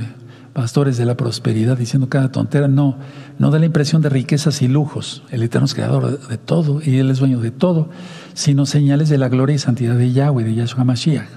pastores 0.53 0.97
de 0.97 1.05
la 1.05 1.17
prosperidad, 1.17 1.77
diciendo 1.77 2.09
cada 2.09 2.31
tontera. 2.31 2.67
No, 2.67 2.97
no 3.39 3.51
da 3.51 3.59
la 3.59 3.65
impresión 3.65 4.01
de 4.01 4.09
riquezas 4.09 4.61
y 4.61 4.67
lujos. 4.67 5.23
El 5.31 5.43
Eterno 5.43 5.65
es 5.65 5.73
creador 5.73 6.27
de 6.27 6.37
todo 6.37 6.81
y 6.83 6.99
Él 6.99 7.09
es 7.09 7.19
dueño 7.19 7.39
de 7.39 7.51
todo, 7.51 7.89
sino 8.33 8.65
señales 8.65 9.09
de 9.09 9.17
la 9.17 9.29
gloria 9.29 9.55
y 9.55 9.59
santidad 9.59 9.95
de 9.95 10.11
Yahweh, 10.11 10.43
de 10.43 10.55
Yahshua 10.55 10.81
HaMashiach. 10.81 11.27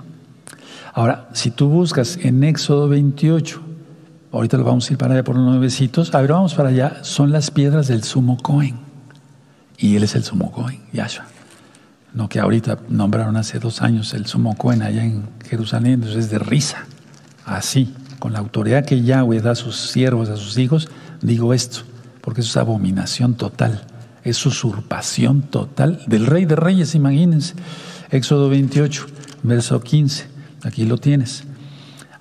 Ahora, 0.93 1.29
si 1.33 1.51
tú 1.51 1.69
buscas 1.69 2.19
en 2.23 2.43
Éxodo 2.45 2.89
28, 2.89 3.61
ahorita 4.33 4.57
lo 4.57 4.65
vamos 4.65 4.89
a 4.89 4.93
ir 4.93 4.99
para 4.99 5.15
allá 5.15 5.25
por 5.25 5.37
unos 5.37 5.53
nuevecitos, 5.53 6.15
a 6.15 6.21
ver, 6.21 6.33
vamos 6.33 6.55
para 6.55 6.71
allá, 6.71 7.05
son 7.05 7.33
las 7.33 7.51
piedras 7.51 7.89
del 7.89 8.03
sumo 8.03 8.39
Cohen. 8.39 8.77
Y 9.79 9.97
él 9.97 10.05
es 10.05 10.15
el 10.15 10.25
sumo 10.25 10.51
Cohen, 10.53 10.81
Yahshua. 10.93 11.27
No 12.15 12.31
que 12.31 12.41
ahorita 12.41 12.79
nombraron 12.89 13.37
hace 13.37 13.59
dos 13.59 13.83
años 13.83 14.15
el 14.15 14.25
sumo 14.25 14.57
Cohen 14.57 14.81
allá 14.81 15.05
en 15.05 15.29
Jerusalén, 15.47 15.95
entonces 15.95 16.25
es 16.25 16.31
de 16.31 16.39
risa. 16.39 16.87
Así, 17.45 17.93
con 18.19 18.33
la 18.33 18.39
autoridad 18.39 18.85
que 18.85 19.03
Yahweh 19.03 19.41
da 19.41 19.53
a 19.53 19.55
sus 19.55 19.77
siervos, 19.77 20.29
a 20.29 20.37
sus 20.37 20.59
hijos, 20.59 20.89
digo 21.23 21.55
esto, 21.55 21.81
porque 22.21 22.41
eso 22.41 22.51
es 22.51 22.57
abominación 22.57 23.35
total, 23.35 23.83
es 24.25 24.45
usurpación 24.45 25.43
total 25.43 26.01
del 26.07 26.27
rey 26.27 26.45
de 26.45 26.57
reyes, 26.57 26.95
imagínense. 26.95 27.55
Éxodo 28.11 28.49
28, 28.49 29.07
verso 29.43 29.81
15. 29.81 30.27
Aquí 30.63 30.85
lo 30.85 30.99
tienes. 30.99 31.45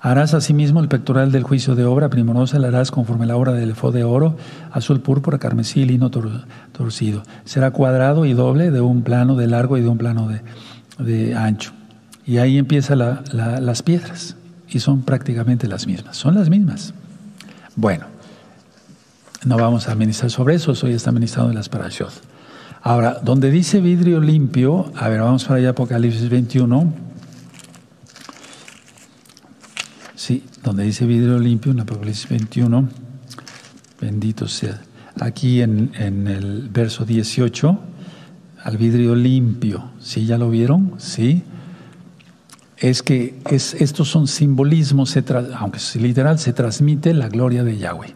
Harás 0.00 0.34
asimismo 0.34 0.80
el 0.80 0.88
pectoral 0.88 1.32
del 1.32 1.42
juicio 1.42 1.74
de 1.74 1.84
obra, 1.84 2.10
primorosa 2.10 2.58
la 2.60 2.68
harás 2.68 2.92
conforme 2.92 3.26
la 3.26 3.36
obra 3.36 3.52
del 3.52 3.70
efod 3.70 3.92
de 3.92 4.04
oro, 4.04 4.36
azul 4.70 5.00
púrpura, 5.00 5.38
carmesí, 5.38 5.84
lino 5.84 6.10
torcido. 6.10 7.22
Será 7.44 7.72
cuadrado 7.72 8.24
y 8.24 8.32
doble 8.32 8.70
de 8.70 8.80
un 8.80 9.02
plano 9.02 9.34
de 9.34 9.48
largo 9.48 9.78
y 9.78 9.80
de 9.80 9.88
un 9.88 9.98
plano 9.98 10.28
de, 10.98 11.34
ancho. 11.34 11.72
Y 12.24 12.38
ahí 12.38 12.58
empiezan 12.58 12.98
las 12.98 13.82
piedras, 13.82 14.35
y 14.68 14.80
son 14.80 15.02
prácticamente 15.02 15.68
las 15.68 15.86
mismas. 15.86 16.16
Son 16.16 16.34
las 16.34 16.48
mismas. 16.50 16.94
Bueno, 17.74 18.06
no 19.44 19.56
vamos 19.56 19.88
a 19.88 19.94
ministrar 19.94 20.30
sobre 20.30 20.54
eso, 20.54 20.72
hoy 20.82 20.92
está 20.92 21.12
ministrando 21.12 21.50
en 21.50 21.56
las 21.56 21.68
parashot. 21.68 22.12
Ahora, 22.82 23.18
donde 23.22 23.50
dice 23.50 23.80
vidrio 23.80 24.20
limpio, 24.20 24.92
a 24.96 25.08
ver, 25.08 25.20
vamos 25.20 25.44
para 25.44 25.58
allá, 25.58 25.70
Apocalipsis 25.70 26.28
21. 26.28 26.92
Sí, 30.14 30.44
donde 30.62 30.84
dice 30.84 31.04
vidrio 31.04 31.38
limpio 31.38 31.72
en 31.72 31.80
Apocalipsis 31.80 32.28
21, 32.28 32.88
bendito 34.00 34.48
sea. 34.48 34.80
Aquí 35.20 35.62
en, 35.62 35.90
el 35.96 36.68
verso 36.68 37.04
18, 37.04 37.78
al 38.62 38.76
vidrio 38.76 39.14
limpio, 39.14 39.90
¿sí? 40.00 40.26
¿Ya 40.26 40.38
lo 40.38 40.50
vieron? 40.50 40.94
Sí. 40.98 41.42
Es 42.78 43.02
que 43.02 43.38
es, 43.50 43.74
estos 43.74 44.08
son 44.08 44.26
simbolismos, 44.26 45.16
aunque 45.58 45.78
es 45.78 45.96
literal, 45.96 46.38
se 46.38 46.52
transmite 46.52 47.14
la 47.14 47.28
gloria 47.28 47.64
de 47.64 47.78
Yahweh. 47.78 48.14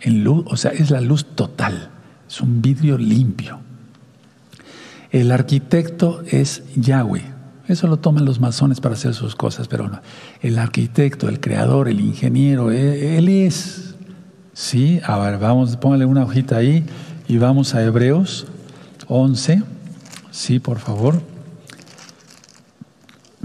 En 0.00 0.24
luz, 0.24 0.44
o 0.48 0.56
sea, 0.56 0.72
es 0.72 0.90
la 0.90 1.00
luz 1.00 1.24
total, 1.34 1.90
es 2.28 2.40
un 2.40 2.60
vidrio 2.60 2.98
limpio. 2.98 3.60
El 5.10 5.30
arquitecto 5.30 6.22
es 6.26 6.64
Yahweh. 6.76 7.22
Eso 7.66 7.86
lo 7.86 7.96
toman 7.96 8.26
los 8.26 8.40
masones 8.40 8.80
para 8.80 8.94
hacer 8.94 9.14
sus 9.14 9.36
cosas, 9.36 9.68
pero 9.68 9.88
no. 9.88 10.00
El 10.42 10.58
arquitecto, 10.58 11.28
el 11.28 11.40
creador, 11.40 11.88
el 11.88 12.00
ingeniero, 12.00 12.70
e, 12.70 13.16
él, 13.16 13.28
es. 13.28 13.94
Sí, 14.52 15.00
a 15.04 15.18
ver, 15.18 15.38
vamos, 15.38 15.76
póngale 15.76 16.04
una 16.04 16.24
hojita 16.24 16.56
ahí 16.56 16.84
y 17.26 17.38
vamos 17.38 17.74
a 17.74 17.82
Hebreos 17.82 18.46
11. 19.08 19.62
Sí, 20.30 20.58
por 20.58 20.78
favor. 20.78 21.22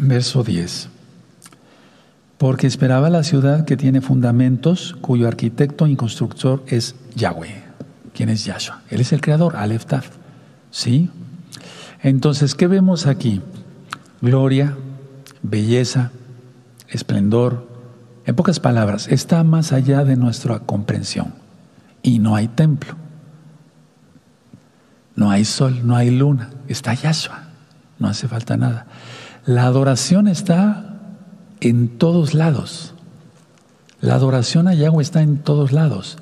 Verso 0.02 0.44
10. 0.44 0.88
Porque 2.38 2.68
esperaba 2.68 3.10
la 3.10 3.24
ciudad 3.24 3.66
que 3.66 3.76
tiene 3.76 4.00
fundamentos, 4.00 4.96
cuyo 5.02 5.28
arquitecto 5.28 5.88
y 5.88 5.98
constructor 5.98 6.64
es 6.68 6.96
Yahweh. 7.16 7.64
¿Quién 8.14 8.30
es 8.30 8.46
Yahshua? 8.46 8.82
Él 8.90 9.02
es 9.02 9.12
el 9.12 9.20
creador, 9.20 9.58
Aleph 9.58 9.86
Taf. 9.86 10.10
¿Sí? 10.72 11.10
Entonces, 12.02 12.56
¿qué 12.56 12.68
vemos 12.68 13.08
aquí? 13.08 13.42
Gloria, 14.22 14.78
belleza, 15.42 16.12
esplendor. 16.88 17.68
En 18.26 18.36
pocas 18.36 18.62
palabras, 18.62 19.10
está 19.10 19.44
más 19.44 19.74
allá 19.74 20.06
de 20.06 20.16
nuestra 20.16 20.60
comprensión. 20.60 21.34
Y 22.02 22.20
no 22.20 22.36
hay 22.36 22.48
templo. 22.48 22.96
No 25.18 25.30
hay 25.30 25.44
sol, 25.44 25.86
no 25.86 25.98
hay 25.98 26.10
luna. 26.10 26.52
Está 26.70 26.94
Yahshua. 26.94 27.50
No 27.98 28.08
hace 28.08 28.30
falta 28.30 28.56
nada. 28.56 28.88
La 29.46 29.66
adoración 29.66 30.28
está 30.28 31.00
en 31.62 31.98
todos 31.98 32.34
lados. 32.34 32.94
La 34.02 34.16
adoración 34.16 34.68
a 34.68 34.74
Yahweh 34.74 35.02
está 35.02 35.22
en 35.22 35.38
todos 35.38 35.72
lados. 35.72 36.18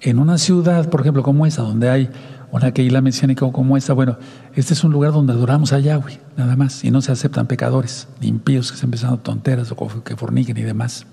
En 0.00 0.18
una 0.18 0.38
ciudad, 0.38 0.90
por 0.90 1.00
ejemplo, 1.00 1.22
como 1.22 1.46
esa, 1.46 1.62
donde 1.62 1.90
hay 1.90 2.10
una 2.52 2.72
Keila 2.72 3.00
mesiánica 3.00 3.50
como 3.50 3.76
esta, 3.76 3.94
bueno, 3.94 4.16
este 4.54 4.74
es 4.74 4.84
un 4.84 4.92
lugar 4.92 5.12
donde 5.12 5.32
adoramos 5.32 5.72
a 5.72 5.80
Yahweh, 5.80 6.20
nada 6.36 6.54
más, 6.54 6.84
y 6.84 6.90
no 6.90 7.02
se 7.02 7.10
aceptan 7.10 7.48
pecadores, 7.48 8.06
ni 8.20 8.28
impíos 8.28 8.70
que 8.70 8.78
se 8.78 8.84
empezaron 8.84 9.18
tonteras 9.18 9.72
o 9.72 10.02
que 10.04 10.16
forniquen 10.16 10.56
y 10.58 10.62
demás. 10.62 11.06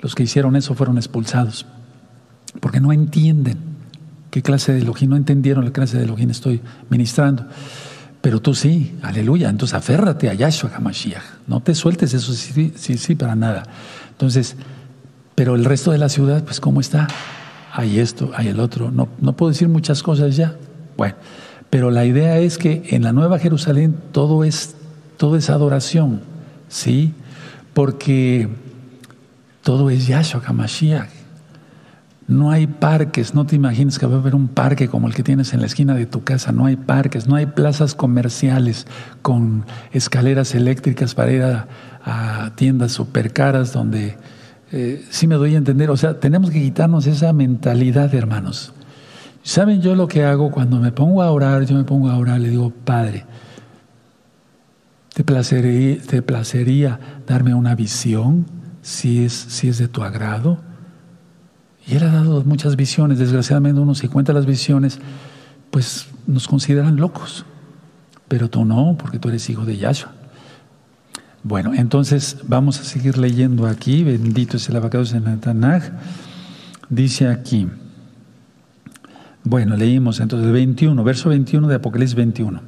Los 0.00 0.16
que 0.16 0.24
hicieron 0.24 0.56
eso 0.56 0.74
fueron 0.74 0.96
expulsados, 0.96 1.66
porque 2.58 2.80
no 2.80 2.92
entienden 2.92 3.58
qué 4.32 4.42
clase 4.42 4.72
de 4.72 4.80
Elohim, 4.80 5.10
no 5.10 5.16
entendieron 5.16 5.64
la 5.64 5.72
clase 5.72 5.96
de 5.98 6.04
Elohim 6.04 6.30
estoy 6.30 6.60
ministrando. 6.90 7.46
Pero 8.22 8.40
tú 8.40 8.54
sí, 8.54 8.96
aleluya, 9.02 9.50
entonces 9.50 9.74
aférrate 9.74 10.30
a 10.30 10.34
Yahshua 10.34 10.70
HaMashiach, 10.74 11.22
no 11.46 11.60
te 11.60 11.74
sueltes 11.74 12.14
eso 12.14 12.32
sí, 12.32 12.72
sí, 12.76 13.14
para 13.14 13.34
nada. 13.34 13.64
Entonces, 14.10 14.56
pero 15.34 15.54
el 15.54 15.64
resto 15.64 15.90
de 15.90 15.98
la 15.98 16.08
ciudad, 16.08 16.42
pues 16.44 16.60
¿cómo 16.60 16.80
está? 16.80 17.08
hay 17.72 17.98
esto, 17.98 18.30
hay 18.34 18.48
el 18.48 18.60
otro. 18.60 18.90
No, 18.90 19.08
no 19.20 19.32
puedo 19.32 19.50
decir 19.50 19.68
muchas 19.68 20.02
cosas 20.02 20.36
ya. 20.36 20.56
Bueno, 20.96 21.14
pero 21.70 21.90
la 21.90 22.04
idea 22.04 22.38
es 22.38 22.58
que 22.58 22.82
en 22.90 23.02
la 23.02 23.12
Nueva 23.12 23.38
Jerusalén 23.38 23.96
todo 24.12 24.44
es, 24.44 24.76
todo 25.16 25.36
es 25.36 25.48
adoración, 25.48 26.20
¿sí? 26.68 27.14
Porque 27.72 28.48
todo 29.62 29.88
es 29.88 30.06
Yahshua 30.06 30.42
HaMashiach. 30.44 31.21
No 32.28 32.50
hay 32.50 32.66
parques, 32.66 33.34
no 33.34 33.46
te 33.46 33.56
imagines 33.56 33.98
que 33.98 34.06
va 34.06 34.16
a 34.16 34.18
haber 34.18 34.34
un 34.34 34.48
parque 34.48 34.88
como 34.88 35.08
el 35.08 35.14
que 35.14 35.22
tienes 35.22 35.52
en 35.54 35.60
la 35.60 35.66
esquina 35.66 35.94
de 35.94 36.06
tu 36.06 36.22
casa, 36.22 36.52
no 36.52 36.66
hay 36.66 36.76
parques, 36.76 37.26
no 37.26 37.34
hay 37.34 37.46
plazas 37.46 37.94
comerciales 37.94 38.86
con 39.22 39.64
escaleras 39.92 40.54
eléctricas 40.54 41.14
para 41.14 41.32
ir 41.32 41.42
a, 41.42 41.66
tiendas 42.56 42.92
super 42.92 43.32
caras 43.32 43.72
donde 43.72 44.16
eh, 44.72 45.04
sí 45.10 45.26
me 45.26 45.36
doy 45.36 45.54
a 45.54 45.58
entender, 45.58 45.90
o 45.90 45.96
sea, 45.96 46.18
tenemos 46.18 46.50
que 46.50 46.60
quitarnos 46.60 47.06
esa 47.06 47.32
mentalidad, 47.32 48.12
hermanos. 48.14 48.72
¿Saben 49.44 49.82
yo 49.82 49.94
lo 49.94 50.08
que 50.08 50.24
hago 50.24 50.50
cuando 50.50 50.78
me 50.78 50.92
pongo 50.92 51.22
a 51.22 51.30
orar? 51.30 51.64
Yo 51.64 51.76
me 51.76 51.84
pongo 51.84 52.08
a 52.08 52.16
orar, 52.16 52.40
le 52.40 52.48
digo, 52.48 52.70
Padre, 52.84 53.24
¿te 55.14 55.24
placería, 55.24 56.00
te 56.00 56.22
placería 56.22 56.98
darme 57.26 57.54
una 57.54 57.74
visión 57.74 58.46
si 58.82 59.24
es, 59.24 59.32
si 59.32 59.68
es 59.68 59.78
de 59.78 59.88
tu 59.88 60.02
agrado? 60.02 60.71
Y 61.86 61.96
Él 61.96 62.04
ha 62.04 62.12
dado 62.12 62.42
muchas 62.44 62.76
visiones, 62.76 63.18
desgraciadamente 63.18 63.80
uno 63.80 63.94
si 63.94 64.08
cuenta 64.08 64.32
las 64.32 64.46
visiones, 64.46 64.98
pues 65.70 66.08
nos 66.26 66.46
consideran 66.46 66.96
locos, 66.96 67.44
pero 68.28 68.48
tú 68.48 68.64
no, 68.64 68.96
porque 68.98 69.18
tú 69.18 69.28
eres 69.28 69.48
hijo 69.50 69.64
de 69.64 69.76
Yahshua. 69.76 70.12
Bueno, 71.44 71.74
entonces 71.74 72.36
vamos 72.46 72.78
a 72.80 72.84
seguir 72.84 73.18
leyendo 73.18 73.66
aquí. 73.66 74.04
Bendito 74.04 74.58
es 74.58 74.68
el 74.68 74.76
abacado 74.76 75.04
en 75.12 75.40
Tanaj. 75.40 75.90
Dice 76.88 77.26
aquí. 77.26 77.68
Bueno, 79.42 79.76
leímos 79.76 80.20
entonces 80.20 80.46
el 80.46 80.52
21, 80.52 81.02
verso 81.02 81.30
21 81.30 81.66
de 81.66 81.74
Apocalipsis 81.74 82.14
21. 82.14 82.60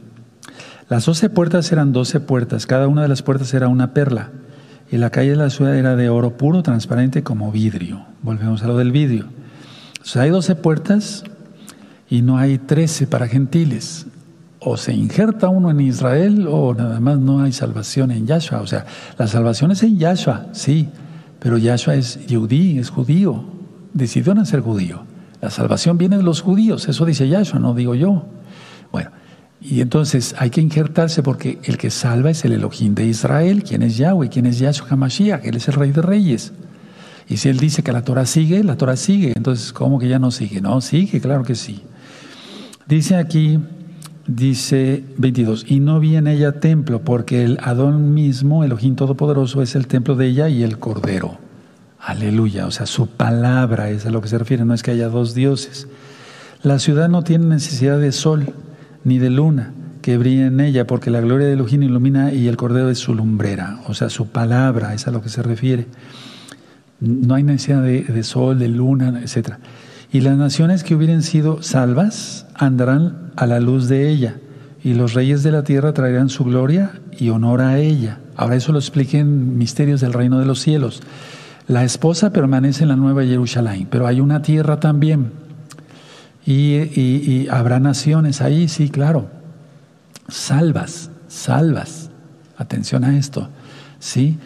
Las 0.88 1.06
doce 1.06 1.30
puertas 1.30 1.70
eran 1.70 1.92
doce 1.92 2.18
puertas, 2.18 2.66
cada 2.66 2.88
una 2.88 3.02
de 3.02 3.08
las 3.08 3.22
puertas 3.22 3.54
era 3.54 3.68
una 3.68 3.94
perla, 3.94 4.32
y 4.90 4.96
la 4.96 5.10
calle 5.10 5.30
de 5.30 5.36
la 5.36 5.50
ciudad 5.50 5.76
era 5.76 5.96
de 5.96 6.08
oro 6.08 6.36
puro, 6.36 6.62
transparente 6.62 7.22
como 7.22 7.50
vidrio. 7.50 8.04
Volvemos 8.22 8.62
a 8.62 8.66
lo 8.66 8.76
del 8.76 8.92
vidrio. 8.92 9.26
O 10.02 10.04
sea, 10.04 10.22
hay 10.22 10.30
doce 10.30 10.54
puertas 10.54 11.24
y 12.08 12.22
no 12.22 12.38
hay 12.38 12.58
trece 12.58 13.06
para 13.06 13.26
gentiles 13.26 14.06
o 14.64 14.76
se 14.76 14.94
injerta 14.94 15.48
uno 15.48 15.70
en 15.70 15.80
Israel 15.80 16.46
o 16.48 16.74
nada 16.74 16.98
más 16.98 17.18
no 17.18 17.42
hay 17.42 17.52
salvación 17.52 18.10
en 18.10 18.26
Yahshua. 18.26 18.60
O 18.60 18.66
sea, 18.66 18.86
la 19.18 19.26
salvación 19.26 19.70
es 19.70 19.82
en 19.82 19.98
Yahshua, 19.98 20.46
sí, 20.52 20.88
pero 21.38 21.58
Yahshua 21.58 21.94
es 21.94 22.26
yudí, 22.26 22.78
es 22.78 22.90
judío, 22.90 23.44
decidió 23.92 24.34
nacer 24.34 24.60
judío. 24.60 25.02
La 25.42 25.50
salvación 25.50 25.98
viene 25.98 26.16
de 26.16 26.22
los 26.22 26.40
judíos, 26.40 26.88
eso 26.88 27.04
dice 27.04 27.28
Yahshua, 27.28 27.58
no 27.58 27.74
digo 27.74 27.94
yo. 27.94 28.24
Y 29.60 29.80
entonces 29.80 30.34
hay 30.38 30.50
que 30.50 30.60
injertarse 30.60 31.22
porque 31.22 31.58
el 31.64 31.78
que 31.78 31.90
salva 31.90 32.30
es 32.30 32.44
el 32.44 32.52
Elohim 32.52 32.94
de 32.94 33.06
Israel, 33.06 33.62
quien 33.62 33.82
es 33.82 33.96
Yahweh, 33.96 34.28
quien 34.28 34.46
es 34.46 34.58
Yahshua 34.58 34.88
HaMashiach, 34.90 35.44
él 35.44 35.56
es 35.56 35.68
el 35.68 35.74
rey 35.74 35.90
de 35.92 36.02
reyes. 36.02 36.52
Y 37.28 37.38
si 37.38 37.48
él 37.48 37.58
dice 37.58 37.82
que 37.82 37.92
la 37.92 38.02
Torah 38.02 38.26
sigue, 38.26 38.62
la 38.62 38.76
Torah 38.76 38.96
sigue. 38.96 39.32
Entonces, 39.34 39.72
¿cómo 39.72 39.98
que 39.98 40.08
ya 40.08 40.18
no 40.18 40.30
sigue? 40.30 40.60
No, 40.60 40.80
sigue, 40.82 41.20
claro 41.20 41.42
que 41.42 41.54
sí. 41.54 41.82
Dice 42.86 43.16
aquí 43.16 43.58
dice 44.26 45.04
22, 45.18 45.66
y 45.68 45.80
no 45.80 46.00
vi 46.00 46.16
en 46.16 46.26
ella 46.26 46.60
templo, 46.60 47.02
porque 47.02 47.44
el 47.44 47.58
Adón 47.62 48.14
mismo, 48.14 48.64
el 48.64 48.72
Ojín 48.72 48.96
Todopoderoso, 48.96 49.62
es 49.62 49.74
el 49.74 49.86
templo 49.86 50.16
de 50.16 50.26
ella 50.26 50.48
y 50.48 50.62
el 50.62 50.78
Cordero. 50.78 51.38
Aleluya, 51.98 52.66
o 52.66 52.70
sea, 52.70 52.86
su 52.86 53.06
palabra 53.06 53.90
es 53.90 54.06
a 54.06 54.10
lo 54.10 54.20
que 54.20 54.28
se 54.28 54.38
refiere, 54.38 54.64
no 54.64 54.74
es 54.74 54.82
que 54.82 54.90
haya 54.90 55.08
dos 55.08 55.34
dioses. 55.34 55.88
La 56.62 56.78
ciudad 56.78 57.08
no 57.08 57.22
tiene 57.22 57.46
necesidad 57.46 57.98
de 57.98 58.12
sol 58.12 58.54
ni 59.04 59.18
de 59.18 59.30
luna 59.30 59.72
que 60.04 60.18
brille 60.18 60.46
en 60.46 60.60
ella, 60.60 60.86
porque 60.86 61.10
la 61.10 61.22
gloria 61.22 61.46
de 61.46 61.54
Elohim 61.54 61.82
ilumina 61.82 62.30
y 62.30 62.46
el 62.46 62.58
Cordero 62.58 62.90
es 62.90 62.98
su 62.98 63.14
lumbrera, 63.14 63.80
o 63.86 63.94
sea, 63.94 64.10
su 64.10 64.28
palabra 64.28 64.92
es 64.92 65.06
a 65.06 65.10
lo 65.10 65.22
que 65.22 65.30
se 65.30 65.42
refiere. 65.42 65.86
No 67.00 67.34
hay 67.34 67.42
necesidad 67.42 67.82
de, 67.82 68.22
sol, 68.22 68.58
de 68.58 68.68
luna, 68.68 69.22
etc. 69.22 69.54
Y 70.12 70.20
las 70.20 70.36
naciones 70.36 70.84
que 70.84 70.94
hubieran 70.94 71.22
sido 71.22 71.62
salvas 71.62 72.46
andarán 72.54 73.30
a 73.36 73.46
la 73.46 73.60
luz 73.60 73.88
de 73.88 74.10
ella, 74.10 74.36
y 74.82 74.92
los 74.92 75.14
reyes 75.14 75.42
de 75.42 75.52
la 75.52 75.64
tierra 75.64 75.94
traerán 75.94 76.28
su 76.28 76.44
gloria 76.44 77.00
y 77.18 77.30
honor 77.30 77.62
a 77.62 77.78
ella. 77.78 78.18
Ahora 78.36 78.56
eso 78.56 78.72
lo 78.72 78.78
expliquen 78.78 79.56
misterios 79.56 80.02
del 80.02 80.12
reino 80.12 80.38
de 80.38 80.44
los 80.44 80.60
cielos. 80.60 81.00
La 81.66 81.82
esposa 81.82 82.30
permanece 82.30 82.82
en 82.82 82.90
la 82.90 82.96
nueva 82.96 83.24
Jerusalén, 83.24 83.88
pero 83.90 84.06
hay 84.06 84.20
una 84.20 84.42
tierra 84.42 84.80
también. 84.80 85.43
Y, 86.46 86.74
y 86.74 87.48
habrá 87.50 87.80
naciones 87.80 88.42
ahí, 88.42 88.68
sí, 88.68 88.90
claro. 88.90 89.30
Salvas, 90.28 91.10
salvas. 91.28 92.10
Atención 92.56 93.04
a 93.04 93.16
esto, 93.16 93.48
¿sí? 93.98 94.38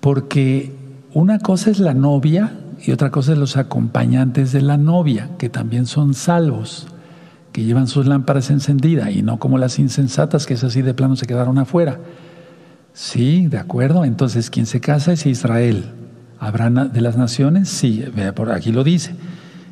Porque 0.00 0.72
una 1.12 1.38
cosa 1.38 1.70
es 1.70 1.80
la 1.80 1.92
novia 1.92 2.52
y 2.82 2.92
otra 2.92 3.10
cosa 3.10 3.32
es 3.32 3.38
los 3.38 3.56
acompañantes 3.56 4.52
de 4.52 4.62
la 4.62 4.76
novia, 4.76 5.30
que 5.38 5.48
también 5.48 5.86
son 5.86 6.14
salvos 6.14 6.86
que 7.52 7.64
llevan 7.64 7.88
sus 7.88 8.06
lámparas 8.06 8.50
encendidas 8.50 9.10
y 9.10 9.22
no 9.22 9.38
como 9.38 9.58
las 9.58 9.78
insensatas 9.78 10.46
que 10.46 10.54
es 10.54 10.64
así 10.64 10.82
de 10.82 10.94
plano 10.94 11.16
se 11.16 11.26
quedaron 11.26 11.58
afuera. 11.58 11.98
Sí, 12.92 13.46
de 13.48 13.58
acuerdo. 13.58 14.04
Entonces, 14.04 14.50
quien 14.50 14.66
se 14.66 14.80
casa 14.80 15.12
es 15.12 15.26
Israel. 15.26 15.84
¿Habrá 16.38 16.70
de 16.70 17.00
las 17.00 17.16
naciones? 17.16 17.68
Sí, 17.68 18.04
por 18.34 18.50
aquí 18.50 18.72
lo 18.72 18.84
dice. 18.84 19.14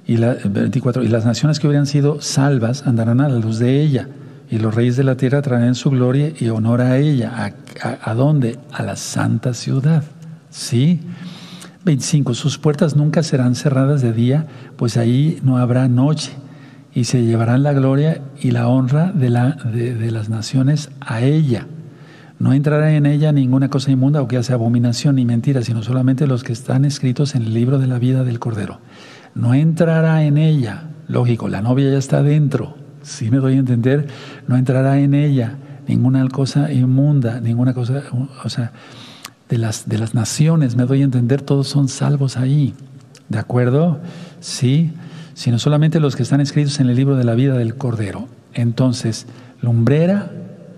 Y, 0.08 0.16
la, 0.16 0.36
24, 0.44 1.04
y 1.04 1.08
las 1.08 1.24
naciones 1.24 1.60
que 1.60 1.68
hubieran 1.68 1.86
sido 1.86 2.20
salvas 2.20 2.84
andarán 2.86 3.20
a 3.20 3.28
la 3.28 3.38
luz 3.38 3.60
de 3.60 3.80
ella. 3.80 4.08
Y 4.50 4.58
los 4.58 4.74
reyes 4.74 4.96
de 4.96 5.04
la 5.04 5.16
tierra 5.16 5.40
traerán 5.42 5.76
su 5.76 5.90
gloria 5.90 6.32
y 6.36 6.48
honor 6.48 6.80
a 6.80 6.98
ella. 6.98 7.54
¿A, 7.82 8.10
a 8.10 8.14
dónde? 8.14 8.58
A 8.72 8.82
la 8.82 8.96
santa 8.96 9.54
ciudad. 9.54 10.02
Sí. 10.50 11.00
25. 11.84 12.34
Sus 12.34 12.58
puertas 12.58 12.96
nunca 12.96 13.22
serán 13.22 13.54
cerradas 13.54 14.02
de 14.02 14.12
día, 14.12 14.46
pues 14.76 14.96
ahí 14.96 15.38
no 15.42 15.58
habrá 15.58 15.88
noche 15.88 16.32
y 16.98 17.04
se 17.04 17.22
llevarán 17.22 17.62
la 17.62 17.72
gloria 17.72 18.22
y 18.40 18.50
la 18.50 18.68
honra 18.68 19.12
de, 19.12 19.30
la, 19.30 19.50
de, 19.72 20.10
las 20.10 20.28
naciones 20.28 20.90
a 21.00 21.22
ella. 21.22 21.66
No 22.38 22.52
entrará 22.52 22.92
en 22.94 23.06
ella 23.06 23.32
ninguna 23.32 23.68
cosa 23.68 23.90
inmunda 23.90 24.20
o 24.20 24.28
que 24.28 24.36
hace 24.36 24.52
abominación 24.52 25.16
ni 25.16 25.24
mentira, 25.24 25.62
sino 25.62 25.82
solamente 25.82 26.26
los 26.26 26.44
que 26.44 26.52
están 26.52 26.84
escritos 26.84 27.34
en 27.34 27.42
el 27.42 27.54
libro 27.54 27.78
de 27.78 27.86
la 27.86 27.98
vida 27.98 28.24
del 28.24 28.38
Cordero. 28.38 28.80
No 29.38 29.54
entrará 29.54 30.24
en 30.24 30.36
ella, 30.36 30.90
lógico, 31.06 31.48
la 31.48 31.62
novia 31.62 31.90
ya 31.90 31.96
está 31.96 32.22
dentro, 32.22 32.76
si 33.00 33.30
me 33.30 33.38
doy 33.38 33.54
a 33.54 33.58
entender, 33.58 34.08
no 34.46 34.56
entrará 34.56 34.98
en 34.98 35.14
ella 35.14 35.54
ninguna 35.86 36.28
cosa 36.28 36.70
inmunda, 36.70 37.40
ninguna 37.40 37.72
cosa, 37.72 38.02
o 38.44 38.50
sea, 38.50 38.72
de 39.48 39.56
las, 39.56 39.88
de 39.88 39.96
las 39.96 40.14
naciones, 40.14 40.76
me 40.76 40.84
doy 40.84 41.00
a 41.00 41.04
entender, 41.04 41.40
todos 41.40 41.68
son 41.68 41.88
salvos 41.88 42.36
ahí, 42.36 42.74
¿de 43.30 43.38
acuerdo? 43.38 43.98
Sí 44.40 44.92
sino 45.38 45.60
solamente 45.60 46.00
los 46.00 46.16
que 46.16 46.24
están 46.24 46.40
escritos 46.40 46.80
en 46.80 46.88
el 46.88 46.96
libro 46.96 47.14
de 47.14 47.22
la 47.22 47.36
vida 47.36 47.56
del 47.56 47.76
Cordero. 47.76 48.26
Entonces, 48.54 49.28
lumbrera, 49.62 50.32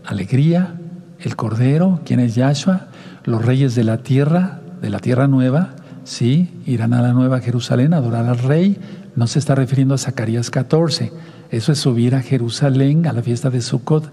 alegría, 0.04 0.74
el 1.18 1.34
Cordero, 1.34 2.02
quien 2.04 2.20
es 2.20 2.34
Yahshua, 2.34 2.88
los 3.24 3.42
reyes 3.42 3.74
de 3.74 3.84
la 3.84 4.02
tierra, 4.02 4.61
de 4.82 4.90
la 4.90 4.98
tierra 4.98 5.28
nueva, 5.28 5.76
sí, 6.05 6.62
irán 6.66 6.92
a 6.94 7.03
la 7.03 7.12
nueva 7.12 7.40
Jerusalén 7.40 7.94
a 7.94 7.98
adorar 7.98 8.26
al 8.26 8.38
rey. 8.38 8.78
No 9.16 9.26
se 9.26 9.38
está 9.38 9.55
refiriendo 9.55 9.94
a 9.94 9.98
Zacarías 9.98 10.51
14. 10.51 11.12
Eso 11.51 11.72
es 11.72 11.78
subir 11.78 12.14
a 12.14 12.22
Jerusalén 12.22 13.07
a 13.07 13.12
la 13.12 13.22
fiesta 13.22 13.51
de 13.51 13.61
Sukkot 13.61 14.12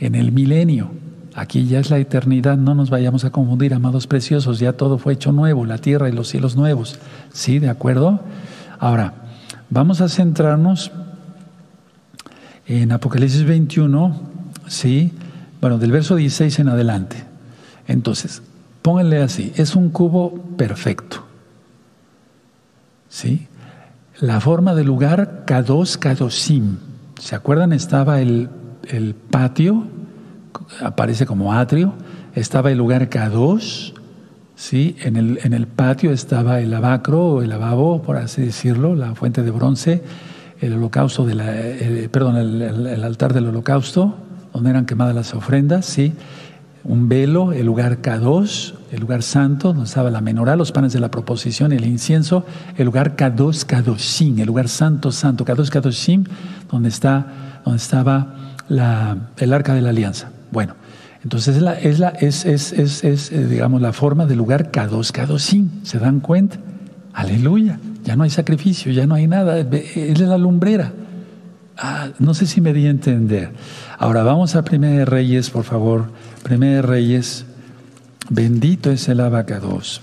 en 0.00 0.14
el 0.14 0.32
milenio. 0.32 0.90
Aquí 1.34 1.66
ya 1.66 1.80
es 1.80 1.90
la 1.90 1.98
eternidad, 1.98 2.56
no 2.56 2.74
nos 2.74 2.88
vayamos 2.88 3.26
a 3.26 3.30
confundir, 3.30 3.74
amados 3.74 4.06
preciosos, 4.06 4.58
ya 4.58 4.72
todo 4.72 4.96
fue 4.96 5.12
hecho 5.12 5.32
nuevo, 5.32 5.66
la 5.66 5.76
tierra 5.76 6.08
y 6.08 6.12
los 6.12 6.28
cielos 6.28 6.56
nuevos. 6.56 6.98
¿Sí? 7.32 7.58
¿De 7.58 7.68
acuerdo? 7.68 8.20
Ahora, 8.78 9.12
vamos 9.68 10.00
a 10.00 10.08
centrarnos 10.08 10.92
en 12.66 12.90
Apocalipsis 12.90 13.44
21, 13.44 14.18
¿sí? 14.66 15.12
Bueno, 15.60 15.78
del 15.78 15.92
verso 15.92 16.16
16 16.16 16.58
en 16.58 16.68
adelante. 16.68 17.24
Entonces, 17.86 18.42
pónganle 18.86 19.20
así, 19.20 19.52
es 19.56 19.74
un 19.74 19.88
cubo 19.88 20.32
perfecto. 20.56 21.24
¿Sí? 23.08 23.48
La 24.20 24.38
forma 24.38 24.76
del 24.76 24.86
lugar 24.86 25.42
Kados 25.44 25.98
Kadosim. 25.98 26.76
¿Se 27.20 27.34
acuerdan? 27.34 27.72
Estaba 27.72 28.20
el, 28.20 28.48
el 28.88 29.16
patio, 29.16 29.88
aparece 30.80 31.26
como 31.26 31.52
atrio, 31.52 31.94
estaba 32.36 32.70
el 32.70 32.78
lugar 32.78 33.08
Kadosh, 33.08 33.92
¿sí? 34.54 34.94
en, 35.00 35.16
el, 35.16 35.40
en 35.42 35.52
el 35.52 35.66
patio 35.66 36.12
estaba 36.12 36.60
el 36.60 36.70
lavacro 36.70 37.26
o 37.26 37.42
el 37.42 37.48
lavabo, 37.48 38.02
por 38.02 38.16
así 38.18 38.42
decirlo, 38.42 38.94
la 38.94 39.16
fuente 39.16 39.42
de 39.42 39.50
bronce, 39.50 40.04
el 40.60 40.74
holocausto, 40.74 41.26
de 41.26 41.34
la, 41.34 42.08
perdón, 42.12 42.36
el, 42.36 43.02
altar 43.02 43.34
del 43.34 43.48
holocausto, 43.48 44.14
donde 44.52 44.70
eran 44.70 44.86
quemadas 44.86 45.16
las 45.16 45.34
ofrendas, 45.34 45.86
¿sí? 45.86 46.12
un 46.88 47.08
velo, 47.08 47.52
el 47.52 47.66
lugar 47.66 48.00
Kadosh, 48.00 48.75
el 48.90 49.00
lugar 49.00 49.22
santo, 49.22 49.68
donde 49.68 49.84
estaba 49.84 50.10
la 50.10 50.20
menorá, 50.20 50.56
los 50.56 50.72
panes 50.72 50.92
de 50.92 51.00
la 51.00 51.10
proposición, 51.10 51.72
el 51.72 51.84
incienso, 51.84 52.44
el 52.76 52.86
lugar 52.86 53.16
Kadosh 53.16 53.64
Kadoshim, 53.64 54.38
el 54.38 54.46
lugar 54.46 54.68
santo, 54.68 55.12
santo, 55.12 55.44
Kadosh 55.44 55.70
Kadoshim, 55.70 56.24
donde, 56.70 56.88
está, 56.88 57.60
donde 57.64 57.78
estaba 57.78 58.34
el 58.68 59.52
arca 59.52 59.74
de 59.74 59.80
la 59.80 59.90
alianza. 59.90 60.30
Bueno, 60.52 60.74
entonces 61.22 61.56
es, 61.56 61.62
la, 61.62 61.74
es, 61.74 62.00
es, 62.20 62.44
es, 62.44 62.72
es, 62.72 63.04
es 63.04 63.32
eh, 63.32 63.46
digamos, 63.46 63.82
la 63.82 63.92
forma 63.92 64.26
del 64.26 64.38
lugar 64.38 64.70
Kadosh 64.70 65.10
Kadoshim, 65.10 65.82
¿se 65.82 65.98
dan 65.98 66.20
cuenta? 66.20 66.58
Aleluya, 67.12 67.78
ya 68.04 68.14
no 68.14 68.24
hay 68.24 68.30
sacrificio, 68.30 68.92
ya 68.92 69.06
no 69.06 69.14
hay 69.14 69.26
nada, 69.26 69.58
es 69.58 70.20
la 70.20 70.38
lumbrera. 70.38 70.92
Ah, 71.78 72.08
no 72.18 72.32
sé 72.32 72.46
si 72.46 72.60
me 72.60 72.72
di 72.72 72.86
a 72.86 72.90
entender. 72.90 73.50
Ahora 73.98 74.22
vamos 74.22 74.56
a 74.56 74.62
Primera 74.62 74.98
de 74.98 75.04
Reyes, 75.04 75.50
por 75.50 75.64
favor. 75.64 76.06
Primera 76.42 76.76
de 76.76 76.82
Reyes, 76.82 77.44
bendito 78.30 78.90
es 78.90 79.08
el 79.08 79.20
abacados. 79.20 80.00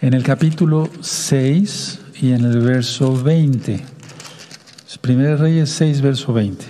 En 0.00 0.14
el 0.14 0.22
capítulo 0.22 0.88
6 1.00 2.00
y 2.20 2.32
en 2.32 2.44
el 2.44 2.60
verso 2.60 3.22
20. 3.22 3.82
Primera 5.02 5.34
Reyes 5.34 5.70
6, 5.70 6.00
verso 6.00 6.32
20. 6.32 6.64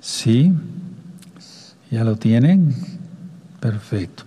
¿Sí? 0.00 0.52
¿Ya 1.90 2.04
lo 2.04 2.14
tienen? 2.14 2.76
Perfecto. 3.58 4.22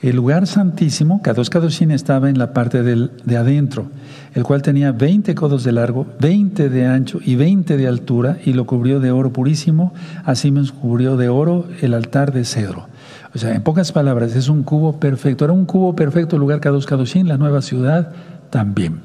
El 0.00 0.16
lugar 0.16 0.46
santísimo, 0.46 1.20
Kadosh 1.20 1.50
Kadoshim, 1.50 1.90
estaba 1.90 2.30
en 2.30 2.38
la 2.38 2.54
parte 2.54 2.82
del, 2.82 3.10
de 3.26 3.36
adentro, 3.36 3.90
el 4.32 4.42
cual 4.42 4.62
tenía 4.62 4.92
20 4.92 5.34
codos 5.34 5.62
de 5.62 5.72
largo, 5.72 6.06
20 6.18 6.70
de 6.70 6.86
ancho 6.86 7.20
y 7.22 7.34
20 7.34 7.76
de 7.76 7.86
altura, 7.86 8.38
y 8.42 8.54
lo 8.54 8.64
cubrió 8.64 8.98
de 8.98 9.10
oro 9.10 9.30
purísimo, 9.30 9.92
así 10.24 10.50
me 10.50 10.66
cubrió 10.66 11.18
de 11.18 11.28
oro 11.28 11.68
el 11.82 11.92
altar 11.92 12.32
de 12.32 12.46
cedro. 12.46 12.89
O 13.34 13.38
sea, 13.38 13.54
en 13.54 13.62
pocas 13.62 13.92
palabras, 13.92 14.34
es 14.34 14.48
un 14.48 14.62
cubo 14.62 14.98
perfecto. 14.98 15.44
Era 15.44 15.52
un 15.52 15.66
cubo 15.66 15.94
perfecto 15.94 16.36
el 16.36 16.40
lugar 16.40 16.60
Kadosh 16.60 16.86
la 17.24 17.38
nueva 17.38 17.62
ciudad 17.62 18.12
también. 18.50 19.02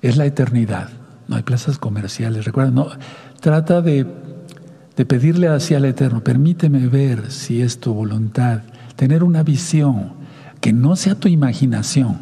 Es 0.00 0.16
la 0.16 0.26
eternidad. 0.26 0.88
No 1.26 1.36
hay 1.36 1.42
plazas 1.42 1.78
comerciales. 1.78 2.44
Recuerda, 2.44 2.70
no, 2.70 2.88
trata 3.40 3.82
de, 3.82 4.06
de 4.96 5.04
pedirle 5.04 5.48
hacia 5.48 5.76
el 5.76 5.84
Eterno, 5.84 6.24
permíteme 6.24 6.86
ver 6.86 7.30
si 7.30 7.60
es 7.60 7.80
tu 7.80 7.92
voluntad 7.92 8.62
tener 8.98 9.22
una 9.22 9.44
visión 9.44 10.10
que 10.60 10.72
no 10.72 10.96
sea 10.96 11.14
tu 11.14 11.28
imaginación, 11.28 12.18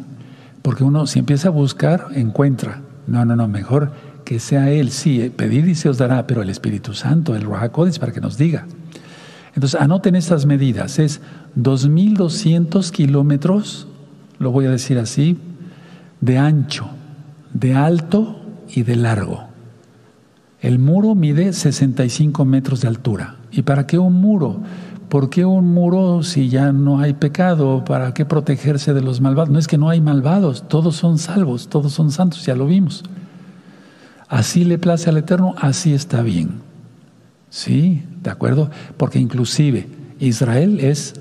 porque 0.61 0.83
uno 0.83 1.07
si 1.07 1.17
empieza 1.17 1.47
a 1.47 1.51
buscar, 1.51 2.09
encuentra. 2.13 2.81
No, 3.07 3.25
no, 3.25 3.35
no, 3.35 3.47
mejor 3.47 3.91
que 4.23 4.39
sea 4.39 4.69
Él, 4.69 4.91
sí, 4.91 5.21
eh, 5.21 5.31
pedir 5.31 5.67
y 5.67 5.73
se 5.73 5.89
os 5.89 5.97
dará, 5.97 6.27
pero 6.27 6.43
el 6.43 6.49
Espíritu 6.51 6.93
Santo, 6.93 7.35
el 7.35 7.41
Ruajacodes, 7.41 7.97
para 7.97 8.11
que 8.11 8.21
nos 8.21 8.37
diga. 8.37 8.67
Entonces, 9.57 9.81
anoten 9.81 10.15
estas 10.15 10.45
medidas, 10.45 10.99
es 10.99 11.19
2.200 11.55 12.91
kilómetros, 12.91 13.87
lo 14.37 14.51
voy 14.51 14.67
a 14.67 14.69
decir 14.69 14.99
así, 14.99 15.35
de 16.21 16.37
ancho, 16.37 16.85
de 17.55 17.73
alto 17.73 18.39
y 18.69 18.83
de 18.83 18.95
largo. 18.95 19.45
El 20.61 20.77
muro 20.77 21.15
mide 21.15 21.53
65 21.53 22.45
metros 22.45 22.81
de 22.81 22.87
altura. 22.87 23.37
¿Y 23.49 23.63
para 23.63 23.87
qué 23.87 23.97
un 23.97 24.13
muro? 24.21 24.61
¿Por 25.09 25.31
qué 25.31 25.43
un 25.43 25.73
muro 25.73 26.21
si 26.21 26.49
ya 26.49 26.71
no 26.71 26.99
hay 26.99 27.15
pecado? 27.15 27.83
¿Para 27.83 28.13
qué 28.13 28.25
protegerse 28.25 28.93
de 28.93 29.01
los 29.01 29.21
malvados? 29.21 29.49
No 29.49 29.57
es 29.57 29.65
que 29.65 29.79
no 29.79 29.89
hay 29.89 30.01
malvados, 30.01 30.67
todos 30.67 30.97
son 30.97 31.17
salvos, 31.17 31.67
todos 31.67 31.93
son 31.93 32.11
santos, 32.11 32.45
ya 32.45 32.53
lo 32.53 32.67
vimos. 32.67 33.03
Así 34.29 34.65
le 34.65 34.77
place 34.77 35.09
al 35.09 35.17
Eterno, 35.17 35.55
así 35.57 35.95
está 35.95 36.21
bien. 36.21 36.66
¿Sí? 37.49 38.03
¿De 38.21 38.29
acuerdo? 38.29 38.69
Porque 38.97 39.19
inclusive 39.19 39.87
Israel 40.19 40.79
es 40.79 41.13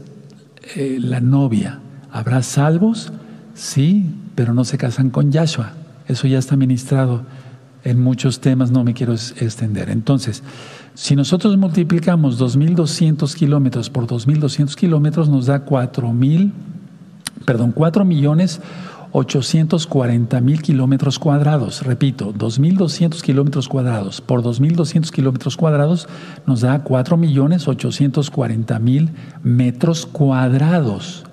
eh, 0.74 0.98
la 1.00 1.20
novia. 1.20 1.80
¿Habrá 2.10 2.42
salvos? 2.42 3.12
Sí, 3.54 4.06
pero 4.34 4.54
no 4.54 4.64
se 4.64 4.78
casan 4.78 5.10
con 5.10 5.32
Yahshua. 5.32 5.72
Eso 6.08 6.26
ya 6.26 6.38
está 6.38 6.56
ministrado 6.56 7.22
en 7.84 8.00
muchos 8.00 8.40
temas, 8.40 8.70
no 8.70 8.82
me 8.82 8.94
quiero 8.94 9.12
extender. 9.12 9.90
Entonces, 9.90 10.42
si 10.94 11.14
nosotros 11.14 11.56
multiplicamos 11.56 12.40
2.200 12.40 13.32
kilómetros 13.34 13.90
por 13.90 14.06
2.200 14.06 14.74
kilómetros, 14.74 15.28
nos 15.28 15.46
da 15.46 15.64
4.000, 15.64 16.50
perdón, 17.44 17.70
4 17.72 18.04
millones 18.04 18.60
840 19.12 20.40
mil 20.40 20.62
kilómetros 20.62 21.18
cuadrados. 21.18 21.82
Repito, 21.82 22.32
2.200 22.34 23.20
kilómetros 23.20 23.68
cuadrados 23.68 24.20
por 24.20 24.42
2.200 24.42 25.10
kilómetros 25.10 25.56
cuadrados 25.56 26.08
nos 26.46 26.60
da 26.60 26.82
4 26.82 27.16
millones 27.16 27.68
840 27.68 28.78
mil 28.78 29.10
metros 29.42 30.06
cuadrados. 30.06 31.24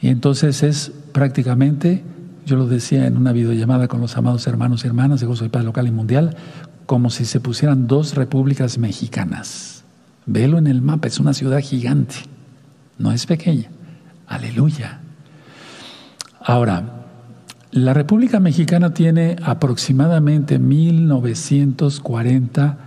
Y 0.00 0.08
entonces 0.08 0.62
es 0.62 0.92
prácticamente, 1.12 2.04
yo 2.44 2.56
lo 2.56 2.66
decía 2.66 3.06
en 3.06 3.16
una 3.16 3.32
videollamada 3.32 3.88
con 3.88 4.00
los 4.00 4.16
amados 4.16 4.46
hermanos 4.46 4.84
y 4.84 4.86
hermanas 4.86 5.20
de 5.20 5.26
Gozo 5.26 5.44
y 5.44 5.48
Paz 5.48 5.64
Local 5.64 5.86
y 5.86 5.90
Mundial, 5.90 6.36
como 6.86 7.10
si 7.10 7.24
se 7.24 7.40
pusieran 7.40 7.86
dos 7.86 8.14
repúblicas 8.14 8.78
mexicanas. 8.78 9.84
Velo 10.26 10.58
en 10.58 10.66
el 10.66 10.82
mapa, 10.82 11.08
es 11.08 11.18
una 11.18 11.34
ciudad 11.34 11.60
gigante, 11.60 12.16
no 12.98 13.12
es 13.12 13.26
pequeña. 13.26 13.70
Aleluya. 14.26 15.00
Ahora, 16.40 16.95
la 17.72 17.92
República 17.92 18.40
Mexicana 18.40 18.94
tiene 18.94 19.36
aproximadamente 19.42 20.58
1940, 20.58 22.78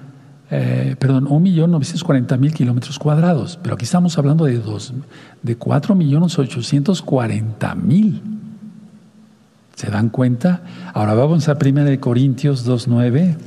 eh, 0.51 0.95
perdón, 0.97 1.27
1.940.000 1.27 2.53
kilómetros 2.53 2.97
cuadrados, 2.97 3.59
pero 3.61 3.75
aquí 3.75 3.85
estamos 3.85 4.17
hablando 4.17 4.45
de, 4.45 4.53
de 4.53 5.59
4.840.000. 5.59 8.21
¿Se 9.75 9.89
dan 9.89 10.09
cuenta? 10.09 10.63
Ahora 10.93 11.13
vamos 11.13 11.47
a 11.47 11.53
1 11.53 11.99
Corintios 11.99 12.67
2.9. 12.67 13.37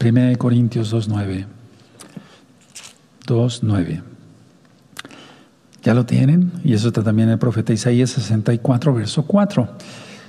1 0.00 0.38
Corintios 0.38 0.94
2.9. 0.94 1.44
2.9. 3.26 4.09
¿Ya 5.82 5.94
lo 5.94 6.04
tienen? 6.04 6.52
Y 6.64 6.74
eso 6.74 6.88
está 6.88 7.02
también 7.02 7.28
en 7.28 7.34
el 7.34 7.38
profeta 7.38 7.72
Isaías 7.72 8.10
64, 8.10 8.94
verso 8.94 9.24
4. 9.24 9.68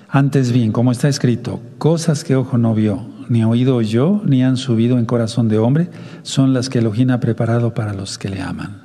Antes 0.10 0.52
bien, 0.52 0.72
como 0.72 0.92
está 0.92 1.08
escrito, 1.08 1.62
cosas 1.78 2.24
que 2.24 2.36
ojo 2.36 2.58
no 2.58 2.74
vio, 2.74 3.06
ni 3.30 3.44
oído 3.44 3.82
yo, 3.82 4.22
ni 4.26 4.44
han 4.44 4.58
subido 4.58 4.98
en 4.98 5.06
corazón 5.06 5.48
de 5.48 5.58
hombre, 5.58 5.90
son 6.24 6.54
las 6.54 6.70
que 6.70 6.80
Elohim 6.80 7.12
ha 7.12 7.20
preparado 7.20 7.74
para 7.74 7.94
los 7.94 8.18
que 8.18 8.30
le 8.30 8.42
aman. 8.42 8.82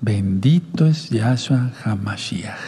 Bendito 0.00 0.86
es 0.86 1.10
Yahshua 1.10 1.70
Hamashiach. 1.84 2.58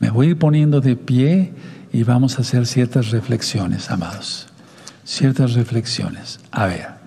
Me 0.00 0.10
voy 0.10 0.26
a 0.26 0.30
ir 0.30 0.38
poniendo 0.38 0.80
de 0.80 0.96
pie 0.96 1.52
y 1.92 2.02
vamos 2.02 2.38
a 2.38 2.42
hacer 2.42 2.66
ciertas 2.66 3.10
reflexiones, 3.10 3.90
amados 3.90 4.48
ciertas 5.08 5.54
reflexiones. 5.54 6.38
A 6.50 6.66
ver. 6.66 6.97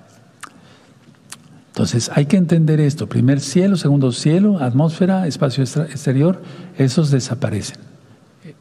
Entonces 1.72 2.12
hay 2.14 2.26
que 2.26 2.38
entender 2.38 2.80
esto. 2.80 3.08
Primer 3.08 3.40
cielo, 3.40 3.78
segundo 3.78 4.12
cielo, 4.12 4.60
atmósfera, 4.60 5.28
espacio 5.28 5.64
exterior, 5.64 6.42
esos 6.78 7.12
desaparecen. 7.12 7.78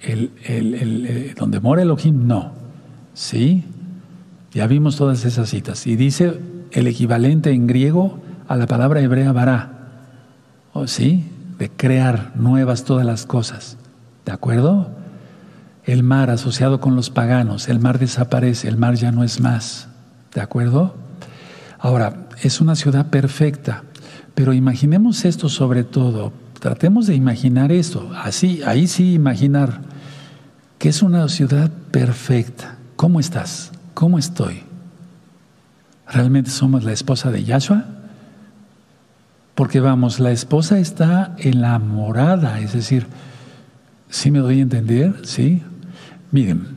Eh, 0.03 1.35
donde 1.39 1.61
mora 1.61 1.83
Elohim, 1.83 2.27
no. 2.27 2.53
¿Sí? 3.15 3.65
Ya 4.53 4.67
vimos 4.67 4.97
todas 4.97 5.25
esas 5.25 5.51
citas. 5.51 5.87
Y 5.87 5.97
dice 5.97 6.41
el 6.73 6.87
equivalente 6.87 7.51
en 7.51 7.67
griego 7.67 8.21
a 8.49 8.57
la 8.57 8.67
palabra 8.67 9.01
hebrea 9.01 9.33
bará. 9.33 9.77
¿Oh, 10.73 10.87
¿Sí? 10.87 11.25
de 11.61 11.69
crear 11.69 12.33
nuevas 12.37 12.85
todas 12.85 13.05
las 13.05 13.27
cosas. 13.27 13.77
¿De 14.25 14.33
acuerdo? 14.33 14.91
El 15.85 16.03
mar 16.03 16.31
asociado 16.31 16.81
con 16.81 16.97
los 16.97 17.11
paganos, 17.11 17.69
el 17.69 17.81
mar 17.81 17.99
desaparece, 17.99 18.67
el 18.67 18.79
mar 18.79 18.95
ya 18.95 19.13
no 19.13 19.23
es 19.23 19.41
más. 19.41 19.89
¿De 20.35 20.41
acuerdo? 20.41 20.95
Ahora, 21.81 22.29
es 22.43 22.61
una 22.61 22.77
ciudad 22.77 23.07
perfecta, 23.07 23.85
pero 24.35 24.53
imaginemos 24.53 25.25
esto 25.25 25.49
sobre 25.49 25.83
todo, 25.83 26.33
tratemos 26.61 27.07
de 27.07 27.15
imaginar 27.15 27.73
esto, 27.73 28.11
así, 28.15 28.63
ahí 28.67 28.87
sí 28.87 29.15
imaginar 29.15 29.81
que 30.79 30.91
es 30.91 31.03
una 31.03 31.27
ciudad 31.29 31.71
perfecta. 31.91 32.77
¿Cómo 32.97 33.19
estás? 33.19 33.73
¿Cómo 33.95 34.19
estoy? 34.19 34.63
¿Realmente 36.07 36.51
somos 36.51 36.85
la 36.85 36.93
esposa 36.93 37.31
de 37.31 37.45
Yahshua? 37.45 37.85
Porque 39.55 39.81
vamos, 39.81 40.21
la 40.21 40.33
esposa 40.33 40.79
está 40.79 41.35
en 41.39 41.63
la 41.63 41.79
morada, 41.79 42.61
es 42.61 42.75
decir, 42.75 43.07
¿sí 44.11 44.31
me 44.31 44.41
doy 44.41 44.59
a 44.59 44.63
entender? 44.63 45.15
¿Sí? 45.23 45.63
Miren, 46.31 46.77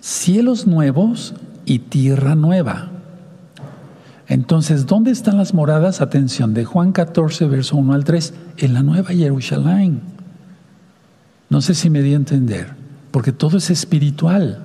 cielos 0.00 0.66
nuevos 0.66 1.34
y 1.68 1.80
tierra 1.80 2.34
nueva. 2.34 2.88
Entonces, 4.26 4.86
¿dónde 4.86 5.10
están 5.10 5.36
las 5.38 5.54
moradas? 5.54 6.00
Atención, 6.00 6.54
de 6.54 6.64
Juan 6.64 6.92
14, 6.92 7.46
verso 7.46 7.76
1 7.76 7.92
al 7.92 8.04
3, 8.04 8.34
en 8.58 8.74
la 8.74 8.82
nueva 8.82 9.10
Jerusalén. 9.10 10.00
No 11.48 11.62
sé 11.62 11.74
si 11.74 11.88
me 11.88 12.02
di 12.02 12.12
a 12.12 12.16
entender, 12.16 12.74
porque 13.10 13.32
todo 13.32 13.56
es 13.56 13.70
espiritual. 13.70 14.58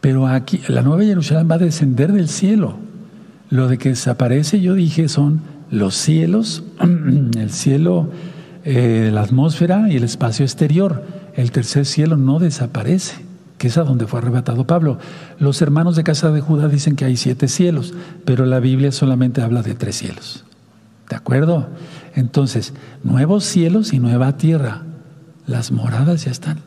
Pero 0.00 0.28
aquí, 0.28 0.60
la 0.68 0.82
nueva 0.82 1.02
Jerusalén 1.02 1.48
va 1.50 1.56
a 1.56 1.58
descender 1.58 2.12
del 2.12 2.28
cielo. 2.28 2.76
Lo 3.50 3.66
de 3.68 3.78
que 3.78 3.88
desaparece, 3.90 4.60
yo 4.60 4.74
dije, 4.74 5.08
son 5.08 5.40
los 5.70 5.96
cielos, 5.96 6.62
el 7.36 7.50
cielo, 7.50 8.10
eh, 8.64 9.10
la 9.12 9.22
atmósfera 9.22 9.88
y 9.90 9.96
el 9.96 10.04
espacio 10.04 10.44
exterior. 10.44 11.04
El 11.34 11.50
tercer 11.50 11.84
cielo 11.84 12.16
no 12.16 12.38
desaparece, 12.38 13.25
que 13.66 13.80
es 13.80 13.86
donde 13.86 14.06
fue 14.06 14.20
arrebatado 14.20 14.64
Pablo. 14.64 14.98
Los 15.40 15.60
hermanos 15.60 15.96
de 15.96 16.04
casa 16.04 16.30
de 16.30 16.40
Judá 16.40 16.68
dicen 16.68 16.94
que 16.94 17.04
hay 17.04 17.16
siete 17.16 17.48
cielos, 17.48 17.94
pero 18.24 18.46
la 18.46 18.60
Biblia 18.60 18.92
solamente 18.92 19.42
habla 19.42 19.62
de 19.62 19.74
tres 19.74 19.96
cielos. 19.96 20.44
¿De 21.10 21.16
acuerdo? 21.16 21.66
Entonces, 22.14 22.74
nuevos 23.02 23.44
cielos 23.44 23.92
y 23.92 23.98
nueva 23.98 24.36
tierra. 24.36 24.82
Las 25.46 25.72
moradas 25.72 26.24
ya 26.24 26.30
están. 26.30 26.60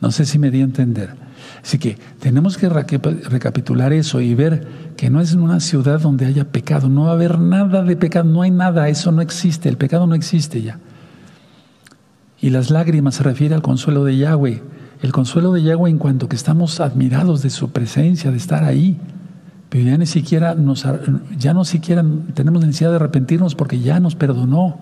No 0.00 0.10
sé 0.10 0.26
si 0.26 0.38
me 0.38 0.50
di 0.50 0.60
a 0.60 0.64
entender. 0.64 1.14
Así 1.62 1.78
que 1.78 1.96
tenemos 2.18 2.58
que 2.58 2.68
recapitular 2.68 3.94
eso 3.94 4.20
y 4.20 4.34
ver 4.34 4.66
que 4.98 5.08
no 5.08 5.22
es 5.22 5.32
una 5.32 5.60
ciudad 5.60 5.98
donde 5.98 6.26
haya 6.26 6.44
pecado, 6.44 6.90
no 6.90 7.04
va 7.04 7.10
a 7.10 7.14
haber 7.14 7.38
nada 7.38 7.82
de 7.82 7.96
pecado, 7.96 8.28
no 8.28 8.42
hay 8.42 8.50
nada, 8.50 8.90
eso 8.90 9.12
no 9.12 9.22
existe, 9.22 9.70
el 9.70 9.78
pecado 9.78 10.06
no 10.06 10.14
existe 10.14 10.60
ya. 10.60 10.78
Y 12.38 12.50
las 12.50 12.70
lágrimas 12.70 13.14
se 13.14 13.22
refiere 13.22 13.54
al 13.54 13.62
consuelo 13.62 14.04
de 14.04 14.18
Yahweh, 14.18 14.62
el 15.02 15.12
consuelo 15.12 15.52
de 15.52 15.62
Yahweh 15.62 15.90
en 15.90 15.98
cuanto 15.98 16.28
que 16.28 16.36
estamos 16.36 16.80
admirados 16.80 17.42
de 17.42 17.50
su 17.50 17.70
presencia, 17.70 18.30
de 18.30 18.36
estar 18.36 18.64
ahí, 18.64 18.98
pero 19.70 19.84
ya 19.84 19.96
ni 19.96 20.06
siquiera 20.06 20.54
nos, 20.54 20.84
ya 21.38 21.54
no 21.54 21.64
siquiera 21.64 22.04
tenemos 22.34 22.60
necesidad 22.60 22.90
de 22.90 22.96
arrepentirnos 22.96 23.54
porque 23.54 23.78
ya 23.78 24.00
nos 24.00 24.16
perdonó. 24.16 24.78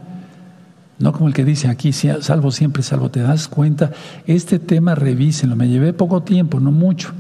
No 0.99 1.13
como 1.13 1.29
el 1.29 1.35
que 1.35 1.45
dice 1.45 1.69
aquí, 1.69 1.93
salvo 1.93 2.51
siempre, 2.51 2.83
salvo, 2.83 3.11
te 3.11 3.21
das 3.21 3.47
cuenta. 3.47 3.93
Este 4.27 4.59
tema 4.59 4.97
revísenlo, 4.97 5.55
me 5.55 5.69
llevé 5.69 5.93
poco 5.93 6.23
tiempo, 6.23 6.59
no 6.59 6.73
mucho. 6.73 7.13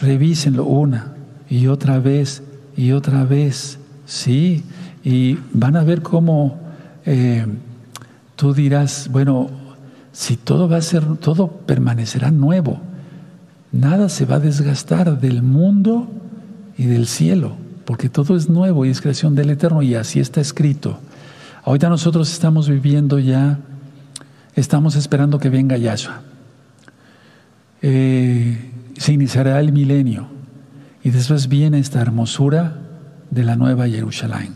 Revísenlo 0.00 0.64
una 0.64 1.14
y 1.48 1.66
otra 1.66 1.98
vez 1.98 2.42
y 2.76 2.92
otra 2.92 3.24
vez, 3.24 3.78
¿sí? 4.06 4.62
Y 5.02 5.38
van 5.52 5.76
a 5.76 5.82
ver 5.82 6.02
cómo 6.02 6.58
eh, 7.06 7.46
tú 8.36 8.54
dirás, 8.54 9.08
bueno, 9.10 9.50
si 10.14 10.36
todo 10.36 10.68
va 10.68 10.76
a 10.76 10.80
ser, 10.80 11.16
todo 11.16 11.48
permanecerá 11.48 12.30
nuevo, 12.30 12.80
nada 13.72 14.08
se 14.08 14.24
va 14.24 14.36
a 14.36 14.40
desgastar 14.40 15.20
del 15.20 15.42
mundo 15.42 16.08
y 16.78 16.86
del 16.86 17.08
cielo, 17.08 17.56
porque 17.84 18.08
todo 18.08 18.36
es 18.36 18.48
nuevo 18.48 18.86
y 18.86 18.90
es 18.90 19.00
creación 19.00 19.34
del 19.34 19.50
Eterno 19.50 19.82
y 19.82 19.96
así 19.96 20.20
está 20.20 20.40
escrito. 20.40 21.00
Ahorita 21.64 21.88
nosotros 21.88 22.32
estamos 22.32 22.68
viviendo 22.68 23.18
ya, 23.18 23.58
estamos 24.54 24.94
esperando 24.94 25.40
que 25.40 25.48
venga 25.48 25.76
Yahshua. 25.76 26.22
Eh, 27.82 28.70
se 28.96 29.12
iniciará 29.12 29.58
el 29.58 29.72
milenio 29.72 30.28
y 31.02 31.10
después 31.10 31.48
viene 31.48 31.80
esta 31.80 32.00
hermosura 32.00 32.78
de 33.30 33.42
la 33.42 33.56
nueva 33.56 33.88
Jerusalén. 33.88 34.54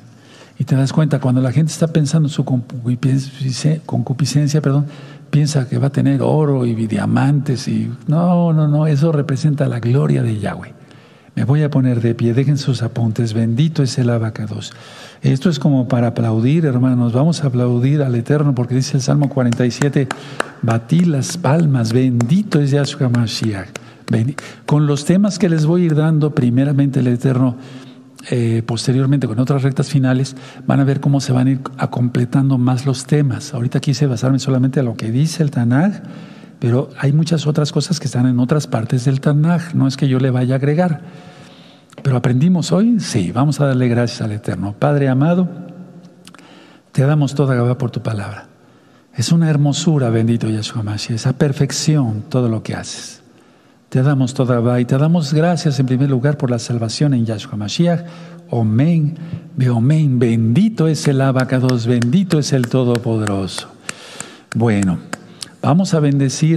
Y 0.56 0.62
te 0.64 0.76
das 0.76 0.92
cuenta, 0.92 1.18
cuando 1.20 1.40
la 1.40 1.50
gente 1.52 1.72
está 1.72 1.88
pensando 1.88 2.28
en 2.28 2.32
su 2.32 2.44
concupiscencia, 2.44 4.60
perdón, 4.60 4.86
piensa 5.30 5.68
que 5.68 5.78
va 5.78 5.88
a 5.88 5.92
tener 5.92 6.22
oro 6.22 6.66
y 6.66 6.74
diamantes 6.86 7.68
y 7.68 7.90
no, 8.06 8.52
no, 8.52 8.68
no, 8.68 8.86
eso 8.86 9.12
representa 9.12 9.68
la 9.68 9.80
gloria 9.80 10.22
de 10.22 10.38
Yahweh. 10.38 10.74
Me 11.34 11.44
voy 11.44 11.62
a 11.62 11.70
poner 11.70 12.00
de 12.00 12.16
pie, 12.16 12.34
dejen 12.34 12.58
sus 12.58 12.82
apuntes, 12.82 13.32
bendito 13.32 13.84
es 13.84 13.96
el 13.98 14.10
abacados. 14.10 14.72
Esto 15.22 15.48
es 15.50 15.60
como 15.60 15.86
para 15.86 16.08
aplaudir, 16.08 16.64
hermanos. 16.64 17.12
Vamos 17.12 17.44
a 17.44 17.46
aplaudir 17.46 18.02
al 18.02 18.16
Eterno 18.16 18.56
porque 18.56 18.74
dice 18.74 18.96
el 18.96 19.04
Salmo 19.04 19.28
47, 19.28 20.08
batí 20.62 21.04
las 21.04 21.36
palmas, 21.36 21.92
bendito 21.92 22.60
es 22.60 22.72
Yahshua 22.72 23.08
Mashiach. 23.08 23.68
Con 24.66 24.88
los 24.88 25.04
temas 25.04 25.38
que 25.38 25.48
les 25.48 25.64
voy 25.66 25.82
a 25.82 25.84
ir 25.86 25.94
dando, 25.94 26.34
primeramente 26.34 27.00
el 27.00 27.06
Eterno, 27.06 27.56
eh, 28.30 28.62
posteriormente 28.64 29.26
con 29.26 29.38
otras 29.38 29.62
rectas 29.62 29.88
finales, 29.88 30.36
van 30.66 30.80
a 30.80 30.84
ver 30.84 31.00
cómo 31.00 31.20
se 31.20 31.32
van 31.32 31.46
a 31.46 31.50
ir 31.52 31.60
a 31.78 31.88
completando 31.88 32.58
más 32.58 32.84
los 32.84 33.06
temas. 33.06 33.54
Ahorita 33.54 33.80
quise 33.80 34.06
basarme 34.06 34.38
solamente 34.38 34.80
a 34.80 34.82
lo 34.82 34.96
que 34.96 35.10
dice 35.10 35.42
el 35.42 35.50
Tanaj, 35.50 36.02
pero 36.58 36.90
hay 36.98 37.12
muchas 37.12 37.46
otras 37.46 37.72
cosas 37.72 38.00
que 38.00 38.06
están 38.06 38.26
en 38.26 38.38
otras 38.40 38.66
partes 38.66 39.04
del 39.04 39.20
Tanaj, 39.20 39.74
no 39.74 39.86
es 39.86 39.96
que 39.96 40.08
yo 40.08 40.18
le 40.18 40.30
vaya 40.30 40.54
a 40.54 40.58
agregar. 40.58 41.00
Pero 42.02 42.16
aprendimos 42.16 42.72
hoy, 42.72 43.00
sí, 43.00 43.32
vamos 43.32 43.60
a 43.60 43.66
darle 43.66 43.88
gracias 43.88 44.20
al 44.20 44.32
Eterno. 44.32 44.74
Padre 44.78 45.08
amado, 45.08 45.48
te 46.92 47.02
damos 47.02 47.34
toda 47.34 47.54
Gabá 47.54 47.78
por 47.78 47.90
tu 47.90 48.02
palabra. 48.02 48.48
Es 49.14 49.32
una 49.32 49.50
hermosura, 49.50 50.10
bendito 50.10 50.48
Yahshua 50.48 50.82
Mashiach, 50.82 51.16
esa 51.16 51.32
perfección, 51.32 52.24
todo 52.28 52.48
lo 52.48 52.62
que 52.62 52.74
haces. 52.74 53.17
Te 53.88 54.02
damos 54.02 54.34
toda 54.34 54.78
y 54.80 54.84
te 54.84 54.98
damos 54.98 55.32
gracias 55.32 55.80
en 55.80 55.86
primer 55.86 56.10
lugar 56.10 56.36
por 56.36 56.50
la 56.50 56.58
salvación 56.58 57.14
en 57.14 57.24
Yahshua 57.24 57.56
Mashiach. 57.56 58.04
Omen, 58.50 59.16
Beomen, 59.56 60.18
bendito 60.18 60.88
es 60.88 61.08
el 61.08 61.22
abacados, 61.22 61.86
bendito 61.86 62.38
es 62.38 62.52
el 62.52 62.66
Todopoderoso. 62.66 63.68
Bueno, 64.54 64.98
vamos 65.62 65.94
a 65.94 66.00
bendecir. 66.00 66.56